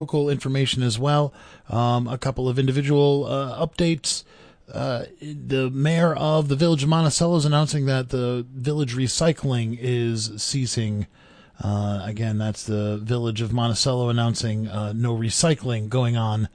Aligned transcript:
local 0.00 0.30
information 0.30 0.80
as 0.84 0.96
well. 0.96 1.34
Um, 1.68 2.06
a 2.06 2.16
couple 2.16 2.48
of 2.48 2.56
individual 2.56 3.26
uh, 3.26 3.66
updates. 3.66 4.22
Uh, 4.72 5.06
the 5.20 5.70
mayor 5.70 6.14
of 6.14 6.46
the 6.46 6.54
village 6.54 6.84
of 6.84 6.88
Monticello 6.88 7.34
is 7.34 7.44
announcing 7.44 7.86
that 7.86 8.10
the 8.10 8.46
village 8.48 8.94
recycling 8.94 9.76
is 9.80 10.30
ceasing. 10.40 11.08
Uh, 11.60 12.00
again, 12.04 12.38
that's 12.38 12.62
the 12.62 12.98
village 12.98 13.40
of 13.40 13.52
Monticello 13.52 14.08
announcing 14.08 14.68
uh, 14.68 14.92
no 14.92 15.16
recycling 15.16 15.88
going 15.88 16.16
on 16.16 16.48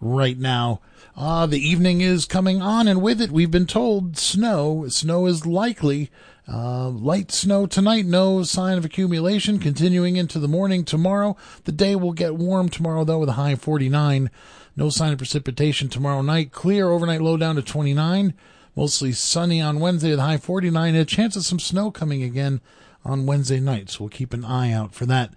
right 0.00 0.38
now. 0.38 0.80
Uh, 1.16 1.46
the 1.46 1.58
evening 1.58 2.00
is 2.00 2.26
coming 2.26 2.62
on, 2.62 2.86
and 2.86 3.02
with 3.02 3.20
it, 3.20 3.32
we've 3.32 3.50
been 3.50 3.66
told 3.66 4.16
snow. 4.16 4.86
Snow 4.86 5.26
is 5.26 5.44
likely. 5.44 6.12
Uh, 6.46 6.90
light 6.90 7.32
snow 7.32 7.66
tonight, 7.66 8.04
no 8.04 8.42
sign 8.42 8.76
of 8.76 8.84
accumulation. 8.84 9.58
Continuing 9.58 10.16
into 10.16 10.38
the 10.38 10.48
morning 10.48 10.84
tomorrow. 10.84 11.36
The 11.64 11.72
day 11.72 11.96
will 11.96 12.12
get 12.12 12.36
warm 12.36 12.68
tomorrow, 12.68 13.04
though, 13.04 13.20
with 13.20 13.30
a 13.30 13.32
high 13.32 13.52
of 13.52 13.62
49. 13.62 14.30
No 14.76 14.90
sign 14.90 15.12
of 15.12 15.18
precipitation 15.18 15.88
tomorrow 15.88 16.20
night. 16.20 16.52
Clear 16.52 16.90
overnight 16.90 17.22
low 17.22 17.36
down 17.36 17.56
to 17.56 17.62
29. 17.62 18.34
Mostly 18.76 19.12
sunny 19.12 19.60
on 19.60 19.80
Wednesday 19.80 20.10
with 20.10 20.18
a 20.18 20.22
high 20.22 20.36
49. 20.36 20.94
A 20.94 21.04
chance 21.04 21.36
of 21.36 21.44
some 21.44 21.60
snow 21.60 21.90
coming 21.90 22.22
again 22.22 22.60
on 23.04 23.26
Wednesday 23.26 23.60
night. 23.60 23.88
So 23.90 24.04
we'll 24.04 24.10
keep 24.10 24.34
an 24.34 24.44
eye 24.44 24.72
out 24.72 24.94
for 24.94 25.06
that. 25.06 25.32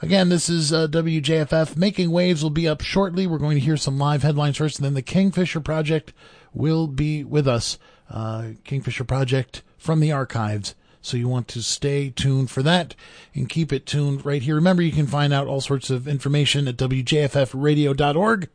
Again, 0.00 0.28
this 0.28 0.48
is 0.48 0.72
uh, 0.72 0.88
WJFF. 0.88 1.76
Making 1.76 2.10
Waves 2.10 2.42
will 2.42 2.50
be 2.50 2.68
up 2.68 2.82
shortly. 2.82 3.26
We're 3.26 3.38
going 3.38 3.56
to 3.56 3.64
hear 3.64 3.78
some 3.78 3.98
live 3.98 4.22
headlines 4.22 4.58
first, 4.58 4.78
and 4.78 4.84
then 4.84 4.94
the 4.94 5.02
Kingfisher 5.02 5.60
Project 5.60 6.12
will 6.52 6.86
be 6.86 7.24
with 7.24 7.48
us. 7.48 7.78
Uh, 8.10 8.50
Kingfisher 8.64 9.04
Project 9.04 9.62
from 9.86 10.00
the 10.00 10.12
archives. 10.12 10.74
So 11.00 11.16
you 11.16 11.28
want 11.28 11.46
to 11.48 11.62
stay 11.62 12.10
tuned 12.10 12.50
for 12.50 12.64
that 12.64 12.96
and 13.32 13.48
keep 13.48 13.72
it 13.72 13.86
tuned 13.86 14.26
right 14.26 14.42
here. 14.42 14.56
Remember, 14.56 14.82
you 14.82 14.90
can 14.90 15.06
find 15.06 15.32
out 15.32 15.46
all 15.46 15.60
sorts 15.60 15.88
of 15.88 16.08
information 16.08 16.66
at 16.66 16.76
WJFFradio.org. 16.76 18.48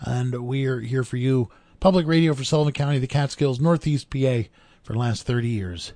And 0.00 0.46
we 0.46 0.64
are 0.64 0.80
here 0.80 1.04
for 1.04 1.18
you. 1.18 1.50
Public 1.80 2.06
radio 2.06 2.32
for 2.32 2.44
Sullivan 2.44 2.72
County, 2.72 2.98
the 2.98 3.06
Catskills, 3.06 3.60
Northeast 3.60 4.08
PA 4.08 4.48
for 4.82 4.94
the 4.94 4.98
last 4.98 5.24
30 5.24 5.48
years. 5.48 5.92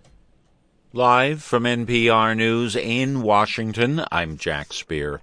Live 0.92 1.42
from 1.42 1.62
NPR 1.64 2.36
News 2.36 2.76
in 2.76 3.22
Washington, 3.22 4.04
I'm 4.12 4.36
Jack 4.36 4.74
Speer. 4.74 5.22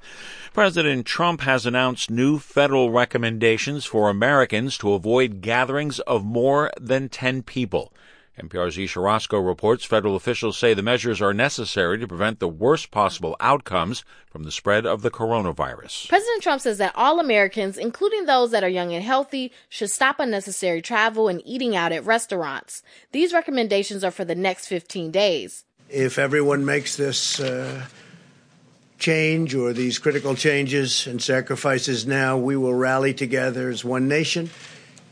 President 0.51 1.05
Trump 1.05 1.41
has 1.41 1.67
announced 1.67 2.09
new 2.09 2.39
federal 2.39 2.89
recommendations 2.89 3.85
for 3.85 4.09
Americans 4.09 4.79
to 4.79 4.93
avoid 4.93 5.41
gatherings 5.41 5.99
of 5.99 6.25
more 6.25 6.71
than 6.81 7.07
10 7.07 7.43
people. 7.43 7.93
NPR's 8.39 8.77
Ayesha 8.77 8.99
Rascoe 8.99 9.39
reports 9.39 9.83
federal 9.83 10.15
officials 10.15 10.57
say 10.57 10.73
the 10.73 10.81
measures 10.81 11.21
are 11.21 11.33
necessary 11.33 11.97
to 11.97 12.07
prevent 12.07 12.39
the 12.39 12.47
worst 12.47 12.89
possible 12.89 13.35
outcomes 13.39 14.03
from 14.29 14.43
the 14.43 14.51
spread 14.51 14.85
of 14.85 15.01
the 15.01 15.11
coronavirus. 15.11 16.07
President 16.07 16.41
Trump 16.41 16.61
says 16.61 16.77
that 16.77 16.93
all 16.95 17.19
Americans, 17.19 17.77
including 17.77 18.25
those 18.25 18.51
that 18.51 18.63
are 18.63 18.69
young 18.69 18.93
and 18.93 19.03
healthy, 19.03 19.51
should 19.67 19.89
stop 19.89 20.19
unnecessary 20.19 20.81
travel 20.81 21.27
and 21.27 21.41
eating 21.45 21.75
out 21.75 21.91
at 21.91 22.05
restaurants. 22.05 22.81
These 23.11 23.33
recommendations 23.33 24.03
are 24.03 24.11
for 24.11 24.23
the 24.23 24.35
next 24.35 24.67
15 24.67 25.11
days. 25.11 25.65
If 25.89 26.17
everyone 26.17 26.63
makes 26.63 26.95
this 26.95 27.39
uh, 27.39 27.85
change 28.99 29.53
or 29.53 29.73
these 29.73 29.99
critical 29.99 30.35
changes 30.35 31.07
and 31.07 31.21
sacrifices 31.21 32.05
now, 32.07 32.37
we 32.37 32.55
will 32.55 32.73
rally 32.73 33.13
together 33.13 33.69
as 33.69 33.83
one 33.83 34.07
nation 34.07 34.49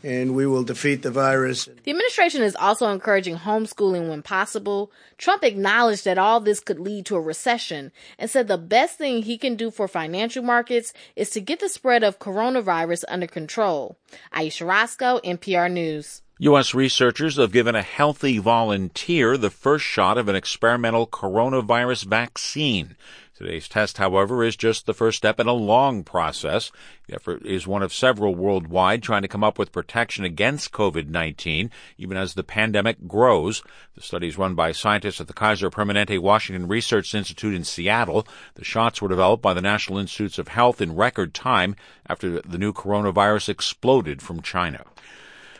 and 0.02 0.34
we 0.34 0.46
will 0.46 0.62
defeat 0.62 1.02
the 1.02 1.10
virus. 1.10 1.66
The 1.84 1.90
administration 1.90 2.42
is 2.42 2.56
also 2.56 2.90
encouraging 2.90 3.36
homeschooling 3.36 4.08
when 4.08 4.22
possible. 4.22 4.92
Trump 5.16 5.42
acknowledged 5.44 6.04
that 6.04 6.18
all 6.18 6.40
this 6.40 6.60
could 6.60 6.78
lead 6.78 7.06
to 7.06 7.16
a 7.16 7.20
recession 7.20 7.92
and 8.18 8.30
said 8.30 8.48
the 8.48 8.58
best 8.58 8.98
thing 8.98 9.22
he 9.22 9.38
can 9.38 9.56
do 9.56 9.70
for 9.70 9.88
financial 9.88 10.42
markets 10.42 10.92
is 11.16 11.30
to 11.30 11.40
get 11.40 11.60
the 11.60 11.68
spread 11.68 12.04
of 12.04 12.18
coronavirus 12.18 13.04
under 13.08 13.26
control. 13.26 13.96
Ayesha 14.32 14.64
Rascoe, 14.64 15.20
NPR 15.24 15.70
News. 15.70 16.22
U.S. 16.40 16.72
researchers 16.72 17.36
have 17.36 17.50
given 17.50 17.74
a 17.74 17.82
healthy 17.82 18.38
volunteer 18.38 19.36
the 19.36 19.50
first 19.50 19.84
shot 19.84 20.16
of 20.16 20.28
an 20.28 20.36
experimental 20.36 21.04
coronavirus 21.04 22.04
vaccine. 22.04 22.94
Today's 23.38 23.68
test, 23.68 23.98
however, 23.98 24.42
is 24.42 24.56
just 24.56 24.84
the 24.84 24.92
first 24.92 25.18
step 25.18 25.38
in 25.38 25.46
a 25.46 25.52
long 25.52 26.02
process. 26.02 26.72
The 27.06 27.14
effort 27.14 27.46
is 27.46 27.68
one 27.68 27.84
of 27.84 27.92
several 27.92 28.34
worldwide 28.34 29.00
trying 29.00 29.22
to 29.22 29.28
come 29.28 29.44
up 29.44 29.60
with 29.60 29.70
protection 29.70 30.24
against 30.24 30.72
COVID-19, 30.72 31.70
even 31.98 32.16
as 32.16 32.34
the 32.34 32.42
pandemic 32.42 33.06
grows. 33.06 33.62
The 33.94 34.02
study 34.02 34.26
is 34.26 34.38
run 34.38 34.56
by 34.56 34.72
scientists 34.72 35.20
at 35.20 35.28
the 35.28 35.34
Kaiser 35.34 35.70
Permanente 35.70 36.18
Washington 36.18 36.66
Research 36.66 37.14
Institute 37.14 37.54
in 37.54 37.62
Seattle. 37.62 38.26
The 38.56 38.64
shots 38.64 39.00
were 39.00 39.08
developed 39.08 39.44
by 39.44 39.54
the 39.54 39.62
National 39.62 40.00
Institutes 40.00 40.40
of 40.40 40.48
Health 40.48 40.80
in 40.80 40.96
record 40.96 41.32
time 41.32 41.76
after 42.08 42.40
the 42.40 42.58
new 42.58 42.72
coronavirus 42.72 43.50
exploded 43.50 44.20
from 44.20 44.42
China. 44.42 44.84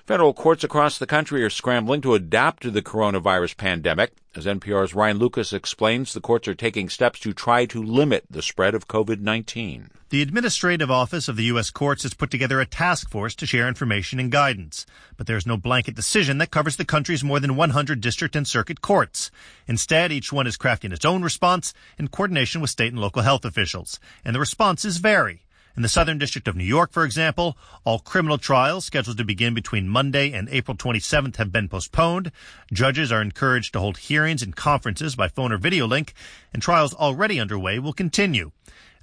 Federal 0.08 0.32
courts 0.32 0.64
across 0.64 0.96
the 0.96 1.06
country 1.06 1.44
are 1.44 1.50
scrambling 1.50 2.00
to 2.00 2.14
adapt 2.14 2.62
to 2.62 2.70
the 2.70 2.80
coronavirus 2.80 3.58
pandemic. 3.58 4.14
As 4.34 4.46
NPR's 4.46 4.94
Ryan 4.94 5.18
Lucas 5.18 5.52
explains, 5.52 6.14
the 6.14 6.20
courts 6.22 6.48
are 6.48 6.54
taking 6.54 6.88
steps 6.88 7.20
to 7.20 7.34
try 7.34 7.66
to 7.66 7.82
limit 7.82 8.24
the 8.30 8.40
spread 8.40 8.74
of 8.74 8.88
COVID 8.88 9.20
19. 9.20 9.90
The 10.08 10.22
Administrative 10.22 10.90
Office 10.90 11.28
of 11.28 11.36
the 11.36 11.44
U.S. 11.52 11.68
Courts 11.68 12.04
has 12.04 12.14
put 12.14 12.30
together 12.30 12.58
a 12.58 12.64
task 12.64 13.10
force 13.10 13.34
to 13.34 13.44
share 13.44 13.68
information 13.68 14.18
and 14.18 14.32
guidance. 14.32 14.86
But 15.18 15.26
there's 15.26 15.46
no 15.46 15.58
blanket 15.58 15.94
decision 15.94 16.38
that 16.38 16.50
covers 16.50 16.76
the 16.76 16.86
country's 16.86 17.22
more 17.22 17.38
than 17.38 17.54
100 17.54 18.00
district 18.00 18.34
and 18.34 18.48
circuit 18.48 18.80
courts. 18.80 19.30
Instead, 19.66 20.10
each 20.10 20.32
one 20.32 20.46
is 20.46 20.56
crafting 20.56 20.94
its 20.94 21.04
own 21.04 21.22
response 21.22 21.74
in 21.98 22.08
coordination 22.08 22.62
with 22.62 22.70
state 22.70 22.94
and 22.94 22.98
local 23.02 23.20
health 23.20 23.44
officials. 23.44 24.00
And 24.24 24.34
the 24.34 24.40
responses 24.40 24.96
vary. 24.96 25.42
In 25.78 25.82
the 25.82 25.88
Southern 25.88 26.18
District 26.18 26.48
of 26.48 26.56
New 26.56 26.64
York, 26.64 26.90
for 26.90 27.04
example, 27.04 27.56
all 27.84 28.00
criminal 28.00 28.36
trials 28.36 28.84
scheduled 28.84 29.16
to 29.18 29.24
begin 29.24 29.54
between 29.54 29.88
Monday 29.88 30.32
and 30.32 30.48
April 30.48 30.76
27th 30.76 31.36
have 31.36 31.52
been 31.52 31.68
postponed. 31.68 32.32
Judges 32.72 33.12
are 33.12 33.22
encouraged 33.22 33.74
to 33.74 33.78
hold 33.78 33.98
hearings 33.98 34.42
and 34.42 34.56
conferences 34.56 35.14
by 35.14 35.28
phone 35.28 35.52
or 35.52 35.56
video 35.56 35.86
link, 35.86 36.14
and 36.52 36.60
trials 36.60 36.94
already 36.94 37.38
underway 37.38 37.78
will 37.78 37.92
continue. 37.92 38.50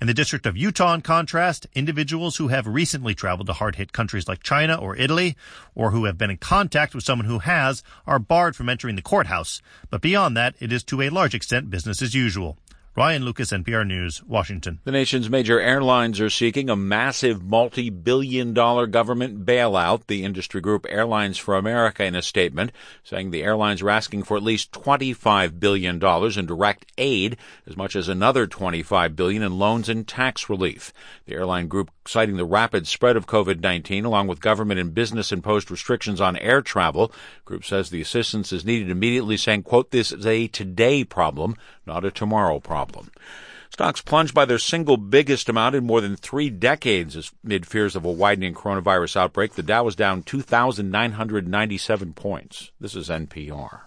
In 0.01 0.07
the 0.07 0.13
District 0.13 0.45
of 0.45 0.57
Utah, 0.57 0.95
in 0.95 0.99
contrast, 0.99 1.65
individuals 1.73 2.35
who 2.35 2.49
have 2.49 2.67
recently 2.67 3.15
traveled 3.15 3.47
to 3.47 3.53
hard-hit 3.53 3.93
countries 3.93 4.27
like 4.27 4.43
China 4.43 4.75
or 4.75 4.97
Italy, 4.97 5.37
or 5.75 5.91
who 5.91 6.03
have 6.03 6.17
been 6.17 6.29
in 6.29 6.35
contact 6.35 6.93
with 6.93 7.05
someone 7.05 7.25
who 7.25 7.39
has, 7.39 7.83
are 8.05 8.19
barred 8.19 8.53
from 8.53 8.67
entering 8.67 8.97
the 8.97 9.01
courthouse. 9.01 9.61
But 9.89 10.01
beyond 10.01 10.35
that, 10.35 10.55
it 10.59 10.73
is 10.73 10.83
to 10.85 11.01
a 11.01 11.09
large 11.09 11.33
extent 11.33 11.69
business 11.69 12.01
as 12.01 12.13
usual. 12.13 12.57
Ryan 12.97 13.25
Lucas, 13.25 13.51
NPR 13.51 13.85
News, 13.85 14.23
Washington. 14.23 14.79
The 14.85 14.91
nation's 14.91 15.29
major 15.29 15.59
airlines 15.59 16.21
are 16.21 16.29
seeking 16.29 16.69
a 16.69 16.77
massive 16.77 17.43
multi 17.43 17.89
billion 17.89 18.53
dollar 18.53 18.87
government 18.87 19.45
bailout. 19.45 20.07
The 20.07 20.23
industry 20.23 20.61
group 20.61 20.85
Airlines 20.87 21.37
for 21.37 21.57
America, 21.57 22.05
in 22.05 22.15
a 22.15 22.21
statement, 22.21 22.71
saying 23.03 23.31
the 23.31 23.43
airlines 23.43 23.81
are 23.81 23.89
asking 23.89 24.23
for 24.23 24.37
at 24.37 24.43
least 24.43 24.71
$25 24.71 25.59
billion 25.59 26.01
in 26.01 26.45
direct 26.45 26.89
aid, 26.97 27.35
as 27.67 27.75
much 27.75 27.97
as 27.97 28.07
another 28.07 28.47
25 28.47 29.13
billion 29.13 29.43
in 29.43 29.59
loans 29.59 29.89
and 29.89 30.07
tax 30.07 30.49
relief. 30.49 30.93
The 31.25 31.33
airline 31.33 31.67
group 31.67 31.91
citing 32.07 32.37
the 32.37 32.45
rapid 32.45 32.87
spread 32.87 33.17
of 33.17 33.27
COVID 33.27 33.61
19, 33.61 34.05
along 34.05 34.27
with 34.27 34.39
government 34.39 34.79
and 34.79 34.93
business 34.93 35.31
imposed 35.31 35.71
restrictions 35.71 36.21
on 36.21 36.37
air 36.37 36.61
travel. 36.61 37.11
Group 37.45 37.65
says 37.65 37.89
the 37.89 38.01
assistance 38.01 38.51
is 38.53 38.65
needed 38.65 38.89
immediately, 38.89 39.37
saying, 39.37 39.63
quote, 39.63 39.91
this 39.91 40.11
is 40.11 40.25
a 40.25 40.47
today 40.47 41.03
problem, 41.03 41.55
not 41.85 42.05
a 42.05 42.11
tomorrow 42.11 42.59
problem. 42.59 43.11
Stocks 43.69 44.01
plunged 44.01 44.33
by 44.33 44.45
their 44.45 44.57
single 44.57 44.95
biggest 44.95 45.49
amount 45.49 45.75
in 45.75 45.85
more 45.85 45.99
than 45.99 46.15
three 46.15 46.49
decades 46.49 47.33
amid 47.43 47.65
fears 47.65 47.95
of 47.95 48.05
a 48.05 48.11
widening 48.11 48.53
coronavirus 48.53 49.17
outbreak. 49.17 49.55
The 49.55 49.63
Dow 49.63 49.83
was 49.83 49.97
down 49.97 50.23
2,997 50.23 52.13
points. 52.13 52.71
This 52.79 52.95
is 52.95 53.09
NPR. 53.09 53.81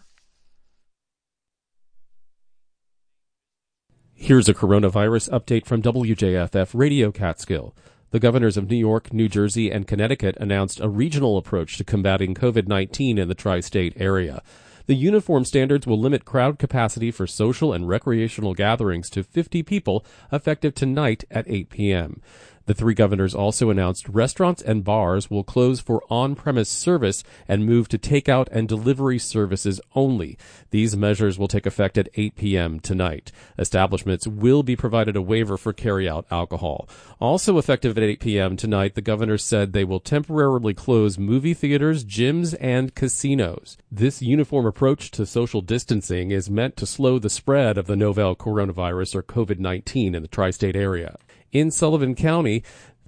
Here's 4.13 4.49
a 4.49 4.53
coronavirus 4.53 5.31
update 5.31 5.65
from 5.65 5.81
WJFF 5.81 6.71
Radio 6.75 7.13
Catskill. 7.13 7.73
The 8.11 8.21
governors 8.21 8.57
of 8.57 8.71
New 8.71 8.77
York, 8.77 9.13
New 9.13 9.29
Jersey, 9.29 9.71
and 9.71 9.87
Connecticut 9.87 10.37
announced 10.41 10.81
a 10.81 10.89
regional 10.89 11.37
approach 11.37 11.77
to 11.77 11.85
combating 11.85 12.35
COVID 12.35 12.67
19 12.67 13.19
in 13.19 13.29
the 13.29 13.35
tri 13.35 13.61
state 13.61 13.93
area. 13.97 14.43
The 14.87 14.95
uniform 14.95 15.45
standards 15.45 15.87
will 15.87 16.01
limit 16.01 16.25
crowd 16.25 16.59
capacity 16.59 17.11
for 17.11 17.27
social 17.27 17.75
and 17.75 17.87
recreational 17.87 18.55
gatherings 18.55 19.11
to 19.11 19.23
50 19.23 19.63
people 19.63 20.07
effective 20.33 20.75
tonight 20.75 21.25
at 21.31 21.45
8 21.47 21.69
p.m. 21.69 22.23
The 22.69 22.75
three 22.75 22.93
governors 22.93 23.35
also 23.35 23.71
announced 23.71 24.11
restaurants 24.11 24.61
and 24.61 24.85
bars 24.85 25.31
will 25.31 25.43
close 25.43 25.81
for 25.81 26.03
on-premise 26.11 26.69
service 26.69 27.25
and 27.49 27.65
move 27.65 27.89
to 27.89 27.99
takeout 27.99 28.47
and 28.53 28.69
delivery 28.69 29.19
services 29.19 29.81
only. 29.95 30.37
These 30.69 30.95
measures 30.95 31.39
will 31.39 31.49
take 31.49 31.65
effect 31.65 31.97
at 31.97 32.11
8 32.15 32.37
p.m. 32.37 32.79
tonight. 32.79 33.33
Establishments 33.59 34.27
will 34.27 34.63
be 34.63 34.77
provided 34.77 35.17
a 35.17 35.23
waiver 35.23 35.57
for 35.57 35.73
carry-out 35.73 36.27
alcohol. 36.31 36.87
Also 37.19 37.57
effective 37.57 37.97
at 37.97 38.05
8 38.05 38.21
p.m. 38.21 38.55
tonight, 38.55 38.95
the 38.95 39.01
governor 39.01 39.39
said 39.39 39.73
they 39.73 39.83
will 39.83 39.99
temporarily 39.99 40.75
close 40.75 41.17
movie 41.17 41.55
theaters, 41.55 42.05
gyms, 42.05 42.55
and 42.61 42.95
casinos. 42.95 43.79
This 43.91 44.21
uniform 44.21 44.67
approach 44.67 45.11
to 45.13 45.25
social 45.25 45.63
distancing 45.63 46.33
is 46.33 46.51
meant 46.51 46.77
to 46.77 46.85
slow 46.85 47.19
the 47.19 47.31
spread 47.31 47.79
of 47.79 47.87
the 47.87 47.97
novel 47.97 48.37
coronavirus 48.37 49.15
or 49.15 49.23
COVID-19 49.23 50.15
in 50.15 50.21
the 50.21 50.29
tri-state 50.29 50.77
area 50.77 51.17
in 51.53 51.71
Sullivan 51.71 52.15
County. 52.15 52.63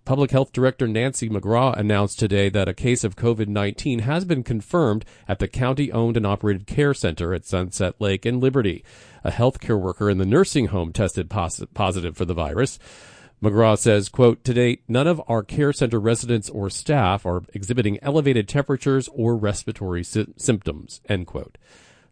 Public 0.05 0.31
Health 0.31 0.53
Director 0.53 0.89
Nancy 0.89 1.29
McGraw 1.29 1.79
announced 1.79 2.19
today 2.19 2.49
that 2.49 2.69
a 2.69 2.75
case 2.75 3.05
of 3.05 3.17
COVID 3.17 3.49
19 3.49 4.01
has 4.01 4.25
been 4.25 4.43
confirmed 4.43 5.05
at 5.29 5.39
the 5.39 5.47
county 5.47 5.93
owned 5.93 6.17
and 6.17 6.27
operated 6.27 6.67
care 6.67 6.95
center 6.95 7.35
at 7.35 7.45
Sunset 7.45 7.95
Lake 8.01 8.25
in 8.25 8.41
Liberty. 8.41 8.85
A 9.23 9.31
healthcare 9.31 9.79
worker 9.79 10.11
in 10.11 10.19
the 10.19 10.27
nursing 10.27 10.67
home 10.69 10.93
tested 10.93 11.29
pos- 11.31 11.63
positive 11.75 12.17
for 12.17 12.25
the 12.25 12.35
virus. 12.35 12.79
McGraw 13.43 13.79
says, 13.79 14.09
quote, 14.09 14.45
to 14.45 14.53
date, 14.53 14.83
none 14.87 15.07
of 15.07 15.23
our 15.27 15.43
care 15.43 15.73
center 15.73 15.99
residents 15.99 16.51
or 16.51 16.69
staff 16.69 17.25
are 17.25 17.43
exhibiting 17.55 17.99
elevated 18.03 18.49
temperatures 18.49 19.09
or 19.15 19.37
respiratory 19.37 20.05
sy- 20.05 20.27
symptoms, 20.37 21.01
end 21.09 21.27
quote. 21.27 21.57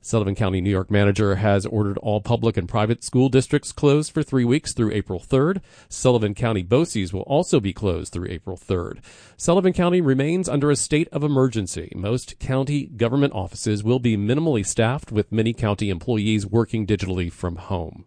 Sullivan 0.08 0.34
County, 0.34 0.62
New 0.62 0.70
York 0.70 0.90
manager 0.90 1.34
has 1.34 1.66
ordered 1.66 1.98
all 1.98 2.22
public 2.22 2.56
and 2.56 2.66
private 2.66 3.04
school 3.04 3.28
districts 3.28 3.72
closed 3.72 4.10
for 4.10 4.22
three 4.22 4.46
weeks 4.46 4.72
through 4.72 4.92
April 4.92 5.20
3rd. 5.20 5.60
Sullivan 5.90 6.34
County 6.34 6.62
BOCES 6.62 7.12
will 7.12 7.26
also 7.26 7.60
be 7.60 7.74
closed 7.74 8.10
through 8.10 8.30
April 8.30 8.56
3rd. 8.56 9.00
Sullivan 9.36 9.74
County 9.74 10.00
remains 10.00 10.48
under 10.48 10.70
a 10.70 10.76
state 10.76 11.08
of 11.12 11.22
emergency. 11.22 11.92
Most 11.94 12.38
county 12.38 12.86
government 12.86 13.34
offices 13.34 13.84
will 13.84 13.98
be 13.98 14.16
minimally 14.16 14.64
staffed 14.64 15.12
with 15.12 15.30
many 15.30 15.52
county 15.52 15.90
employees 15.90 16.46
working 16.46 16.86
digitally 16.86 17.30
from 17.30 17.56
home. 17.56 18.06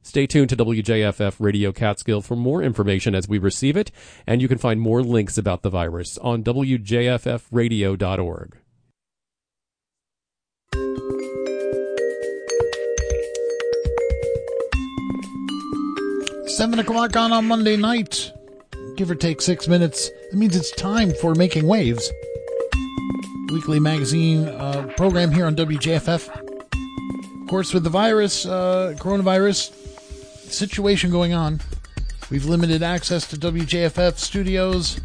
Stay 0.00 0.26
tuned 0.26 0.48
to 0.48 0.56
WJFF 0.56 1.36
Radio 1.38 1.70
Catskill 1.70 2.22
for 2.22 2.34
more 2.34 2.62
information 2.62 3.14
as 3.14 3.28
we 3.28 3.36
receive 3.36 3.76
it, 3.76 3.90
and 4.26 4.40
you 4.40 4.48
can 4.48 4.56
find 4.56 4.80
more 4.80 5.02
links 5.02 5.36
about 5.36 5.60
the 5.60 5.68
virus 5.68 6.16
on 6.16 6.42
WJFFradio.org. 6.42 8.61
Seven 16.62 16.78
o'clock 16.78 17.16
on 17.16 17.32
on 17.32 17.48
Monday 17.48 17.76
night, 17.76 18.32
give 18.94 19.10
or 19.10 19.16
take 19.16 19.40
six 19.40 19.66
minutes. 19.66 20.10
It 20.30 20.34
means 20.34 20.54
it's 20.54 20.70
time 20.70 21.12
for 21.12 21.34
Making 21.34 21.66
Waves, 21.66 22.08
weekly 23.48 23.80
magazine 23.80 24.46
uh, 24.46 24.86
program 24.96 25.32
here 25.32 25.46
on 25.46 25.56
WJFF. 25.56 26.28
Of 27.42 27.48
course, 27.48 27.74
with 27.74 27.82
the 27.82 27.90
virus, 27.90 28.46
uh, 28.46 28.94
coronavirus 28.98 29.72
situation 30.52 31.10
going 31.10 31.34
on, 31.34 31.60
we've 32.30 32.44
limited 32.44 32.84
access 32.84 33.26
to 33.30 33.36
WJFF 33.36 34.16
studios 34.16 35.00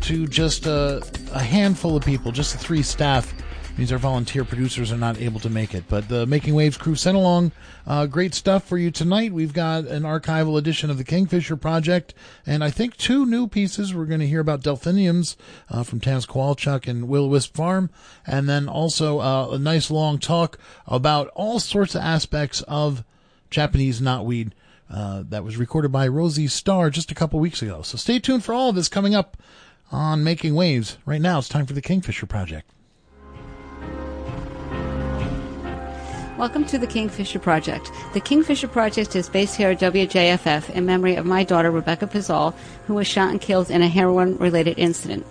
to 0.00 0.26
just 0.26 0.64
a, 0.64 1.02
a 1.34 1.42
handful 1.42 1.98
of 1.98 2.02
people, 2.02 2.32
just 2.32 2.54
the 2.54 2.58
three 2.58 2.82
staff 2.82 3.34
means 3.76 3.90
our 3.90 3.98
volunteer 3.98 4.44
producers 4.44 4.92
are 4.92 4.96
not 4.96 5.20
able 5.20 5.40
to 5.40 5.50
make 5.50 5.74
it. 5.74 5.84
But 5.88 6.08
the 6.08 6.26
Making 6.26 6.54
Waves 6.54 6.76
crew 6.76 6.94
sent 6.94 7.16
along 7.16 7.52
uh, 7.86 8.06
great 8.06 8.34
stuff 8.34 8.64
for 8.64 8.78
you 8.78 8.90
tonight. 8.90 9.32
We've 9.32 9.52
got 9.52 9.84
an 9.86 10.04
archival 10.04 10.58
edition 10.58 10.90
of 10.90 10.98
the 10.98 11.04
Kingfisher 11.04 11.56
Project, 11.56 12.14
and 12.46 12.62
I 12.62 12.70
think 12.70 12.96
two 12.96 13.26
new 13.26 13.48
pieces. 13.48 13.94
We're 13.94 14.04
going 14.04 14.20
to 14.20 14.28
hear 14.28 14.40
about 14.40 14.62
delphiniums 14.62 15.36
uh, 15.68 15.82
from 15.82 16.00
Taz 16.00 16.26
Kowalchuk 16.26 16.86
and 16.86 17.08
Willow 17.08 17.28
Wisp 17.28 17.56
Farm, 17.56 17.90
and 18.26 18.48
then 18.48 18.68
also 18.68 19.18
uh, 19.18 19.48
a 19.52 19.58
nice 19.58 19.90
long 19.90 20.18
talk 20.18 20.58
about 20.86 21.28
all 21.34 21.58
sorts 21.58 21.94
of 21.94 22.02
aspects 22.02 22.62
of 22.62 23.04
Japanese 23.50 24.00
knotweed. 24.00 24.52
Uh, 24.90 25.24
that 25.26 25.42
was 25.42 25.56
recorded 25.56 25.90
by 25.90 26.06
Rosie 26.06 26.46
Starr 26.46 26.90
just 26.90 27.10
a 27.10 27.14
couple 27.14 27.40
weeks 27.40 27.62
ago. 27.62 27.80
So 27.80 27.96
stay 27.96 28.18
tuned 28.18 28.44
for 28.44 28.52
all 28.52 28.68
of 28.68 28.76
this 28.76 28.86
coming 28.86 29.14
up 29.14 29.38
on 29.90 30.22
Making 30.22 30.54
Waves. 30.54 30.98
Right 31.06 31.22
now, 31.22 31.38
it's 31.38 31.48
time 31.48 31.64
for 31.64 31.72
the 31.72 31.80
Kingfisher 31.80 32.26
Project. 32.26 32.73
Welcome 36.36 36.64
to 36.64 36.78
the 36.78 36.88
Kingfisher 36.88 37.38
Project. 37.38 37.92
The 38.12 38.20
Kingfisher 38.20 38.66
Project 38.66 39.14
is 39.14 39.28
based 39.28 39.54
here 39.54 39.70
at 39.70 39.78
WJFF 39.78 40.68
in 40.70 40.84
memory 40.84 41.14
of 41.14 41.24
my 41.24 41.44
daughter, 41.44 41.70
Rebecca 41.70 42.08
Pizzol, 42.08 42.54
who 42.88 42.94
was 42.94 43.06
shot 43.06 43.30
and 43.30 43.40
killed 43.40 43.70
in 43.70 43.82
a 43.82 43.88
heroin 43.88 44.36
related 44.38 44.76
incident. 44.76 45.24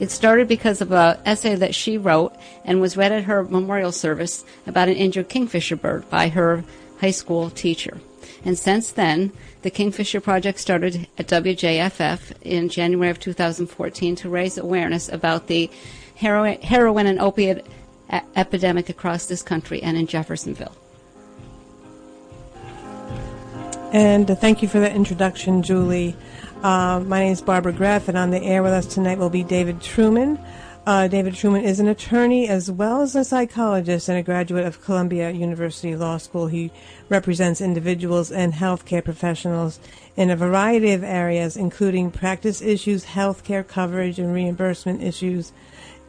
It 0.00 0.10
started 0.10 0.48
because 0.48 0.80
of 0.80 0.92
an 0.92 1.18
essay 1.26 1.56
that 1.56 1.74
she 1.74 1.98
wrote 1.98 2.34
and 2.64 2.80
was 2.80 2.96
read 2.96 3.12
at 3.12 3.24
her 3.24 3.44
memorial 3.44 3.92
service 3.92 4.46
about 4.66 4.88
an 4.88 4.94
injured 4.96 5.28
kingfisher 5.28 5.76
bird 5.76 6.08
by 6.08 6.28
her 6.28 6.64
high 7.02 7.10
school 7.10 7.50
teacher. 7.50 8.00
And 8.42 8.58
since 8.58 8.90
then, 8.90 9.32
the 9.60 9.70
Kingfisher 9.70 10.22
Project 10.22 10.58
started 10.58 11.06
at 11.18 11.28
WJFF 11.28 12.32
in 12.40 12.70
January 12.70 13.10
of 13.10 13.20
2014 13.20 14.16
to 14.16 14.30
raise 14.30 14.56
awareness 14.56 15.10
about 15.10 15.48
the 15.48 15.70
heroin, 16.14 16.62
heroin 16.62 17.06
and 17.06 17.20
opiate 17.20 17.66
a- 18.10 18.22
epidemic 18.36 18.88
across 18.88 19.26
this 19.26 19.42
country 19.42 19.82
and 19.82 19.96
in 19.96 20.06
Jeffersonville. 20.06 20.76
And 23.92 24.30
uh, 24.30 24.34
thank 24.34 24.62
you 24.62 24.68
for 24.68 24.80
that 24.80 24.94
introduction, 24.94 25.62
Julie. 25.62 26.16
Uh, 26.62 27.00
my 27.06 27.20
name 27.20 27.32
is 27.32 27.42
Barbara 27.42 27.72
Gref, 27.72 28.08
and 28.08 28.18
on 28.18 28.30
the 28.30 28.42
air 28.42 28.62
with 28.62 28.72
us 28.72 28.86
tonight 28.86 29.18
will 29.18 29.30
be 29.30 29.44
David 29.44 29.80
Truman. 29.80 30.38
Uh, 30.86 31.08
David 31.08 31.34
Truman 31.34 31.64
is 31.64 31.80
an 31.80 31.88
attorney 31.88 32.48
as 32.48 32.70
well 32.70 33.02
as 33.02 33.16
a 33.16 33.24
psychologist 33.24 34.08
and 34.08 34.18
a 34.18 34.22
graduate 34.22 34.64
of 34.64 34.80
Columbia 34.82 35.30
University 35.30 35.96
Law 35.96 36.16
School. 36.16 36.46
He 36.46 36.70
represents 37.08 37.60
individuals 37.60 38.30
and 38.30 38.52
healthcare 38.52 39.04
professionals 39.04 39.80
in 40.16 40.30
a 40.30 40.36
variety 40.36 40.92
of 40.92 41.02
areas, 41.02 41.56
including 41.56 42.12
practice 42.12 42.62
issues, 42.62 43.04
healthcare 43.04 43.66
coverage, 43.66 44.20
and 44.20 44.32
reimbursement 44.32 45.02
issues, 45.02 45.52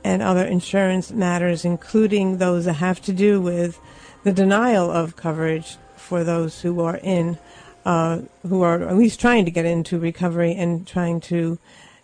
and 0.03 0.21
other 0.21 0.45
insurance 0.45 1.11
matters, 1.11 1.65
including 1.65 2.38
those 2.38 2.65
that 2.65 2.73
have 2.73 3.01
to 3.03 3.13
do 3.13 3.41
with 3.41 3.79
the 4.23 4.31
denial 4.31 4.89
of 4.89 5.15
coverage 5.15 5.77
for 5.95 6.23
those 6.23 6.61
who 6.61 6.79
are 6.81 6.97
in, 6.97 7.38
uh, 7.85 8.21
who 8.47 8.61
are 8.61 8.81
at 8.88 8.95
least 8.95 9.19
trying 9.19 9.45
to 9.45 9.51
get 9.51 9.65
into 9.65 9.99
recovery 9.99 10.53
and 10.53 10.88
trying 10.88 11.19
to 11.21 11.57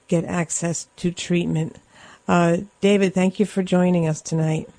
get 0.07 0.25
access 0.25 0.87
to 0.97 1.11
treatment. 1.11 1.77
Uh, 2.27 2.57
David, 2.81 3.13
thank 3.13 3.39
you 3.39 3.45
for 3.45 3.63
joining 3.63 4.07
us 4.07 4.21
tonight. 4.21 4.69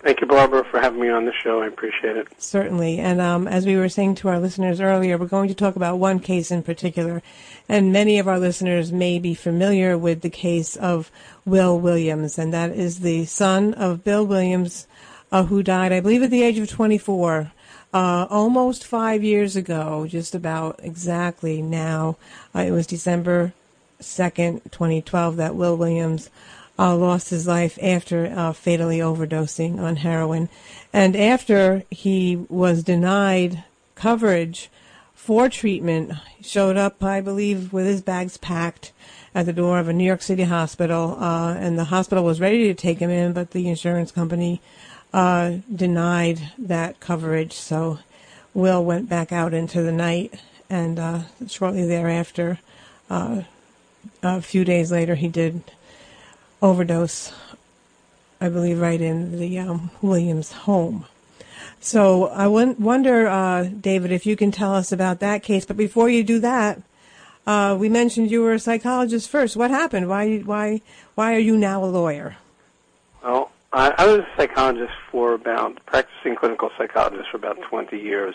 Thank 0.00 0.20
you, 0.20 0.26
Barbara, 0.26 0.64
for 0.64 0.78
having 0.78 1.00
me 1.00 1.08
on 1.08 1.24
the 1.24 1.32
show. 1.32 1.62
I 1.62 1.66
appreciate 1.66 2.16
it. 2.16 2.28
Certainly. 2.38 2.98
And 2.98 3.20
um, 3.20 3.48
as 3.48 3.66
we 3.66 3.76
were 3.76 3.88
saying 3.88 4.16
to 4.16 4.28
our 4.28 4.38
listeners 4.38 4.80
earlier, 4.80 5.16
we're 5.16 5.26
going 5.26 5.48
to 5.48 5.54
talk 5.54 5.74
about 5.74 5.98
one 5.98 6.20
case 6.20 6.50
in 6.50 6.62
particular. 6.62 7.22
And 7.68 7.92
many 7.92 8.18
of 8.18 8.28
our 8.28 8.38
listeners 8.38 8.92
may 8.92 9.18
be 9.18 9.34
familiar 9.34 9.96
with 9.96 10.20
the 10.20 10.30
case 10.30 10.76
of 10.76 11.10
Will 11.44 11.80
Williams, 11.80 12.38
and 12.38 12.52
that 12.52 12.70
is 12.70 13.00
the 13.00 13.24
son 13.24 13.74
of 13.74 14.04
Bill 14.04 14.24
Williams, 14.24 14.86
uh, 15.32 15.44
who 15.44 15.62
died, 15.62 15.92
I 15.92 16.00
believe, 16.00 16.22
at 16.22 16.30
the 16.30 16.42
age 16.42 16.58
of 16.58 16.68
24. 16.68 17.52
Uh, 17.94 18.26
almost 18.28 18.84
five 18.84 19.24
years 19.24 19.56
ago, 19.56 20.06
just 20.06 20.34
about 20.34 20.78
exactly 20.82 21.62
now. 21.62 22.16
Uh, 22.54 22.60
it 22.60 22.70
was 22.70 22.86
December 22.86 23.54
2nd, 24.00 24.62
2012, 24.70 25.36
that 25.36 25.54
Will 25.54 25.76
Williams 25.76 26.28
uh, 26.78 26.96
lost 26.96 27.30
his 27.30 27.46
life 27.46 27.78
after 27.82 28.26
uh, 28.26 28.52
fatally 28.52 28.98
overdosing 28.98 29.78
on 29.78 29.96
heroin. 29.96 30.48
And 30.92 31.16
after 31.16 31.84
he 31.90 32.36
was 32.48 32.82
denied 32.82 33.64
coverage 33.94 34.70
for 35.14 35.48
treatment, 35.48 36.12
showed 36.42 36.76
up, 36.76 37.02
I 37.02 37.20
believe, 37.20 37.72
with 37.72 37.86
his 37.86 38.02
bags 38.02 38.36
packed 38.36 38.92
at 39.34 39.44
the 39.44 39.52
door 39.52 39.78
of 39.78 39.88
a 39.88 39.92
New 39.92 40.04
York 40.04 40.22
City 40.22 40.44
hospital, 40.44 41.16
uh, 41.20 41.54
and 41.54 41.78
the 41.78 41.84
hospital 41.84 42.24
was 42.24 42.40
ready 42.40 42.64
to 42.64 42.74
take 42.74 42.98
him 42.98 43.10
in, 43.10 43.32
but 43.32 43.50
the 43.50 43.68
insurance 43.68 44.10
company 44.10 44.62
uh, 45.12 45.56
denied 45.74 46.52
that 46.56 47.00
coverage. 47.00 47.52
So 47.52 47.98
Will 48.54 48.82
went 48.82 49.08
back 49.08 49.32
out 49.32 49.52
into 49.52 49.82
the 49.82 49.92
night, 49.92 50.40
and 50.70 50.98
uh, 50.98 51.20
shortly 51.48 51.86
thereafter, 51.86 52.60
uh, 53.10 53.42
a 54.22 54.40
few 54.40 54.64
days 54.64 54.90
later, 54.90 55.14
he 55.16 55.28
did 55.28 55.62
overdose, 56.66 57.32
I 58.40 58.48
believe, 58.48 58.80
right 58.80 59.00
in 59.00 59.38
the 59.38 59.58
um, 59.60 59.90
Williams 60.02 60.52
home. 60.52 61.06
So 61.78 62.26
I 62.26 62.48
wonder, 62.48 63.28
uh, 63.28 63.64
David, 63.64 64.10
if 64.10 64.26
you 64.26 64.36
can 64.36 64.50
tell 64.50 64.74
us 64.74 64.90
about 64.90 65.20
that 65.20 65.44
case. 65.44 65.64
But 65.64 65.76
before 65.76 66.08
you 66.08 66.24
do 66.24 66.40
that, 66.40 66.82
uh, 67.46 67.76
we 67.78 67.88
mentioned 67.88 68.32
you 68.32 68.42
were 68.42 68.54
a 68.54 68.58
psychologist 68.58 69.30
first. 69.30 69.56
What 69.56 69.70
happened? 69.70 70.08
Why, 70.08 70.38
why, 70.38 70.80
why 71.14 71.36
are 71.36 71.38
you 71.38 71.56
now 71.56 71.84
a 71.84 71.86
lawyer? 71.86 72.36
Well, 73.22 73.52
I, 73.72 73.94
I 73.96 74.06
was 74.06 74.20
a 74.20 74.28
psychologist 74.36 74.94
for 75.12 75.34
about 75.34 75.78
practicing 75.86 76.34
clinical 76.34 76.70
psychologist 76.76 77.28
for 77.30 77.36
about 77.36 77.62
20 77.62 77.96
years. 77.96 78.34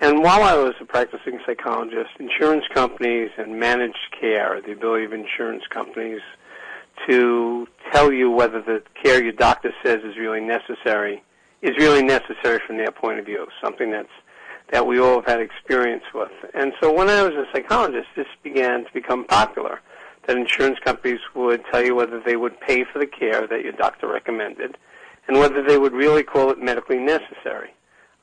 And 0.00 0.22
while 0.22 0.42
I 0.42 0.54
was 0.54 0.72
a 0.80 0.86
practicing 0.86 1.40
psychologist, 1.44 2.12
insurance 2.18 2.64
companies 2.72 3.30
and 3.36 3.60
managed 3.60 4.16
care, 4.18 4.62
the 4.64 4.72
ability 4.72 5.04
of 5.04 5.12
insurance 5.12 5.64
companies 5.68 6.22
to 7.08 7.66
tell 7.92 8.12
you 8.12 8.30
whether 8.30 8.60
the 8.62 8.82
care 9.02 9.22
your 9.22 9.32
doctor 9.32 9.72
says 9.82 10.00
is 10.04 10.16
really 10.16 10.40
necessary 10.40 11.22
is 11.62 11.76
really 11.76 12.02
necessary 12.02 12.58
from 12.66 12.78
their 12.78 12.90
point 12.90 13.18
of 13.18 13.26
view, 13.26 13.46
something 13.62 13.90
that's 13.90 14.08
that 14.72 14.86
we 14.86 15.00
all 15.00 15.16
have 15.16 15.26
had 15.26 15.40
experience 15.40 16.04
with. 16.14 16.30
And 16.54 16.72
so 16.80 16.92
when 16.92 17.08
I 17.08 17.22
was 17.22 17.32
a 17.32 17.44
psychologist, 17.52 18.06
this 18.14 18.26
began 18.44 18.84
to 18.84 18.92
become 18.92 19.24
popular, 19.24 19.80
that 20.26 20.36
insurance 20.36 20.78
companies 20.78 21.18
would 21.34 21.64
tell 21.72 21.84
you 21.84 21.96
whether 21.96 22.20
they 22.20 22.36
would 22.36 22.58
pay 22.60 22.84
for 22.84 23.00
the 23.00 23.06
care 23.06 23.48
that 23.48 23.62
your 23.62 23.72
doctor 23.72 24.06
recommended 24.06 24.76
and 25.26 25.38
whether 25.38 25.62
they 25.62 25.76
would 25.76 25.92
really 25.92 26.22
call 26.22 26.50
it 26.50 26.58
medically 26.60 26.98
necessary. 26.98 27.70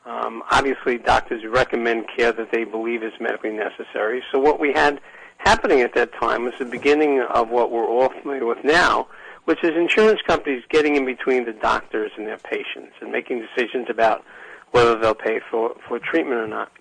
Um, 0.05 0.41
obviously, 0.51 0.97
doctors 0.97 1.43
recommend 1.45 2.05
care 2.15 2.31
that 2.31 2.51
they 2.51 2.63
believe 2.63 3.03
is 3.03 3.11
medically 3.19 3.51
necessary. 3.51 4.23
So 4.31 4.39
what 4.39 4.57
we 4.57 4.71
had 4.71 5.01
happening 5.37 5.81
at 5.81 5.93
that 5.95 6.13
time 6.13 6.43
was 6.43 6.53
the 6.59 6.65
beginning 6.65 7.21
of 7.21 7.49
what 7.49 7.71
we're 7.71 7.87
all 7.87 8.09
familiar 8.09 8.45
with 8.45 8.63
now, 8.63 9.07
which 9.45 9.63
is 9.63 9.71
insurance 9.75 10.21
companies 10.27 10.63
getting 10.69 10.95
in 10.95 11.05
between 11.05 11.45
the 11.45 11.53
doctors 11.53 12.11
and 12.17 12.27
their 12.27 12.37
patients 12.37 12.93
and 13.01 13.11
making 13.11 13.41
decisions 13.41 13.87
about 13.89 14.23
whether 14.71 14.99
they'll 14.99 15.15
pay 15.15 15.39
for, 15.49 15.75
for 15.87 15.99
treatment 15.99 16.39
or 16.39 16.47
not. 16.47 16.71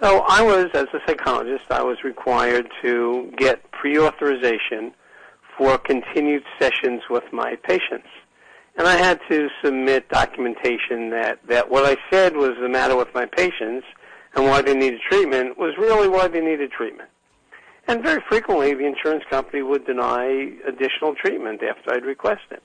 So 0.00 0.24
I 0.26 0.42
was, 0.42 0.68
as 0.72 0.86
a 0.94 1.00
psychologist, 1.06 1.64
I 1.70 1.82
was 1.82 2.02
required 2.04 2.70
to 2.82 3.30
get 3.36 3.70
pre-authorization 3.70 4.94
for 5.58 5.76
continued 5.76 6.42
sessions 6.58 7.02
with 7.10 7.24
my 7.32 7.56
patients. 7.56 8.08
And 8.78 8.88
I 8.88 8.96
had 8.96 9.20
to 9.28 9.50
submit 9.62 10.08
documentation 10.08 11.10
that, 11.10 11.38
that 11.48 11.70
what 11.70 11.84
I 11.84 11.98
said 12.10 12.34
was 12.34 12.52
the 12.58 12.68
matter 12.68 12.96
with 12.96 13.12
my 13.14 13.26
patients 13.26 13.84
and 14.34 14.46
why 14.46 14.62
they 14.62 14.74
needed 14.74 15.00
treatment 15.06 15.58
was 15.58 15.76
really 15.76 16.08
why 16.08 16.28
they 16.28 16.40
needed 16.40 16.70
treatment. 16.70 17.10
And 17.90 18.04
very 18.04 18.22
frequently, 18.28 18.72
the 18.72 18.86
insurance 18.86 19.24
company 19.28 19.62
would 19.62 19.84
deny 19.84 20.52
additional 20.64 21.16
treatment 21.16 21.60
after 21.60 21.92
I'd 21.92 22.04
request 22.04 22.44
it. 22.52 22.62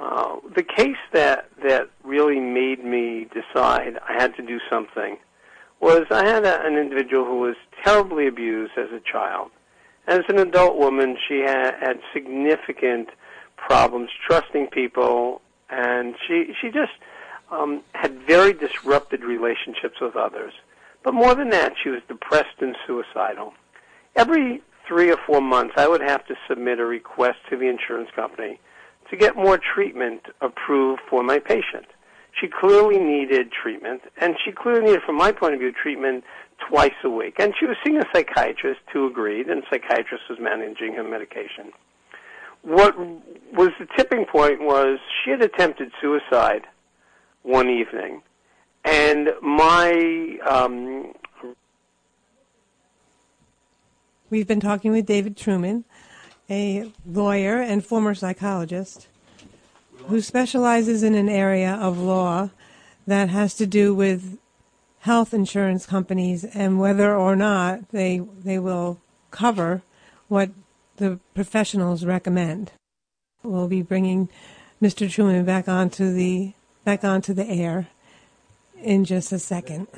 Uh, 0.00 0.38
the 0.56 0.64
case 0.64 0.98
that 1.12 1.48
that 1.62 1.88
really 2.02 2.40
made 2.40 2.84
me 2.84 3.28
decide 3.32 4.00
I 4.08 4.14
had 4.20 4.34
to 4.38 4.42
do 4.42 4.58
something 4.68 5.18
was 5.78 6.02
I 6.10 6.26
had 6.26 6.44
a, 6.44 6.66
an 6.66 6.76
individual 6.76 7.24
who 7.24 7.38
was 7.38 7.54
terribly 7.84 8.26
abused 8.26 8.72
as 8.76 8.90
a 8.90 8.98
child. 8.98 9.52
As 10.08 10.22
an 10.28 10.40
adult 10.40 10.76
woman, 10.76 11.16
she 11.28 11.44
had, 11.46 11.74
had 11.80 12.00
significant 12.12 13.10
problems 13.56 14.10
trusting 14.26 14.66
people, 14.72 15.42
and 15.68 16.16
she 16.26 16.54
she 16.60 16.72
just 16.72 16.94
um, 17.52 17.82
had 17.92 18.18
very 18.26 18.52
disrupted 18.52 19.22
relationships 19.22 20.00
with 20.00 20.16
others. 20.16 20.54
But 21.04 21.14
more 21.14 21.36
than 21.36 21.50
that, 21.50 21.74
she 21.80 21.88
was 21.88 22.00
depressed 22.08 22.58
and 22.60 22.74
suicidal. 22.84 23.54
Every 24.16 24.62
three 24.86 25.10
or 25.10 25.18
four 25.26 25.40
months, 25.40 25.74
I 25.76 25.88
would 25.88 26.02
have 26.02 26.26
to 26.26 26.34
submit 26.48 26.80
a 26.80 26.84
request 26.84 27.38
to 27.50 27.56
the 27.56 27.68
insurance 27.68 28.10
company 28.14 28.58
to 29.10 29.16
get 29.16 29.36
more 29.36 29.58
treatment 29.58 30.22
approved 30.40 31.02
for 31.08 31.22
my 31.22 31.38
patient. 31.38 31.86
She 32.40 32.48
clearly 32.48 32.98
needed 32.98 33.50
treatment, 33.50 34.02
and 34.20 34.36
she 34.44 34.52
clearly 34.52 34.82
needed, 34.86 35.02
from 35.04 35.16
my 35.16 35.32
point 35.32 35.54
of 35.54 35.60
view, 35.60 35.72
treatment 35.72 36.24
twice 36.68 36.94
a 37.04 37.10
week. 37.10 37.34
And 37.38 37.52
she 37.58 37.66
was 37.66 37.76
seeing 37.84 37.98
a 37.98 38.04
psychiatrist 38.14 38.80
who 38.92 39.06
agreed, 39.06 39.48
and 39.48 39.62
psychiatrist 39.70 40.24
was 40.28 40.38
managing 40.40 40.94
her 40.94 41.02
medication. 41.02 41.72
What 42.62 42.96
was 43.52 43.70
the 43.78 43.86
tipping 43.96 44.26
point 44.26 44.60
was 44.60 44.98
she 45.24 45.30
had 45.30 45.42
attempted 45.42 45.90
suicide 46.00 46.66
one 47.42 47.68
evening, 47.68 48.22
and 48.84 49.30
my 49.42 50.38
um, 50.48 51.12
We've 54.30 54.46
been 54.46 54.60
talking 54.60 54.92
with 54.92 55.06
David 55.06 55.36
Truman, 55.36 55.84
a 56.48 56.92
lawyer 57.04 57.60
and 57.60 57.84
former 57.84 58.14
psychologist 58.14 59.08
who 60.06 60.20
specializes 60.20 61.02
in 61.02 61.16
an 61.16 61.28
area 61.28 61.74
of 61.74 61.98
law 61.98 62.50
that 63.08 63.28
has 63.28 63.54
to 63.54 63.66
do 63.66 63.92
with 63.92 64.38
health 65.00 65.34
insurance 65.34 65.84
companies 65.84 66.44
and 66.44 66.78
whether 66.78 67.12
or 67.12 67.34
not 67.34 67.88
they 67.90 68.20
they 68.44 68.60
will 68.60 69.00
cover 69.32 69.82
what 70.28 70.50
the 70.98 71.18
professionals 71.34 72.04
recommend. 72.04 72.70
We'll 73.42 73.66
be 73.66 73.82
bringing 73.82 74.28
Mr. 74.80 75.10
Truman 75.10 75.44
back 75.44 75.66
onto 75.66 76.12
the 76.12 76.52
back 76.84 77.02
onto 77.02 77.34
the 77.34 77.48
air 77.48 77.88
in 78.80 79.04
just 79.04 79.32
a 79.32 79.40
second. 79.40 79.88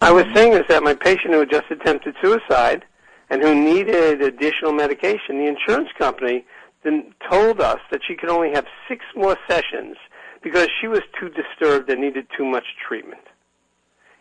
I 0.00 0.12
was 0.12 0.24
saying 0.34 0.54
is 0.54 0.64
that 0.68 0.82
my 0.82 0.94
patient 0.94 1.34
who 1.34 1.40
had 1.40 1.50
just 1.50 1.70
attempted 1.70 2.14
suicide 2.22 2.84
and 3.28 3.42
who 3.42 3.54
needed 3.54 4.22
additional 4.22 4.72
medication, 4.72 5.38
the 5.38 5.46
insurance 5.46 5.90
company 5.98 6.44
then 6.82 7.12
told 7.30 7.60
us 7.60 7.78
that 7.90 8.00
she 8.06 8.16
could 8.16 8.30
only 8.30 8.50
have 8.50 8.66
six 8.88 9.04
more 9.14 9.36
sessions 9.48 9.96
because 10.42 10.68
she 10.80 10.88
was 10.88 11.02
too 11.18 11.28
disturbed 11.28 11.90
and 11.90 12.00
needed 12.00 12.26
too 12.36 12.46
much 12.46 12.64
treatment. 12.86 13.20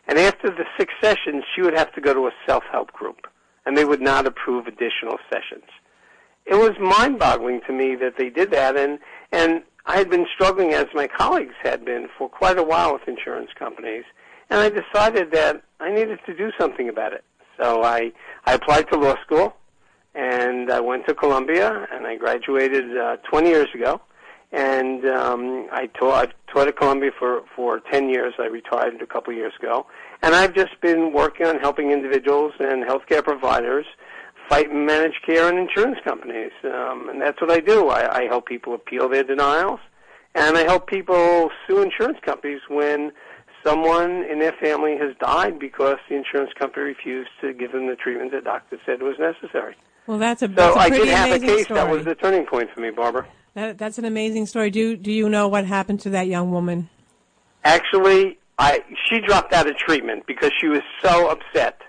And 0.07 0.19
after 0.19 0.49
the 0.49 0.65
six 0.77 0.93
sessions, 1.01 1.43
she 1.55 1.61
would 1.61 1.77
have 1.77 1.93
to 1.93 2.01
go 2.01 2.13
to 2.13 2.27
a 2.27 2.31
self-help 2.45 2.91
group, 2.91 3.27
and 3.65 3.77
they 3.77 3.85
would 3.85 4.01
not 4.01 4.25
approve 4.25 4.67
additional 4.67 5.17
sessions. 5.31 5.69
It 6.45 6.55
was 6.55 6.71
mind-boggling 6.79 7.61
to 7.67 7.73
me 7.73 7.95
that 7.95 8.17
they 8.17 8.29
did 8.29 8.51
that, 8.51 8.75
and 8.75 8.99
and 9.31 9.61
I 9.85 9.97
had 9.97 10.09
been 10.09 10.25
struggling, 10.33 10.73
as 10.73 10.87
my 10.93 11.07
colleagues 11.07 11.55
had 11.63 11.85
been, 11.85 12.09
for 12.17 12.27
quite 12.27 12.57
a 12.57 12.63
while 12.63 12.93
with 12.93 13.07
insurance 13.07 13.51
companies, 13.57 14.03
and 14.49 14.59
I 14.59 14.69
decided 14.69 15.31
that 15.31 15.63
I 15.79 15.91
needed 15.91 16.19
to 16.25 16.35
do 16.35 16.51
something 16.59 16.89
about 16.89 17.13
it. 17.13 17.23
So 17.59 17.83
I 17.83 18.11
I 18.45 18.53
applied 18.53 18.89
to 18.91 18.97
law 18.97 19.15
school, 19.25 19.55
and 20.15 20.71
I 20.71 20.79
went 20.79 21.07
to 21.07 21.13
Columbia, 21.13 21.87
and 21.91 22.07
I 22.07 22.15
graduated 22.15 22.97
uh, 22.97 23.17
20 23.29 23.49
years 23.49 23.69
ago 23.73 24.01
and 24.51 25.05
um, 25.05 25.67
I 25.71 25.87
taught 25.87 26.29
I've 26.29 26.33
taught 26.47 26.67
at 26.67 26.77
Columbia 26.77 27.11
for 27.17 27.43
for 27.55 27.79
ten 27.91 28.09
years. 28.09 28.33
I 28.39 28.45
retired 28.45 29.01
a 29.01 29.05
couple 29.05 29.31
of 29.31 29.37
years 29.37 29.53
ago, 29.59 29.85
and 30.21 30.33
I've 30.33 30.55
just 30.55 30.79
been 30.81 31.13
working 31.13 31.45
on 31.45 31.59
helping 31.59 31.91
individuals 31.91 32.53
and 32.59 32.83
healthcare 32.83 33.23
providers 33.23 33.85
fight 34.47 34.71
and 34.71 34.87
manage 34.87 35.21
care 35.23 35.47
and 35.47 35.59
insurance 35.59 35.99
companies, 36.03 36.51
um, 36.63 37.09
and 37.09 37.21
that's 37.21 37.39
what 37.39 37.51
I 37.51 37.59
do. 37.59 37.89
I, 37.89 38.21
I 38.21 38.23
help 38.25 38.47
people 38.47 38.73
appeal 38.73 39.07
their 39.07 39.23
denials, 39.23 39.79
and 40.33 40.57
I 40.57 40.63
help 40.63 40.87
people 40.87 41.51
sue 41.67 41.83
insurance 41.83 42.17
companies 42.25 42.61
when 42.67 43.11
someone 43.69 44.23
in 44.23 44.39
their 44.39 44.53
family 44.53 44.97
has 44.97 45.15
died 45.19 45.59
because 45.59 45.97
the 46.09 46.15
insurance 46.15 46.51
company 46.57 46.83
refused 46.83 47.29
to 47.41 47.53
give 47.53 47.71
them 47.71 47.87
the 47.87 47.95
treatment 47.95 48.31
the 48.31 48.41
doctor 48.41 48.77
said 48.85 49.01
was 49.01 49.15
necessary. 49.19 49.75
Well, 50.07 50.17
that's 50.17 50.41
a, 50.41 50.47
so 50.47 50.53
that's 50.53 50.75
a 50.75 50.79
I 50.79 50.89
pretty 50.89 51.05
did 51.05 51.13
have 51.13 51.31
a 51.31 51.39
case 51.39 51.65
story. 51.65 51.79
that 51.79 51.89
was 51.89 52.05
the 52.05 52.15
turning 52.15 52.45
point 52.45 52.69
for 52.73 52.81
me, 52.81 52.89
Barbara. 52.89 53.27
That, 53.53 53.77
that's 53.77 53.97
an 53.97 54.05
amazing 54.05 54.45
story. 54.45 54.71
Do 54.71 54.95
do 54.95 55.11
you 55.11 55.29
know 55.29 55.47
what 55.47 55.65
happened 55.65 55.99
to 56.01 56.09
that 56.11 56.27
young 56.27 56.51
woman? 56.51 56.89
Actually, 57.63 58.39
I 58.57 58.83
she 59.07 59.19
dropped 59.19 59.53
out 59.53 59.69
of 59.69 59.77
treatment 59.77 60.25
because 60.25 60.51
she 60.59 60.67
was 60.67 60.81
so 61.03 61.29
upset 61.29 61.81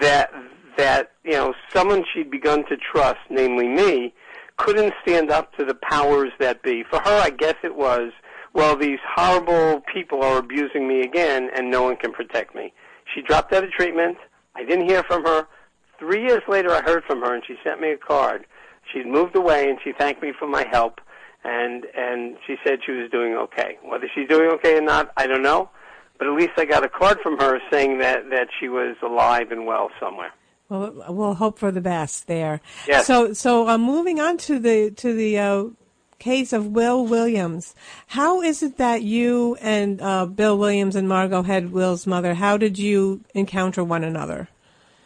that 0.00 0.30
that 0.76 1.12
you 1.24 1.32
know 1.32 1.54
someone 1.74 2.04
she'd 2.12 2.30
begun 2.30 2.64
to 2.68 2.76
trust, 2.76 3.20
namely 3.30 3.68
me, 3.68 4.14
couldn't 4.56 4.94
stand 5.02 5.30
up 5.30 5.52
to 5.56 5.64
the 5.64 5.74
powers 5.74 6.30
that 6.40 6.62
be. 6.62 6.84
For 6.88 7.00
her, 7.00 7.20
I 7.20 7.30
guess 7.30 7.56
it 7.62 7.74
was, 7.74 8.12
well, 8.58 8.76
these 8.76 8.98
horrible 9.14 9.82
people 9.94 10.24
are 10.24 10.36
abusing 10.36 10.88
me 10.88 11.02
again, 11.02 11.48
and 11.54 11.70
no 11.70 11.84
one 11.84 11.96
can 11.96 12.12
protect 12.12 12.56
me. 12.56 12.72
She 13.14 13.22
dropped 13.22 13.52
out 13.52 13.62
of 13.62 13.70
treatment. 13.70 14.18
I 14.56 14.64
didn't 14.64 14.88
hear 14.88 15.04
from 15.04 15.24
her. 15.24 15.46
Three 16.00 16.26
years 16.26 16.42
later, 16.48 16.72
I 16.72 16.82
heard 16.82 17.04
from 17.04 17.20
her, 17.20 17.32
and 17.34 17.44
she 17.46 17.54
sent 17.62 17.80
me 17.80 17.92
a 17.92 17.96
card. 17.96 18.46
She'd 18.92 19.06
moved 19.06 19.36
away, 19.36 19.70
and 19.70 19.78
she 19.84 19.92
thanked 19.92 20.22
me 20.22 20.32
for 20.36 20.48
my 20.48 20.66
help, 20.72 21.00
and 21.44 21.84
and 21.96 22.36
she 22.46 22.56
said 22.64 22.80
she 22.84 22.90
was 22.90 23.08
doing 23.12 23.34
okay. 23.34 23.78
Whether 23.84 24.10
she's 24.12 24.28
doing 24.28 24.50
okay 24.54 24.76
or 24.76 24.82
not, 24.82 25.12
I 25.16 25.28
don't 25.28 25.42
know. 25.42 25.70
But 26.18 26.26
at 26.26 26.34
least 26.34 26.52
I 26.56 26.64
got 26.64 26.84
a 26.84 26.88
card 26.88 27.20
from 27.22 27.38
her 27.38 27.60
saying 27.70 27.98
that 27.98 28.28
that 28.30 28.48
she 28.58 28.68
was 28.68 28.96
alive 29.04 29.52
and 29.52 29.66
well 29.66 29.90
somewhere. 30.00 30.32
Well, 30.68 31.04
we'll 31.08 31.34
hope 31.34 31.60
for 31.60 31.70
the 31.70 31.80
best 31.80 32.26
there. 32.26 32.60
Yes. 32.88 33.06
So, 33.06 33.32
so 33.32 33.68
uh, 33.68 33.78
moving 33.78 34.18
on 34.18 34.36
to 34.38 34.58
the 34.58 34.90
to 34.90 35.14
the 35.14 35.38
uh, 35.38 35.64
case 36.18 36.52
of 36.52 36.66
Will 36.66 37.06
Williams. 37.06 37.74
How 38.08 38.42
is 38.42 38.62
it 38.62 38.76
that 38.76 39.02
you 39.02 39.56
and 39.60 40.00
uh, 40.00 40.26
Bill 40.26 40.58
Williams 40.58 40.96
and 40.96 41.08
Margot 41.08 41.42
Head, 41.42 41.72
Will's 41.72 42.06
mother, 42.06 42.34
how 42.34 42.56
did 42.56 42.78
you 42.78 43.20
encounter 43.34 43.84
one 43.84 44.04
another? 44.04 44.48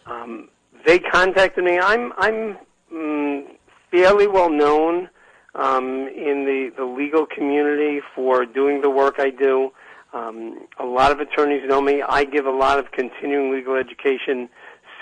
Um, 0.06 0.48
they 0.84 0.98
contacted 0.98 1.64
me. 1.64 1.78
I'm 1.78 2.12
I'm 2.16 2.58
mm, 2.92 3.44
fairly 3.90 4.26
well 4.26 4.50
known 4.50 5.08
um, 5.54 6.08
in 6.08 6.44
the 6.44 6.72
the 6.76 6.84
legal 6.84 7.26
community 7.26 8.00
for 8.14 8.44
doing 8.44 8.80
the 8.80 8.90
work 8.90 9.16
I 9.18 9.30
do. 9.30 9.70
Um, 10.12 10.66
a 10.78 10.84
lot 10.84 11.10
of 11.10 11.20
attorneys 11.20 11.62
know 11.66 11.80
me. 11.80 12.02
I 12.02 12.24
give 12.24 12.44
a 12.44 12.50
lot 12.50 12.78
of 12.78 12.90
continuing 12.92 13.52
legal 13.52 13.76
education 13.76 14.48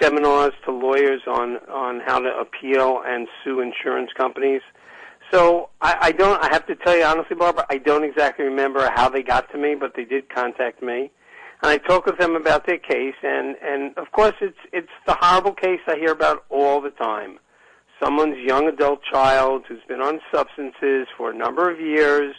seminars 0.00 0.52
to 0.64 0.72
lawyers 0.72 1.22
on 1.26 1.56
on 1.68 2.00
how 2.00 2.18
to 2.20 2.30
appeal 2.38 3.02
and 3.04 3.28
sue 3.42 3.60
insurance 3.60 4.10
companies. 4.16 4.62
So 5.32 5.70
I, 5.80 5.96
I 6.00 6.12
don't. 6.12 6.42
I 6.42 6.48
have 6.52 6.66
to 6.66 6.74
tell 6.74 6.96
you 6.96 7.04
honestly, 7.04 7.36
Barbara, 7.36 7.64
I 7.70 7.78
don't 7.78 8.04
exactly 8.04 8.44
remember 8.44 8.90
how 8.94 9.08
they 9.08 9.22
got 9.22 9.50
to 9.52 9.58
me, 9.58 9.74
but 9.74 9.92
they 9.94 10.04
did 10.04 10.28
contact 10.28 10.82
me, 10.82 11.10
and 11.62 11.70
I 11.70 11.78
talked 11.78 12.06
with 12.06 12.18
them 12.18 12.34
about 12.34 12.66
their 12.66 12.78
case. 12.78 13.14
And 13.22 13.56
and 13.62 13.96
of 13.96 14.10
course, 14.12 14.34
it's 14.40 14.58
it's 14.72 14.88
the 15.06 15.16
horrible 15.20 15.52
case 15.52 15.80
I 15.86 15.96
hear 15.96 16.10
about 16.10 16.44
all 16.50 16.80
the 16.80 16.90
time. 16.90 17.38
Someone's 18.02 18.38
young 18.38 18.66
adult 18.66 19.00
child 19.04 19.64
who's 19.68 19.82
been 19.86 20.00
on 20.00 20.20
substances 20.34 21.06
for 21.16 21.30
a 21.30 21.36
number 21.36 21.70
of 21.70 21.78
years, 21.78 22.34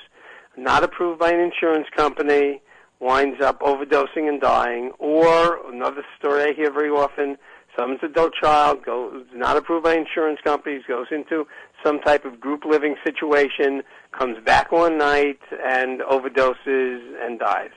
not 0.58 0.84
approved 0.84 1.20
by 1.20 1.32
an 1.32 1.40
insurance 1.40 1.88
company, 1.96 2.62
winds 3.00 3.42
up 3.42 3.62
overdosing 3.62 4.28
and 4.28 4.42
dying. 4.42 4.92
Or 5.00 5.60
another 5.72 6.04
story 6.18 6.44
I 6.44 6.54
hear 6.54 6.74
very 6.74 6.90
often: 6.90 7.38
someone's 7.78 8.04
adult 8.04 8.34
child 8.34 8.84
goes 8.84 9.24
not 9.34 9.56
approved 9.56 9.86
by 9.86 9.96
insurance 9.96 10.40
companies, 10.44 10.82
goes 10.88 11.08
into 11.12 11.48
some 11.84 12.00
type 12.00 12.26
of 12.26 12.40
group 12.40 12.66
living 12.66 12.96
situation, 13.04 13.84
comes 14.12 14.38
back 14.44 14.72
one 14.72 14.98
night 14.98 15.40
and 15.66 16.02
overdoses 16.02 17.02
and 17.24 17.40
dies. 17.40 17.72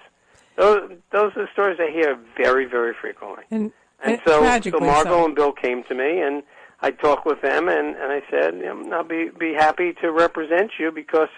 Those 0.57 0.91
those 1.11 1.33
are 1.37 1.49
stories 1.53 1.79
I 1.81 1.91
hear 1.91 2.19
very 2.37 2.65
very 2.65 2.95
frequently. 2.95 3.45
And 3.51 3.73
And 4.05 4.21
so, 4.27 4.43
so 4.63 4.79
Margot 4.81 5.11
so. 5.11 5.25
and 5.25 5.35
Bill 5.35 5.53
came 5.53 5.83
to 5.85 5.95
me, 5.95 6.21
and 6.21 6.43
I 6.83 6.91
talked 6.91 7.25
with 7.25 7.41
them, 7.41 7.69
and, 7.69 7.97
and 7.97 8.13
I 8.13 8.23
said, 8.31 8.55
you 8.57 8.65
know, 8.65 8.97
I'll 8.97 9.05
be 9.05 9.31
be 9.39 9.55
happy 9.55 9.95
to 10.03 10.13
represent 10.13 10.73
you 10.79 10.93
because, 10.93 11.31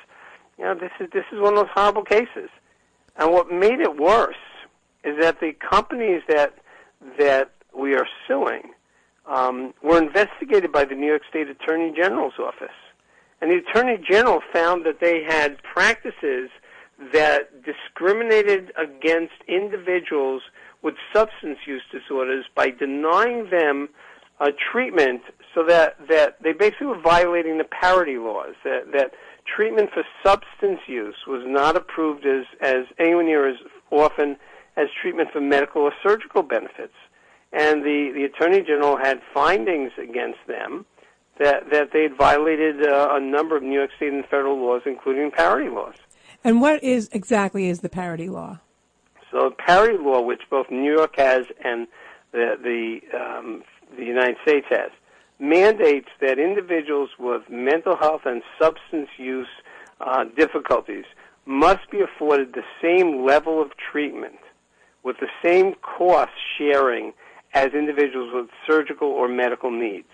you 0.59 0.65
know, 0.65 0.75
this 0.75 0.91
is 1.01 1.09
this 1.13 1.25
is 1.33 1.41
one 1.41 1.57
of 1.57 1.67
those 1.67 1.73
horrible 1.75 2.05
cases. 2.05 2.51
And 3.17 3.33
what 3.33 3.51
made 3.51 3.81
it 3.81 3.97
worse 3.97 4.35
is 5.05 5.19
that 5.21 5.41
the 5.41 5.53
companies 5.53 6.23
that 6.29 6.55
that 7.19 7.53
we 7.75 7.95
are 7.95 8.07
suing 8.27 8.73
um, 9.29 9.75
were 9.83 9.99
investigated 9.99 10.73
by 10.73 10.85
the 10.85 10.95
New 10.95 11.07
York 11.07 11.23
State 11.29 11.49
Attorney 11.49 11.93
General's 11.97 12.39
office, 12.39 12.77
and 13.41 13.51
the 13.51 13.57
Attorney 13.57 13.99
General 14.09 14.41
found 14.53 14.85
that 14.87 15.01
they 15.01 15.23
had 15.23 15.63
practices 15.63 16.51
that 17.13 17.51
discriminated 17.65 18.73
against 18.77 19.35
individuals 19.49 20.43
with 20.83 20.95
substance 21.13 21.59
use 21.67 21.83
disorders 21.91 22.47
by 22.55 22.71
denying 22.71 23.51
them 23.51 23.89
a 24.41 24.51
treatment 24.53 25.23
so 25.55 25.65
that, 25.65 25.97
that 26.09 26.43
they 26.43 26.53
basically 26.53 26.87
were 26.87 27.01
violating 27.01 27.59
the 27.59 27.65
parity 27.65 28.19
laws, 28.19 28.55
that, 28.65 28.93
that 28.93 29.13
treatment 29.47 29.91
for 29.93 30.05
substance 30.23 30.81
use 30.87 31.17
was 31.27 31.43
not 31.47 31.77
approved 31.77 32.27
as, 32.27 32.45
as 32.61 32.85
anywhere 32.99 33.25
near 33.25 33.49
as 33.49 33.57
often 33.91 34.37
as 34.77 34.89
treatment 35.01 35.31
for 35.33 35.41
medical 35.41 35.83
or 35.83 35.93
surgical 36.03 36.43
benefits. 36.43 36.93
And 37.57 37.83
the, 37.83 38.13
the 38.15 38.25
Attorney 38.25 38.61
General 38.61 38.99
had 38.99 39.23
findings 39.33 39.93
against 39.97 40.41
them 40.47 40.85
that, 41.39 41.71
that 41.71 41.91
they 41.91 42.03
had 42.03 42.15
violated 42.15 42.87
uh, 42.87 43.09
a 43.13 43.21
number 43.21 43.57
of 43.57 43.63
New 43.63 43.79
York 43.79 43.91
State 43.97 44.13
and 44.13 44.27
federal 44.27 44.59
laws, 44.59 44.83
including 44.85 45.31
parity 45.31 45.71
laws. 45.71 45.95
And 46.45 46.61
what 46.61 46.85
is 46.85 47.09
exactly 47.13 47.69
is 47.69 47.81
the 47.81 47.89
parity 47.89 48.29
law? 48.29 48.59
So 49.31 49.55
parity 49.57 49.97
law, 49.99 50.21
which 50.21 50.43
both 50.51 50.71
New 50.71 50.93
York 50.93 51.15
has 51.17 51.47
and 51.65 51.89
the 52.33 52.57
the, 52.63 53.19
um, 53.19 53.65
the 53.97 54.05
United 54.05 54.37
States 54.43 54.67
has, 54.69 54.91
mandates 55.39 56.09
that 56.21 56.39
individuals 56.39 57.11
with 57.19 57.49
mental 57.49 57.97
health 57.97 58.23
and 58.27 58.43
substance 58.61 59.09
use 59.17 59.49
uh, 60.01 60.25
difficulties 60.37 61.05
must 61.47 61.91
be 61.91 62.01
afforded 62.01 62.53
the 62.53 62.65
same 62.83 63.25
level 63.25 63.63
of 63.63 63.71
treatment 63.77 64.39
with 65.03 65.17
the 65.21 65.29
same 65.43 65.75
cost 65.83 66.33
sharing 66.59 67.15
as 67.57 67.73
individuals 67.73 68.31
with 68.35 68.49
surgical 68.67 69.09
or 69.09 69.29
medical 69.29 69.71
needs. 69.71 70.13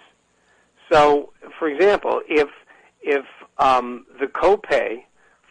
So, 0.90 1.32
for 1.58 1.68
example, 1.68 2.22
if 2.28 2.48
if 3.02 3.24
um, 3.58 4.06
the 4.20 4.26
copay 4.26 5.02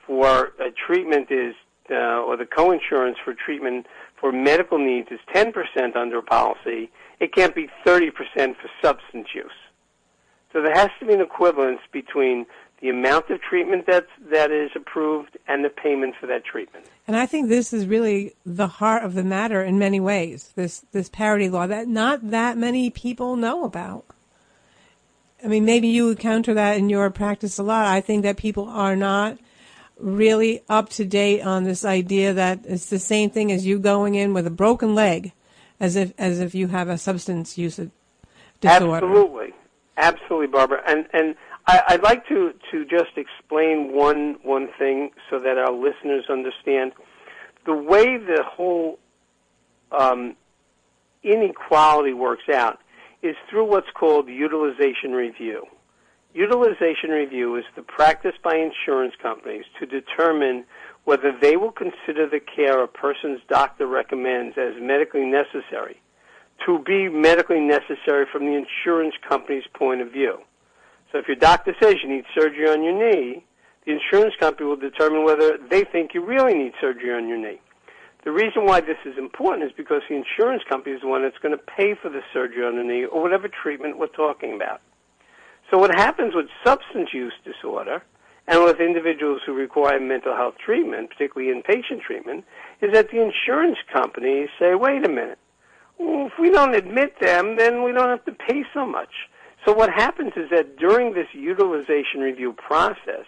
for 0.08 0.54
a 0.60 0.72
treatment 0.72 1.30
is 1.30 1.54
uh, 1.90 2.24
or 2.24 2.38
the 2.38 2.46
coinsurance 2.46 3.16
for 3.26 3.34
treatment 3.34 3.88
for 4.18 4.32
medical 4.32 4.78
needs 4.78 5.10
is 5.12 5.20
10% 5.36 5.96
under 5.98 6.20
a 6.20 6.22
policy, 6.22 6.90
it 7.20 7.34
can't 7.34 7.54
be 7.54 7.68
30% 7.86 8.12
for 8.16 8.70
substance 8.82 9.28
use. 9.36 9.52
So 10.54 10.62
there 10.62 10.74
has 10.74 10.90
to 11.02 11.06
be 11.06 11.14
an 11.14 11.22
equivalence 11.22 11.82
between 11.92 12.46
the 12.82 12.90
amount 12.90 13.30
of 13.32 13.42
treatment 13.42 13.86
that's, 13.88 14.14
that 14.32 14.52
is 14.52 14.72
approved 14.76 15.38
and 15.48 15.66
the 15.66 15.70
payment 15.70 16.16
for 16.20 16.28
that 16.28 16.46
treatment. 16.46 16.86
And 17.12 17.20
I 17.20 17.26
think 17.26 17.50
this 17.50 17.74
is 17.74 17.88
really 17.88 18.36
the 18.46 18.68
heart 18.68 19.04
of 19.04 19.16
the 19.16 19.24
matter 19.26 19.62
in 19.62 19.78
many 19.78 20.00
ways, 20.00 20.54
this, 20.56 20.86
this 20.94 21.10
parity 21.10 21.50
law 21.50 21.68
that 21.68 21.90
not 21.90 22.32
that 22.32 22.58
many 22.58 22.90
people 22.90 23.36
know 23.36 23.66
about. 23.66 24.06
I 25.44 25.48
mean, 25.48 25.66
maybe 25.66 25.90
you 25.90 26.12
encounter 26.12 26.54
that 26.54 26.78
in 26.78 26.88
your 26.88 27.10
practice 27.10 27.60
a 27.60 27.64
lot. 27.64 27.86
I 27.88 28.00
think 28.00 28.24
that 28.24 28.38
people 28.38 28.64
are 28.70 28.96
not 28.96 29.38
really 30.00 30.64
up 30.70 30.88
to 30.92 31.04
date 31.04 31.42
on 31.42 31.66
this 31.66 31.84
idea 31.84 32.32
that 32.32 32.62
it's 32.64 32.90
the 32.90 32.98
same 32.98 33.30
thing 33.30 33.52
as 33.52 33.66
you 33.66 33.78
going 33.78 34.16
in 34.16 34.34
with 34.34 34.48
a 34.48 34.50
broken 34.50 34.96
leg 34.96 35.34
as 35.82 35.98
if 35.98 36.14
as 36.18 36.40
if 36.40 36.56
you 36.56 36.70
have 36.70 36.88
a 36.88 36.98
substance 36.98 37.58
use 37.58 37.78
disorder. 38.62 39.06
Absolutely. 39.06 39.54
Absolutely, 39.98 40.48
Barbara. 40.48 40.82
And 40.88 41.10
and 41.12 41.36
I, 41.68 41.84
would 41.92 42.04
like 42.04 42.28
to, 42.28 42.54
to 42.72 42.86
just 42.86 43.18
explain 43.18 43.94
one 43.94 44.38
one 44.44 44.70
thing 44.80 45.12
so 45.30 45.40
that 45.40 45.58
our 45.58 45.72
listeners 45.72 46.26
understand 46.30 46.94
the 47.66 47.76
way 47.76 48.18
the 48.18 48.44
whole 48.44 49.00
um, 49.92 50.36
inequality 51.24 52.14
works 52.14 52.50
out 52.54 52.80
is 53.22 53.36
through 53.50 53.66
what's 53.66 53.90
called 53.94 54.28
utilization 54.28 55.12
review. 55.12 55.66
Utilization 56.34 57.10
review 57.10 57.56
is 57.58 57.66
the 57.76 57.84
practice 57.84 58.36
by 58.44 58.56
insurance 58.56 59.14
companies 59.22 59.66
to 59.80 59.86
determine 59.86 60.64
whether 61.04 61.32
they 61.40 61.58
will 61.58 61.72
consider 61.72 62.28
the 62.28 62.40
care 62.40 62.82
a 62.84 62.88
person's 62.88 63.42
doctor 63.50 63.86
recommends 63.86 64.58
as 64.58 64.74
medically 64.82 65.26
necessary 65.26 66.02
to 66.66 66.80
be 66.80 67.10
medically 67.10 67.60
necessary 67.60 68.26
from 68.32 68.46
the 68.46 68.54
insurance 68.54 69.16
company's 69.28 69.64
point 69.74 70.02
of 70.02 70.12
view. 70.12 70.40
So 71.12 71.20
if 71.20 71.28
your 71.28 71.36
doctor 71.36 71.76
says 71.82 71.96
you 72.04 72.10
need 72.10 72.26
surgery 72.34 72.70
on 72.70 72.84
your 72.84 72.94
knee, 72.94 73.44
the 73.86 73.94
insurance 73.94 74.36
company 74.40 74.68
will 74.68 74.78
determine 74.78 75.26
whether 75.26 75.58
they 75.58 75.84
think 75.84 76.14
you 76.14 76.24
really 76.24 76.54
need 76.54 76.74
surgery 76.80 77.14
on 77.14 77.28
your 77.28 77.38
knee. 77.38 77.60
The 78.24 78.32
reason 78.32 78.66
why 78.66 78.82
this 78.82 78.98
is 79.06 79.18
important 79.18 79.64
is 79.64 79.72
because 79.76 80.04
the 80.08 80.16
insurance 80.16 80.62
company 80.70 80.96
is 80.96 81.02
the 81.02 81.08
one 81.08 81.24
that's 81.24 81.38
going 81.40 81.58
to 81.58 81.64
pay 81.64 81.96
for 81.96 82.10
the 82.10 82.22
surgery 82.32 82.64
on 82.64 82.78
the 82.78 82.84
knee 82.84 83.06
or 83.06 83.22
whatever 83.22 83.48
treatment 83.48 83.98
we're 83.98 84.08
talking 84.08 84.54
about. 84.54 84.82
So 85.72 85.80
what 85.80 85.96
happens 85.96 86.36
with 86.36 86.46
substance 86.64 87.10
use 87.14 87.34
disorder 87.44 88.04
and 88.48 88.64
with 88.64 88.80
individuals 88.80 89.42
who 89.46 89.54
require 89.54 90.00
mental 90.00 90.36
health 90.36 90.56
treatment, 90.64 91.10
particularly 91.10 91.52
inpatient 91.52 92.02
treatment, 92.02 92.46
is 92.82 92.94
that 92.94 93.10
the 93.10 93.22
insurance 93.22 93.78
companies 93.92 94.50
say, 94.60 94.76
wait 94.76 95.06
a 95.06 95.10
minute, 95.10 95.40
if 95.98 96.34
we 96.40 96.50
don't 96.52 96.76
admit 96.76 97.20
them, 97.20 97.56
then 97.58 97.84
we 97.84 97.92
don't 97.92 98.10
have 98.10 98.26
to 98.26 98.32
pay 98.32 98.64
so 98.74 98.86
much. 98.86 99.30
So 99.66 99.74
what 99.74 99.92
happens 99.92 100.34
is 100.36 100.50
that 100.50 100.78
during 100.78 101.14
this 101.14 101.28
utilization 101.34 102.22
review 102.22 102.54
process, 102.54 103.26